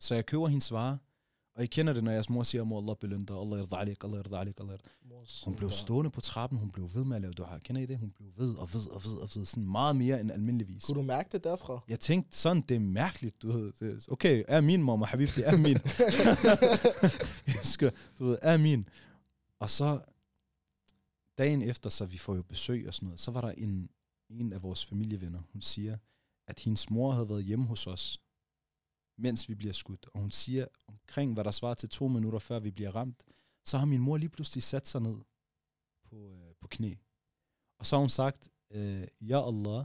Så 0.00 0.14
jeg 0.14 0.26
køber 0.26 0.48
hendes 0.48 0.72
varer, 0.72 0.96
og 1.56 1.64
I 1.64 1.66
kender 1.66 1.92
det, 1.92 2.04
når 2.04 2.12
jeres 2.12 2.30
mor 2.30 2.42
siger, 2.42 2.64
må 2.64 2.78
Allah 2.78 2.96
belønne 2.96 3.26
dig, 3.26 3.36
Allah 3.36 3.58
yarda 3.58 3.76
alik, 3.76 4.04
Allah 4.04 4.18
yarda 4.18 4.38
alik, 4.38 4.60
Allah 4.60 4.72
yarda. 4.72 4.88
Hun 5.44 5.56
blev 5.56 5.70
stående 5.70 6.10
på 6.10 6.20
trappen, 6.20 6.58
hun 6.58 6.70
blev 6.70 6.88
ved 6.94 7.04
med 7.04 7.16
at 7.16 7.22
lave 7.22 7.34
dua. 7.34 7.58
Kender 7.58 7.82
I 7.82 7.86
det? 7.86 7.98
Hun 7.98 8.10
blev 8.10 8.28
ved 8.36 8.54
og 8.54 8.74
ved 8.74 8.90
og 8.90 9.04
ved 9.04 9.16
og 9.22 9.28
ved, 9.34 9.44
sådan 9.44 9.66
meget 9.66 9.96
mere 9.96 10.20
end 10.20 10.32
almindeligvis. 10.32 10.84
Kunne 10.84 10.98
du 10.98 11.02
mærke 11.02 11.28
det 11.32 11.44
derfra? 11.44 11.80
Jeg 11.88 12.00
tænkte 12.00 12.38
sådan, 12.38 12.62
det 12.62 12.74
er 12.74 12.80
mærkeligt, 12.80 13.42
du 13.42 13.52
ved. 13.80 14.08
Okay, 14.08 14.44
er 14.48 14.60
min 14.60 14.82
mor, 14.82 15.04
Habib, 15.04 15.28
det 15.36 15.48
er 15.48 15.56
min. 15.56 15.78
jeg 17.56 17.64
skal, 17.64 17.92
du 18.18 18.24
ved, 18.24 18.38
er 18.42 18.56
min. 18.56 18.88
Og 19.58 19.70
så 19.70 20.00
dagen 21.38 21.62
efter, 21.62 21.90
så 21.90 22.04
vi 22.04 22.18
får 22.18 22.34
jo 22.34 22.42
besøg 22.42 22.88
og 22.88 22.94
sådan 22.94 23.06
noget, 23.06 23.20
så 23.20 23.30
var 23.30 23.40
der 23.40 23.50
en, 23.50 23.88
en 24.30 24.52
af 24.52 24.62
vores 24.62 24.84
familievenner, 24.84 25.40
hun 25.52 25.62
siger, 25.62 25.96
at 26.46 26.60
hendes 26.60 26.90
mor 26.90 27.12
havde 27.12 27.28
været 27.28 27.44
hjemme 27.44 27.66
hos 27.66 27.86
os, 27.86 28.20
mens 29.18 29.48
vi 29.48 29.54
bliver 29.54 29.72
skudt. 29.72 30.06
Og 30.14 30.20
hun 30.20 30.30
siger, 30.30 30.66
omkring 30.86 31.34
hvad 31.34 31.44
der 31.44 31.50
svarer 31.50 31.74
til 31.74 31.88
to 31.88 32.08
minutter 32.08 32.38
før 32.38 32.58
vi 32.58 32.70
bliver 32.70 32.90
ramt, 32.96 33.22
så 33.64 33.78
har 33.78 33.86
min 33.86 34.00
mor 34.00 34.16
lige 34.16 34.28
pludselig 34.28 34.62
sat 34.62 34.88
sig 34.88 35.00
ned 35.00 35.16
på, 36.10 36.16
øh, 36.16 36.54
på 36.60 36.68
knæ. 36.68 36.94
Og 37.78 37.86
så 37.86 37.96
har 37.96 38.00
hun 38.00 38.08
sagt, 38.08 38.48
øh, 38.70 39.06
Ja 39.20 39.48
Allah, 39.48 39.84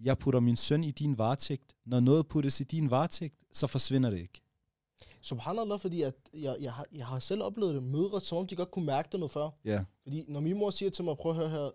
jeg 0.00 0.18
putter 0.18 0.40
min 0.40 0.56
søn 0.56 0.84
i 0.84 0.90
din 0.90 1.18
varetægt. 1.18 1.72
Når 1.84 2.00
noget 2.00 2.28
puttes 2.28 2.60
i 2.60 2.64
din 2.64 2.90
varetægt, 2.90 3.34
så 3.52 3.66
forsvinder 3.66 4.10
det 4.10 4.18
ikke. 4.18 4.40
Subhanallah, 5.20 5.80
fordi 5.80 6.02
at 6.02 6.14
jeg, 6.34 6.56
jeg, 6.60 6.72
har, 6.72 6.86
jeg 6.92 7.06
har 7.06 7.18
selv 7.18 7.42
oplevet 7.42 7.74
det 7.74 7.82
mødre, 7.82 8.20
som 8.20 8.38
om 8.38 8.46
de 8.46 8.56
godt 8.56 8.70
kunne 8.70 8.86
mærke 8.86 9.08
det 9.12 9.20
noget 9.20 9.30
før. 9.30 9.50
Ja, 9.64 9.84
Fordi 10.02 10.24
når 10.28 10.40
min 10.40 10.58
mor 10.58 10.70
siger 10.70 10.90
til 10.90 11.04
mig, 11.04 11.16
prøv 11.16 11.32
at 11.32 11.38
høre 11.38 11.48
her, 11.50 11.70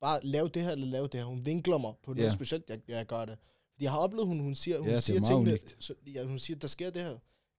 bare 0.00 0.20
lav 0.24 0.48
det 0.54 0.62
her 0.62 0.70
eller 0.70 0.86
lav 0.86 1.02
det 1.02 1.14
her, 1.14 1.24
hun 1.24 1.44
vinkler 1.44 1.78
mig 1.78 1.94
på 2.02 2.14
noget 2.14 2.28
Ja. 2.28 2.34
specielt, 2.34 2.64
jeg, 2.68 2.80
jeg 2.88 3.06
gør 3.06 3.24
det. 3.24 3.38
Fordi 3.78 3.84
jeg 3.84 3.92
har 3.92 3.98
oplevet, 3.98 4.26
hun, 4.26 4.40
hun 4.40 4.54
siger, 4.54 4.78
hun 4.78 4.86
Ja, 4.86 4.92
det 4.92 4.96
er 4.96 5.00
siger 5.02 5.20
tingene, 5.20 5.50
unikt. 5.50 5.76
så, 5.78 5.94
ja, 6.06 6.24
hun 6.24 6.38
siger, 6.38 6.56
der 6.58 6.68
sker 6.68 6.90
det 6.90 7.02
her. 7.02 7.10
Det 7.10 7.18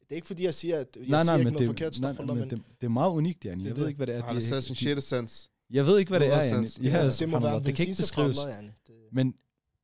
er 0.09 0.15
ikke 0.15 0.27
fordi, 0.27 0.43
jeg 0.43 0.53
siger, 0.53 0.79
at 0.79 0.87
jeg 0.95 1.05
nej, 1.07 1.23
siger 1.23 1.31
nej, 1.31 1.37
ikke 1.39 1.43
noget 1.51 1.59
det, 1.59 1.67
forkert, 1.67 1.99
nej, 2.01 2.13
stop 2.13 2.25
nej, 2.25 2.35
men 2.35 2.49
det, 2.49 2.61
det 2.81 2.87
er 2.87 2.89
meget 2.89 3.11
unikt, 3.11 3.45
Jan. 3.45 3.57
Det 3.59 3.63
Jeg 3.65 3.69
er 3.71 3.75
ved 3.75 3.83
det. 3.83 3.89
ikke, 3.89 3.97
hvad 3.97 4.07
det 4.07 4.15
er. 4.15 4.23
Har 4.23 4.33
det 4.33 4.41
de- 4.69 4.75
shit 4.75 5.03
sense? 5.03 5.49
Jeg 5.69 5.85
ved 5.85 5.99
ikke, 5.99 6.09
hvad 6.09 6.19
det 6.19 6.27
er, 6.27 6.43
Jan. 6.43 6.67
Ja, 6.83 7.09
det 7.11 7.29
må 7.29 7.39
være 7.39 7.63
det 7.63 7.75
kan 7.75 7.87
ikke 7.87 7.97
beskrives. 8.01 8.37
Det- 8.87 8.95
Men 9.11 9.35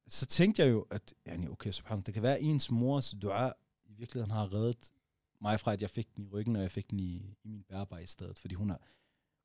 så 0.07 0.25
tænkte 0.25 0.61
jeg 0.63 0.71
jo, 0.71 0.86
at 0.91 1.13
yani, 1.27 1.47
okay, 1.47 1.71
subhanallah, 1.71 2.05
det 2.05 2.13
kan 2.13 2.23
være, 2.23 2.38
at 2.38 2.43
ens 2.43 2.71
mors 2.71 3.15
dua 3.21 3.51
i 3.86 3.93
virkeligheden 3.97 4.31
har 4.31 4.53
reddet 4.53 4.91
mig 5.41 5.59
fra, 5.59 5.73
at 5.73 5.81
jeg 5.81 5.89
fik 5.89 6.15
den 6.15 6.23
i 6.23 6.27
ryggen, 6.27 6.55
og 6.55 6.61
jeg 6.61 6.71
fik 6.71 6.89
den 6.89 6.99
i, 6.99 7.36
i 7.43 7.47
min 7.47 7.63
bærbar 7.69 7.99
i 7.99 8.05
stedet. 8.05 8.39
Fordi 8.39 8.55
hun 8.55 8.69
har, 8.69 8.81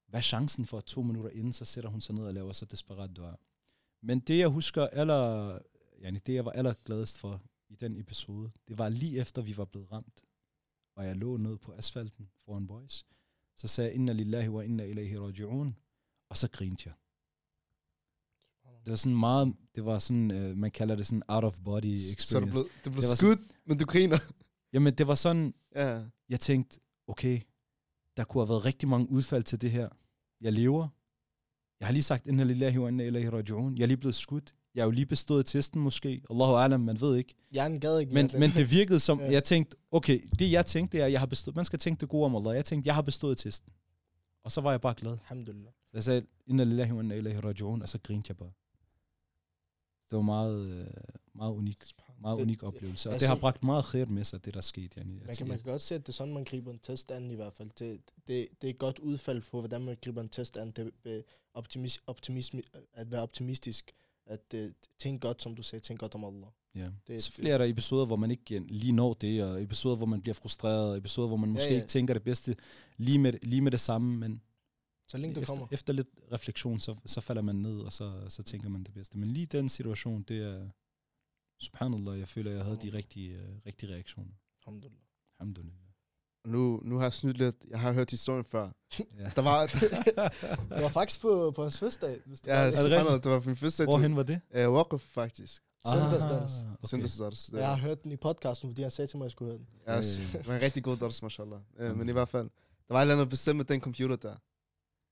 hvad 0.09 0.21
er 0.21 0.23
chancen 0.25 0.67
for, 0.67 0.79
at 0.79 0.85
to 0.85 1.03
minutter 1.03 1.31
inden, 1.31 1.53
så 1.53 1.65
sætter 1.65 1.91
hun 1.91 2.01
sig 2.01 2.15
ned 2.15 2.25
og 2.25 2.35
laver 2.35 2.53
så 2.53 2.65
desperat 2.65 3.11
dua. 3.17 3.35
Men 4.03 4.21
det, 4.21 4.39
jeg 4.39 4.49
husker 4.49 4.87
aller, 4.87 5.59
yani, 6.01 6.19
det, 6.19 6.35
jeg 6.35 6.45
var 6.45 6.51
allergladest 6.53 7.19
for 7.19 7.43
i 7.69 7.75
den 7.75 7.97
episode, 7.97 8.51
det 8.69 8.79
var 8.79 8.89
lige 8.89 9.19
efter, 9.21 9.43
vi 9.43 9.57
var 9.57 9.65
blevet 9.65 9.93
ramt, 9.93 10.25
og 10.97 11.07
jeg 11.07 11.17
lå 11.17 11.37
ned 11.37 11.57
på 11.59 11.73
asfalten 11.73 12.31
foran 12.45 12.67
boys, 12.67 13.05
så 13.57 13.69
sagde 13.69 13.89
jeg, 13.89 13.95
inna 13.95 14.13
lillahi 14.13 14.49
wa 14.49 14.63
inna 14.63 14.85
ilahi 14.85 15.17
raji'un, 15.17 15.73
og 16.31 16.37
så 16.37 16.49
grinte 16.53 16.83
jeg. 16.89 16.95
Det 18.85 18.91
var 18.91 18.97
sådan 18.97 19.17
meget, 19.19 19.57
det 19.75 19.85
var 19.85 19.99
sådan, 19.99 20.31
uh, 20.31 20.57
man 20.57 20.71
kalder 20.71 20.97
det 20.97 21.07
sådan 21.07 21.23
out 21.29 21.45
of 21.45 21.59
body 21.65 21.97
Så 21.97 22.09
er 22.11 22.13
experience. 22.15 22.51
blevet, 22.51 22.69
du 22.85 22.91
blev 22.91 23.01
Det 23.03 23.09
var 23.09 23.15
skudt, 23.15 23.41
men 23.65 23.79
du 23.79 23.87
griner. 23.87 24.19
Jamen, 24.73 24.95
det 24.95 25.07
var 25.07 25.15
sådan, 25.15 25.55
Ja. 25.75 26.05
jeg 26.29 26.41
tænkte, 26.41 26.81
okay, 27.07 27.41
der 28.17 28.25
kunne 28.25 28.41
have 28.43 28.49
været 28.49 28.65
rigtig 28.65 28.89
mange 28.89 29.11
udfald 29.11 29.45
til 29.45 29.61
det 29.61 29.71
her. 29.71 29.89
Jeg 30.41 30.53
lever. 30.53 30.89
Jeg 31.81 31.89
har 31.89 31.93
lige 31.93 32.03
sagt, 32.03 32.27
inna 32.27 32.43
lillahi 32.45 32.79
wa 32.79 32.89
inna 32.89 33.05
ilahi 33.05 33.29
raji'un. 33.29 33.75
Jeg 33.77 33.83
er 33.83 33.87
lige 33.87 33.97
blevet 33.97 34.15
skudt. 34.15 34.55
Jeg 34.75 34.85
jo 34.85 34.91
lige 34.91 35.07
bestået 35.07 35.47
testen 35.47 35.81
måske. 35.81 36.23
Allahu 36.31 36.53
alam, 36.55 36.81
man 36.81 37.01
ved 37.01 37.17
ikke. 37.17 37.35
Hjernen 37.53 37.81
gad 37.81 37.99
ikke 37.99 38.15
Men, 38.15 38.31
men 38.39 38.51
det 38.51 38.71
virkede 38.71 39.01
som, 39.01 39.21
Ja. 39.23 39.33
jeg 39.33 39.45
tænkte, 39.45 39.77
okay, 39.91 40.21
det 40.39 40.53
jeg 40.53 40.67
tænkte, 40.67 40.99
er, 41.01 41.07
jeg 41.07 41.21
har 41.21 41.27
bestået, 41.27 41.57
man 41.57 41.65
skal 41.65 41.79
tænke 41.79 42.01
det 42.01 42.09
gode 42.09 42.25
om 42.25 42.37
Allah. 42.37 42.57
Jeg 42.57 42.65
tænkte, 42.65 42.87
jeg 42.89 42.95
har 42.95 43.03
bestået 43.03 43.39
testen. 43.39 43.73
Og 44.45 44.53
så 44.53 44.61
var 44.61 44.71
jeg 44.71 44.81
bare 44.81 44.95
glad. 44.97 45.13
Alhamdulillah. 45.13 45.73
Så 45.73 45.91
jeg 45.95 46.05
sagde, 46.05 46.27
inna 46.47 46.65
lillahi 46.65 46.93
wa 46.93 47.03
inna 47.03 47.15
ilahi 47.15 47.37
raji'un, 47.39 47.83
og 47.83 47.89
så 47.89 47.99
grinte 48.03 48.27
jeg 48.31 48.37
bare. 48.37 48.53
Det 50.11 50.17
var 50.17 50.23
meget, 50.23 50.67
øh, 50.67 50.87
meget 51.35 51.53
unik, 51.53 51.79
meget 52.21 52.37
Det- 52.39 52.43
unik 52.45 52.63
oplevelse. 52.63 53.11
Og 53.11 53.21
det 53.21 53.29
har 53.29 53.35
bragt 53.37 53.65
meget 53.65 53.85
khair 53.85 54.07
med 54.07 54.25
sig, 54.25 54.45
det 54.45 54.55
der 54.55 54.61
skete. 54.61 55.01
Yani. 55.01 55.13
Man 55.27 55.37
kan, 55.37 55.49
man 55.49 55.59
kan 55.59 55.73
godt 55.73 55.83
se, 55.83 55.95
at 55.95 56.01
det 56.01 56.09
er 56.09 56.13
sådan, 56.13 56.35
man 56.35 56.45
griber 56.45 56.71
en 56.73 56.79
test 56.79 57.11
an 57.11 57.31
i 57.31 57.35
hvert 57.35 57.53
fald. 57.55 57.71
Det, 57.79 58.01
det, 58.29 58.49
det 58.63 58.69
er 58.69 58.71
et 58.71 58.79
godt 58.79 58.99
udfald 58.99 59.43
på, 59.51 59.59
hvordan 59.61 59.85
man 59.85 59.97
griber 60.05 60.21
en 60.21 60.29
test 60.29 60.57
an. 60.57 60.71
Det 60.71 60.93
er 61.05 61.21
optimis, 61.55 62.01
optimisme, 62.07 62.63
at 62.95 63.11
være 63.11 63.23
optimistisk. 63.23 63.93
At 64.31 64.55
uh, 64.55 64.61
tænke 64.99 65.21
godt, 65.29 65.43
som 65.43 65.55
du 65.57 65.63
sagde, 65.63 65.83
tænke 65.85 66.01
godt 66.01 66.15
om 66.15 66.25
Allah. 66.25 66.49
Ja. 66.75 66.91
Det- 67.07 67.23
Selvfølgelig 67.23 67.53
er 67.53 67.59
der 67.59 67.65
episoder, 67.65 68.07
hvor 68.07 68.17
man 68.17 68.31
ikke 68.31 68.59
lige 68.59 68.93
når 68.93 69.15
det, 69.15 69.45
og 69.45 69.63
episoder, 69.63 69.97
hvor 69.97 70.07
man 70.07 70.21
bliver 70.23 70.35
frustreret, 70.35 70.91
og 70.91 70.97
episoder, 70.97 71.29
hvor 71.29 71.37
man 71.37 71.51
måske 71.51 71.69
ja. 71.69 71.75
ikke 71.75 71.87
tænker 71.89 72.15
det 72.15 72.23
bedste 72.23 72.57
lige 72.97 73.19
med, 73.19 73.33
lige 73.43 73.61
med 73.63 73.71
det 73.71 73.81
samme, 73.81 74.17
men 74.19 74.43
Så 75.09 75.19
længe 75.19 75.35
det 75.35 75.41
efter, 75.43 75.55
kommer. 75.55 75.67
efter 75.71 75.93
lidt 75.93 76.09
refleksion, 76.33 76.81
så, 76.81 76.97
så 77.07 77.21
falder 77.21 77.43
man 77.43 77.57
ned, 77.57 77.81
og 77.81 77.93
så, 77.93 78.27
så 78.29 78.43
tænker 78.43 78.69
man 78.69 78.85
det 78.85 78.95
bedste. 78.95 79.19
Men 79.19 79.31
lige 79.31 79.47
den 79.47 79.69
situation, 79.69 80.23
det 80.23 80.39
er, 80.43 80.69
subhanallah, 81.59 82.19
jeg 82.19 82.29
føler, 82.29 82.51
jeg 82.51 82.65
havde 82.65 82.77
de 82.83 82.93
rigtige, 82.93 83.39
uh, 83.39 83.67
rigtige 83.67 83.93
reaktioner. 83.95 84.33
Alhamdulillah. 84.67 85.03
Alhamdulillah. 85.41 85.90
Nu, 86.47 86.81
nu 86.85 86.97
har 86.97 87.03
jeg 87.05 87.13
snydt 87.13 87.39
lidt. 87.39 87.57
Jeg 87.71 87.81
har 87.81 87.93
hørt 87.93 88.11
historien 88.11 88.45
før. 88.45 88.71
Ja. 88.99 89.31
Der 89.37 89.43
var... 89.43 89.67
Det 90.77 90.83
var 90.83 90.89
faktisk 90.89 91.21
på, 91.21 91.53
på 91.57 91.63
hans 91.63 91.79
fødselsdag. 91.79 92.21
Hvis 92.27 92.41
ja, 92.47 92.57
var 92.59 92.65
det 92.65 92.75
det. 92.75 92.81
subhanallah, 92.81 93.23
det 93.23 93.31
var 93.31 93.43
min 93.47 93.57
første 93.57 93.83
dag. 93.83 93.91
Hvorhen 93.91 94.17
var 94.17 94.23
det? 94.23 94.41
Uh, 94.67 94.75
Waqf, 94.75 95.03
faktisk. 95.03 95.63
Søndagsdans. 95.87 96.51
Ah, 96.61 96.73
okay. 96.73 96.89
Søndagsdans. 96.89 97.51
Jeg 97.53 97.69
har 97.69 97.77
hørt 97.77 98.03
den 98.05 98.13
i 98.13 98.17
podcasten, 98.17 98.71
fordi 98.71 98.83
han 98.83 98.91
sagde 98.91 99.09
til 99.09 99.19
mig, 99.19 99.25
at 99.25 99.27
jeg 99.27 99.31
skulle 99.31 99.51
høre 99.51 99.59
den. 99.59 99.67
Ja, 99.87 99.93
Ja, 99.93 99.99
yes. 99.99 100.19
ja, 100.19 100.23
ja. 100.33 100.39
det 100.39 100.47
var 100.49 100.55
en 100.55 100.63
rigtig 100.63 100.83
god 100.85 100.97
dars, 100.97 101.23
mashallah. 101.23 101.61
Uh, 101.81 101.99
men 101.99 102.09
i 102.09 102.13
hvert 102.13 102.29
fald, 102.29 102.51
der 102.89 102.95
var 102.95 102.99
et 102.99 103.03
eller 103.03 103.15
andet 103.15 103.29
bestemt 103.29 103.57
med 103.57 103.65
den 103.65 103.81
computer 103.81 104.17
der. 104.17 104.35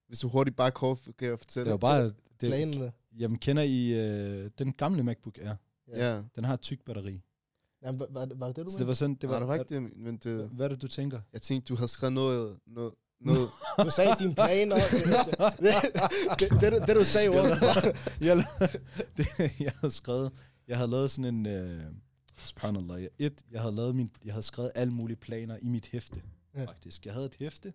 Hvis 0.09 0.19
du 0.19 0.29
hurtigt 0.29 0.57
bare 0.57 0.71
kort 0.71 0.99
kan 1.19 1.29
jeg 1.29 1.39
fortælle. 1.39 1.65
Det 1.65 1.71
var 1.73 1.77
bare... 1.77 2.05
Det, 2.05 2.49
Planerne. 2.49 2.93
jamen, 3.19 3.39
kender 3.39 3.63
I 3.63 3.93
uh, 4.45 4.51
den 4.59 4.73
gamle 4.73 5.03
MacBook 5.03 5.39
Air? 5.39 5.55
Ja. 5.89 6.15
ja. 6.15 6.23
Den 6.37 6.45
har 6.45 6.55
et 6.55 6.61
tyk 6.61 6.85
batteri. 6.85 7.23
Jamen, 7.83 8.01
var, 8.01 8.07
var, 8.11 8.25
det- 8.25 8.41
var 8.41 8.47
det 8.47 8.57
det, 8.57 8.65
du 8.67 8.71
Så 8.71 8.79
det 8.79 8.87
var 8.87 8.95
sådan... 8.95 9.15
Det 9.15 9.29
var, 9.29 9.35
var, 9.35 9.39
det 9.41 9.49
var 9.49 9.55
ikke 9.55 9.75
det, 9.75 9.97
men 9.97 10.17
det, 10.17 10.49
Hvad 10.51 10.65
er 10.67 10.69
det, 10.69 10.83
du 10.83 10.89
tænker? 10.89 11.21
jeg 11.33 11.43
tænkte, 11.43 11.69
du 11.69 11.77
havde 11.77 11.89
skrevet 11.89 12.13
noget, 12.13 12.59
noget, 12.67 12.93
noget 13.21 13.49
Du 13.85 13.91
sagde 13.91 14.15
dine 14.19 14.35
planer. 14.35 14.77
det, 14.77 16.41
det, 16.41 16.51
det, 16.61 16.73
det, 16.73 16.89
det, 16.89 16.97
du 16.97 17.05
sagde, 17.05 17.29
var, 17.29 17.95
jeg, 18.21 18.45
det, 19.17 19.27
jeg 19.61 19.73
havde 19.81 19.93
skrevet, 19.95 20.33
jeg 20.69 20.77
havde 20.77 20.91
lavet 20.91 21.11
sådan 21.11 21.47
en, 21.47 21.77
uh, 21.79 21.83
subhanallah, 22.37 23.03
jeg, 23.03 23.11
et, 23.19 23.43
jeg 23.51 23.61
havde 23.61 23.75
lavet 23.75 23.97
min, 23.97 24.11
jeg 24.25 24.33
havde 24.35 24.43
skrevet 24.47 24.73
alle 24.75 24.93
mulige 24.93 25.17
planer 25.17 25.57
i 25.63 25.69
mit 25.69 25.87
hæfte, 25.87 26.23
Ja. 26.55 26.65
faktisk. 26.65 27.07
Jeg 27.07 27.15
havde 27.15 27.27
et 27.27 27.35
hæfte, 27.39 27.73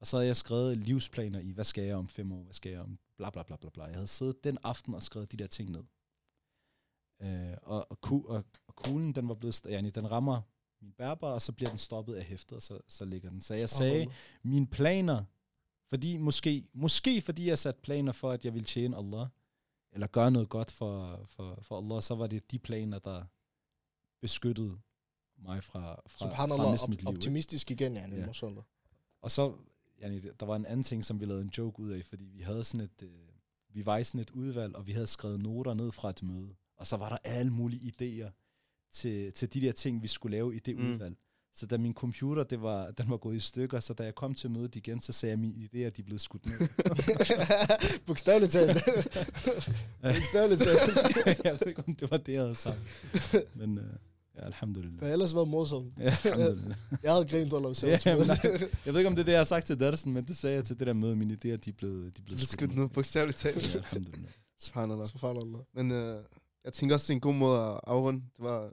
og 0.00 0.06
så 0.06 0.16
havde 0.16 0.26
jeg 0.26 0.36
skrevet 0.36 0.78
livsplaner 0.78 1.40
i, 1.40 1.52
hvad 1.52 1.64
skal 1.64 1.84
jeg 1.84 1.96
om 1.96 2.08
fem 2.08 2.32
år, 2.32 2.42
hvad 2.42 2.54
skal 2.54 2.72
jeg 2.72 2.80
om, 2.80 2.98
bla 3.16 3.30
bla 3.30 3.42
bla 3.42 3.56
bla 3.56 3.70
bla. 3.74 3.84
Jeg 3.84 3.94
havde 3.94 4.06
siddet 4.06 4.44
den 4.44 4.58
aften 4.62 4.94
og 4.94 5.02
skrevet 5.02 5.32
de 5.32 5.36
der 5.36 5.46
ting 5.46 5.70
ned. 5.70 5.82
Uh, 7.24 7.56
og, 7.62 7.86
og, 7.90 8.00
ku, 8.00 8.24
og, 8.28 8.44
og 8.68 8.69
kuglen, 8.84 9.14
den 9.14 9.28
var 9.28 9.34
blevet, 9.34 9.60
yani, 9.66 9.90
den 9.90 10.10
rammer 10.10 10.42
min 10.82 10.92
bærbar, 10.92 11.32
og 11.32 11.42
så 11.42 11.52
bliver 11.52 11.68
den 11.68 11.78
stoppet 11.78 12.14
af 12.14 12.24
hæftet, 12.24 12.56
og 12.56 12.62
så, 12.62 12.78
så 12.88 13.04
ligger 13.04 13.30
den. 13.30 13.40
Så 13.40 13.54
jeg 13.54 13.70
sagde, 13.70 14.06
mine 14.42 14.66
planer, 14.66 15.24
fordi 15.88 16.16
måske, 16.16 16.68
måske 16.72 17.20
fordi 17.20 17.48
jeg 17.48 17.58
satte 17.58 17.80
planer 17.80 18.12
for, 18.12 18.30
at 18.30 18.44
jeg 18.44 18.54
ville 18.54 18.66
tjene 18.66 18.96
Allah, 18.96 19.26
eller 19.92 20.06
gøre 20.06 20.30
noget 20.30 20.48
godt 20.48 20.70
for, 20.70 21.24
for, 21.26 21.58
for 21.62 21.78
Allah, 21.78 22.02
så 22.02 22.14
var 22.14 22.26
det 22.26 22.50
de 22.50 22.58
planer, 22.58 22.98
der 22.98 23.24
beskyttede 24.20 24.78
mig 25.38 25.64
fra, 25.64 25.94
fra, 25.94 26.02
fra 26.06 26.28
Subhanallah, 26.30 26.70
miste 26.70 26.84
op, 26.84 26.88
mit 26.88 27.02
liv. 27.02 27.08
ikke? 27.08 27.18
optimistisk 27.18 27.70
igen, 27.70 27.92
ja. 27.94 28.06
Ja. 28.08 28.26
ja. 28.42 28.48
Og 29.22 29.30
så, 29.30 29.54
yani, 30.02 30.20
der 30.20 30.46
var 30.46 30.56
en 30.56 30.66
anden 30.66 30.84
ting, 30.84 31.04
som 31.04 31.20
vi 31.20 31.24
lavede 31.24 31.42
en 31.42 31.50
joke 31.58 31.80
ud 31.80 31.90
af, 31.90 32.04
fordi 32.04 32.24
vi 32.24 32.42
havde 32.42 32.64
sådan 32.64 32.84
et, 32.84 33.02
øh, 33.02 33.28
vi 33.68 33.86
var 33.86 33.98
i 33.98 34.04
sådan 34.04 34.20
et 34.20 34.30
udvalg, 34.30 34.76
og 34.76 34.86
vi 34.86 34.92
havde 34.92 35.06
skrevet 35.06 35.40
noter 35.40 35.74
ned 35.74 35.92
fra 35.92 36.10
et 36.10 36.22
møde. 36.22 36.54
Og 36.76 36.86
så 36.86 36.96
var 36.96 37.08
der 37.08 37.18
alle 37.24 37.52
mulige 37.52 37.92
idéer 37.92 38.30
til, 38.92 39.32
til 39.32 39.54
de 39.54 39.60
der 39.60 39.72
ting, 39.72 40.02
vi 40.02 40.08
skulle 40.08 40.36
lave 40.36 40.56
i 40.56 40.58
det 40.58 40.76
Mm. 40.76 40.92
udvalg. 40.92 41.16
Så 41.54 41.66
da 41.66 41.78
min 41.78 41.94
computer, 41.94 42.42
det 42.44 42.62
var, 42.62 42.90
den 42.90 43.10
var 43.10 43.16
gået 43.16 43.36
i 43.36 43.40
stykker, 43.40 43.80
så 43.80 43.94
da 43.94 44.04
jeg 44.04 44.14
kom 44.14 44.34
til 44.34 44.50
mødet 44.50 44.76
igen, 44.76 45.00
så 45.00 45.12
sagde 45.12 45.30
jeg, 45.30 45.32
at 45.32 45.38
mine 45.38 45.54
idéer, 45.86 45.90
de 45.90 46.02
blev 46.02 46.18
skudt 46.18 46.46
ned. 46.46 46.58
Bogstaveligt 48.06 48.52
talt. 48.52 48.78
Bogstaveligt 50.02 50.62
talt. 50.62 50.96
jeg 51.44 51.52
ved 51.60 51.66
ikke, 51.66 51.82
om 51.88 51.94
det 51.94 52.10
var 52.10 52.16
det, 52.16 52.32
jeg 52.32 52.42
havde 52.42 52.54
sagt. 52.56 52.78
Men 53.54 53.78
uh, 53.78 53.84
ja, 54.36 54.40
alhamdulillah. 54.46 54.98
Det 54.98 55.06
har 55.06 55.12
ellers 55.12 55.34
været 55.34 55.48
morsomt. 55.48 55.92
Ja, 55.98 56.16
alhamdulillah. 56.24 56.76
Jeg 57.02 57.12
havde 57.12 57.24
grint 57.28 57.52
under 57.52 57.80
Ja, 57.86 57.98
ja, 58.06 58.16
men. 58.16 58.26
Jeg 58.86 58.92
ved 58.94 59.00
ikke, 59.00 59.08
om 59.08 59.14
det 59.14 59.22
er 59.22 59.24
det, 59.26 59.32
jeg 59.32 59.38
har 59.40 59.44
sagt 59.44 59.66
til 59.66 59.80
Dersen, 59.80 60.12
men 60.12 60.24
det 60.24 60.36
sagde 60.36 60.56
jeg 60.56 60.64
til 60.64 60.78
det 60.78 60.86
der 60.86 60.92
møde. 60.92 61.16
Mine 61.16 61.34
idéer, 61.34 61.56
de 61.56 61.72
blev, 61.72 62.04
de 62.04 62.10
blev 62.22 62.24
blev 62.26 62.38
skudt 62.38 62.76
nu, 62.76 62.88
bogstaveligt 62.88 63.38
talt. 63.38 63.74
Ja, 63.74 63.78
alhamdulillah. 63.78 64.30
Subhanallah. 64.60 65.08
Subhanallah. 65.08 65.60
Men 65.74 65.90
øh, 65.92 66.22
jeg 66.64 66.72
tænker 66.72 66.94
også, 66.94 67.04
det 67.04 67.10
er 67.10 67.14
en 67.16 67.20
god 67.20 67.34
måde 67.34 67.60
at 67.60 67.80
afrunde. 67.86 68.20
Det 68.36 68.44
var, 68.44 68.72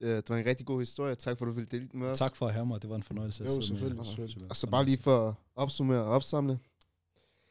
det 0.00 0.28
var 0.30 0.36
en 0.36 0.46
rigtig 0.46 0.66
god 0.66 0.78
historie. 0.80 1.14
Tak 1.14 1.38
for, 1.38 1.44
at 1.44 1.48
du 1.48 1.52
ville 1.52 1.68
dele 1.70 1.88
den 1.88 2.00
med 2.00 2.08
os. 2.08 2.18
Tak 2.18 2.36
for 2.36 2.46
at 2.46 2.52
have 2.52 2.66
mig. 2.66 2.82
Det 2.82 2.90
var 2.90 2.96
en 2.96 3.02
fornøjelse. 3.02 3.44
Jo, 3.44 3.50
med. 3.54 3.62
selvfølgelig, 3.62 3.98
Ja, 3.98 4.04
selvfølgelig. 4.04 4.50
Og 4.50 4.56
så 4.56 4.66
bare 4.66 4.84
lige 4.84 4.98
for 4.98 5.28
at 5.28 5.34
opsummere 5.54 5.98
og 5.98 6.10
opsamle. 6.10 6.58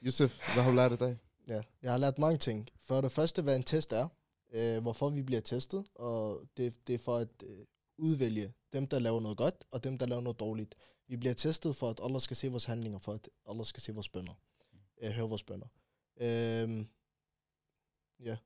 Yusuf, 0.03 0.53
hvad 0.53 0.63
har 0.63 0.69
du 0.69 0.75
lært 0.75 0.91
af 0.91 0.97
dig? 0.97 1.17
Ja, 1.49 1.61
jeg 1.81 1.91
har 1.91 1.97
lært 1.97 2.19
mange 2.19 2.37
ting. 2.37 2.69
For 2.81 3.01
det 3.01 3.11
første, 3.11 3.41
hvad 3.41 3.55
en 3.55 3.63
test 3.63 3.91
er, 3.91 4.07
øh, 4.53 4.81
hvorfor 4.81 5.09
vi 5.09 5.21
bliver 5.21 5.41
testet, 5.41 5.85
og 5.95 6.41
det, 6.57 6.87
det 6.87 6.95
er 6.95 6.99
for 6.99 7.15
at 7.17 7.27
øh, 7.43 7.65
udvælge 7.97 8.53
dem, 8.73 8.87
der 8.87 8.99
laver 8.99 9.19
noget 9.19 9.37
godt, 9.37 9.63
og 9.71 9.83
dem, 9.83 9.97
der 9.97 10.05
laver 10.05 10.21
noget 10.21 10.39
dårligt. 10.39 10.75
Vi 11.07 11.15
bliver 11.17 11.33
testet 11.33 11.75
for, 11.75 11.89
at 11.89 11.99
Allah 12.03 12.21
skal 12.21 12.37
se 12.37 12.47
vores 12.49 12.65
handlinger, 12.65 12.99
for 12.99 13.13
at 13.13 13.29
Allah 13.49 13.65
skal 13.65 13.81
se 13.81 13.93
vores 13.93 14.09
bønder. 14.09 14.33
Øh, 15.01 15.11
høre 15.11 15.29
vores 15.29 15.43
bønder. 15.43 15.67
Øh, 16.17 16.85
ja. 18.19 18.37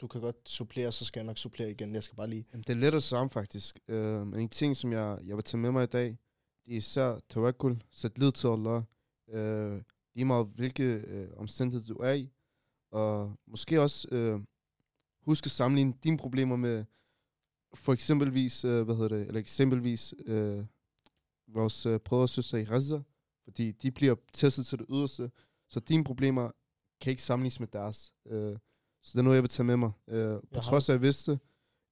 Du 0.00 0.06
kan 0.06 0.20
godt 0.20 0.48
supplere, 0.48 0.92
så 0.92 1.04
skal 1.04 1.20
jeg 1.20 1.26
nok 1.26 1.38
supplere 1.38 1.70
igen. 1.70 1.94
Jeg 1.94 2.02
skal 2.02 2.16
bare 2.16 2.28
lige... 2.30 2.46
Jamen, 2.52 2.64
det 2.66 2.72
er 2.72 2.80
lidt 2.80 2.92
det 2.92 3.02
samme 3.02 3.30
faktisk. 3.30 3.78
Uh, 3.88 3.94
men 3.94 4.40
en 4.40 4.48
ting, 4.48 4.76
som 4.76 4.92
jeg, 4.92 5.18
jeg 5.24 5.36
vil 5.36 5.44
tage 5.44 5.58
med 5.58 5.70
mig 5.70 5.82
i 5.82 5.86
dag, 5.86 6.18
det 6.64 6.72
er 6.72 6.76
især 6.76 7.18
tawakkul, 7.30 7.82
sæt 7.90 8.18
lid 8.18 8.32
til 8.32 8.46
Allah. 8.46 8.82
Uh, 9.26 9.82
lige 10.14 10.24
meget 10.24 10.46
hvilke 10.46 11.04
uh, 11.08 11.40
omstændigheder 11.40 11.94
du 11.94 12.00
er 12.00 12.12
i. 12.12 12.30
Og 12.90 13.36
måske 13.46 13.80
også 13.80 14.08
uh, 14.12 14.42
husk 15.24 15.46
at 15.46 15.50
sammenligne 15.50 15.94
dine 16.04 16.18
problemer 16.18 16.56
med 16.56 16.84
for 17.74 17.92
eksempelvis, 17.92 18.64
uh, 18.64 18.82
hvad 18.82 18.94
hedder 18.94 19.16
det, 19.16 19.26
eller 19.26 19.40
eksempelvis 19.40 20.14
uh, 20.26 20.64
vores 21.48 21.86
uh, 21.86 21.96
brødre 21.96 22.24
og 22.24 22.28
søstre 22.28 22.60
i 22.60 22.64
Gaza, 22.64 23.00
fordi 23.44 23.72
de 23.72 23.90
bliver 23.90 24.14
testet 24.32 24.66
til 24.66 24.78
det 24.78 24.86
yderste, 24.90 25.30
så 25.68 25.80
dine 25.80 26.04
problemer 26.04 26.50
kan 27.00 27.10
ikke 27.10 27.22
sammenlignes 27.22 27.60
med 27.60 27.68
deres. 27.68 28.12
Uh, 28.24 28.56
så 29.02 29.10
det 29.12 29.18
er 29.18 29.22
noget, 29.22 29.36
jeg 29.36 29.42
vil 29.42 29.48
tage 29.50 29.64
med 29.66 29.76
mig. 29.76 29.90
Øh, 30.08 30.30
på 30.34 30.40
har- 30.52 30.60
trods 30.60 30.88
af, 30.88 30.92
at 30.92 30.96
jeg 30.96 31.02
vidste 31.02 31.38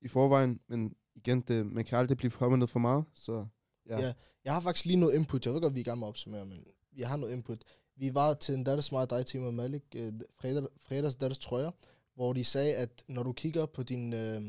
i 0.03 0.09
forvejen, 0.09 0.61
men 0.69 0.95
igen, 1.15 1.41
det, 1.41 1.67
man 1.67 1.85
kan 1.85 1.99
aldrig 1.99 2.17
blive 2.17 2.31
påmindet 2.31 2.71
for 2.71 2.79
meget, 2.79 3.05
så 3.15 3.47
ja. 3.89 4.01
Ja. 4.01 4.13
Jeg 4.45 4.53
har 4.53 4.61
faktisk 4.61 4.87
lige 4.87 4.97
noget 4.97 5.15
input. 5.15 5.47
Jeg 5.47 5.55
ved 5.55 5.61
godt, 5.61 5.75
vi 5.75 5.79
er 5.81 5.85
i 5.85 5.85
gang 5.85 5.99
med 5.99 6.07
at 6.07 6.09
opsummere, 6.09 6.47
men 6.47 6.65
vi 6.93 7.03
har 7.03 7.17
noget 7.17 7.33
input. 7.33 7.63
Vi 7.97 8.15
var 8.15 8.35
til 8.35 8.55
en 8.55 8.65
Dattes 8.65 8.85
Smart 8.85 9.11
dig, 9.11 9.47
og 9.47 9.55
Malik, 9.55 9.83
øh, 9.95 10.13
fredag, 10.41 10.67
fredags 10.81 11.17
Dattes 11.17 11.39
trøjer, 11.39 11.71
hvor 12.15 12.33
de 12.33 12.45
sagde, 12.45 12.75
at 12.77 13.05
når 13.09 13.23
du 13.23 13.33
kigger 13.33 13.67
på 13.67 13.83
din... 13.83 14.13
Øh, 14.13 14.43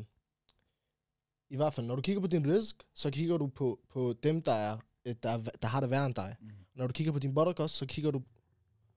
I 1.49 1.55
hvert 1.55 1.73
fald, 1.73 1.87
når 1.87 1.95
du 1.95 2.01
kigger 2.01 2.21
på 2.21 2.27
din 2.27 2.47
risk, 2.53 2.83
så 2.93 3.11
kigger 3.11 3.37
du 3.37 3.47
på, 3.47 3.79
på 3.89 4.13
dem, 4.23 4.41
der, 4.41 4.51
er, 4.51 4.77
øh, 5.05 5.15
der, 5.23 5.29
er, 5.29 5.37
der 5.61 5.67
har 5.67 5.79
det 5.79 5.89
værre 5.89 6.05
end 6.05 6.15
dig. 6.15 6.35
Mm. 6.41 6.49
Når 6.75 6.87
du 6.87 6.93
kigger 6.93 7.13
på 7.13 7.19
din 7.19 7.33
buttercost, 7.33 7.75
så 7.75 7.85
kigger 7.85 8.11
du 8.11 8.21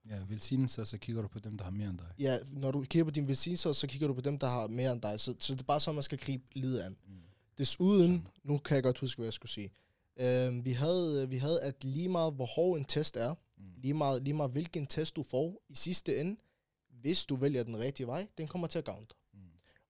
Ja, 0.09 0.19
velsignelse, 0.29 0.85
så 0.85 0.97
kigger 0.97 1.21
du 1.21 1.27
på 1.27 1.39
dem, 1.39 1.57
der 1.57 1.63
har 1.63 1.71
mere 1.71 1.89
end 1.89 1.97
dig. 1.97 2.07
Ja, 2.19 2.37
når 2.51 2.71
du 2.71 2.81
kigger 2.81 3.03
på 3.03 3.11
dine 3.11 3.27
velsignelser, 3.27 3.73
så 3.73 3.87
kigger 3.87 4.07
du 4.07 4.13
på 4.13 4.21
dem, 4.21 4.37
der 4.37 4.47
har 4.47 4.67
mere 4.67 4.91
end 4.91 5.01
dig. 5.01 5.19
Så, 5.19 5.35
så 5.39 5.53
det 5.53 5.59
er 5.59 5.63
bare 5.63 5.79
sådan, 5.79 5.95
man 5.95 6.03
skal 6.03 6.17
gribe 6.17 6.43
livet 6.51 6.79
an. 6.79 6.97
Mm. 7.07 7.13
Desuden, 7.57 8.27
nu 8.43 8.57
kan 8.57 8.75
jeg 8.75 8.83
godt 8.83 8.97
huske, 8.97 9.19
hvad 9.19 9.25
jeg 9.25 9.33
skulle 9.33 9.51
sige. 9.51 9.71
Øh, 10.19 10.65
vi, 10.65 10.71
havde, 10.71 11.29
vi 11.29 11.37
havde, 11.37 11.61
at 11.61 11.83
lige 11.83 12.09
meget 12.09 12.33
hvor 12.33 12.45
hård 12.45 12.77
en 12.77 12.85
test 12.85 13.17
er, 13.17 13.35
Mm. 13.57 13.63
lige 13.77 13.93
meget, 13.93 14.23
lige 14.23 14.33
meget 14.33 14.51
hvilken 14.51 14.87
test 14.87 15.15
du 15.15 15.23
får, 15.23 15.61
i 15.69 15.75
sidste 15.75 16.19
ende, 16.19 16.35
hvis 17.01 17.25
du 17.25 17.35
vælger 17.35 17.63
den 17.63 17.79
rigtige 17.79 18.07
vej, 18.07 18.27
den 18.37 18.47
kommer 18.47 18.67
til 18.67 18.77
at 18.79 18.85
gavne 18.85 19.05
dig. 19.09 19.17
Mm. 19.33 19.39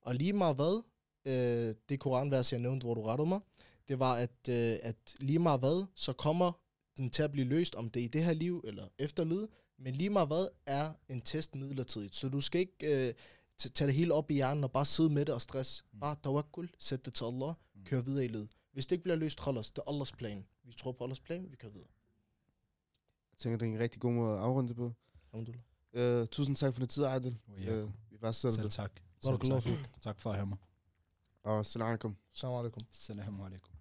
Og 0.01 0.15
lige 0.15 0.33
meget 0.33 0.55
hvad, 0.55 0.81
øh, 1.25 1.75
det 1.89 1.99
koranvers, 1.99 2.51
jeg 2.51 2.59
nævnte, 2.61 2.85
hvor 2.85 2.93
du 2.93 3.01
rettede 3.03 3.29
mig, 3.29 3.39
det 3.87 3.99
var, 3.99 4.15
at, 4.15 4.49
øh, 4.49 4.77
at 4.81 4.95
lige 5.19 5.39
meget 5.39 5.59
hvad, 5.59 5.85
så 5.95 6.13
kommer 6.13 6.51
den 6.97 7.09
til 7.09 7.23
at 7.23 7.31
blive 7.31 7.47
løst, 7.47 7.75
om 7.75 7.89
det 7.89 7.99
er 7.99 8.03
i 8.03 8.07
det 8.07 8.23
her 8.23 8.33
liv 8.33 8.61
eller 8.67 8.87
efterlyd, 8.99 9.47
men 9.77 9.95
lige 9.95 10.09
meget 10.09 10.27
hvad 10.27 10.47
er 10.65 10.93
en 11.09 11.21
test 11.21 11.55
midlertidigt. 11.55 12.15
Så 12.15 12.29
du 12.29 12.41
skal 12.41 12.61
ikke 12.61 13.07
øh, 13.07 13.13
tage 13.57 13.87
det 13.87 13.95
hele 13.95 14.13
op 14.13 14.31
i 14.31 14.33
hjernen 14.33 14.63
og 14.63 14.71
bare 14.71 14.85
sidde 14.85 15.09
med 15.09 15.25
det 15.25 15.35
og 15.35 15.41
stress. 15.41 15.85
Mm. 15.93 15.99
Bare 15.99 16.15
tawakkul, 16.23 16.69
sæt 16.79 17.05
det 17.05 17.13
til 17.13 17.23
Allah, 17.25 17.53
Mm. 17.75 17.83
kør 17.85 18.01
videre 18.01 18.25
i 18.25 18.27
led. 18.27 18.47
Hvis 18.73 18.85
det 18.85 18.91
ikke 18.91 19.03
bliver 19.03 19.15
løst, 19.15 19.39
hold 19.39 19.57
os. 19.57 19.71
Det 19.71 19.81
er 19.87 19.91
Allahs 19.91 20.11
plan. 20.11 20.45
Vi 20.63 20.73
tror 20.73 20.91
på 20.91 21.03
Allahs 21.03 21.19
plan, 21.19 21.51
vi 21.51 21.55
kører 21.55 21.71
videre. 21.71 21.87
Jeg 23.31 23.37
tænker, 23.37 23.57
det 23.57 23.67
er 23.69 23.73
en 23.73 23.79
rigtig 23.79 24.01
god 24.01 24.13
måde 24.13 24.33
at 24.33 24.39
afrunde 24.39 24.67
det 24.69 24.75
på. 24.75 24.93
Alhamdulillah. 25.33 26.21
Uh, 26.21 26.27
tusind 26.27 26.55
tak 26.55 26.73
for 26.73 26.79
din 26.79 26.87
tid, 26.87 27.03
Adel. 27.03 27.37
Ja. 27.59 27.83
Uh, 27.83 27.91
vi 28.11 28.17
var 28.21 28.31
selv 28.31 28.53
Selv 28.53 28.69
tak. 28.69 28.91
Selv 29.23 29.39
tak. 29.39 29.63
tak 30.01 30.19
for 30.19 30.29
at 30.29 30.35
have 30.35 30.45
mig. 30.47 30.57
Og 31.43 31.65
salam 31.65 31.87
alaikum. 31.87 32.15
Salam 32.33 32.55
alaikum. 32.59 32.83
Assalamu 32.91 33.45
alaikum. 33.45 33.74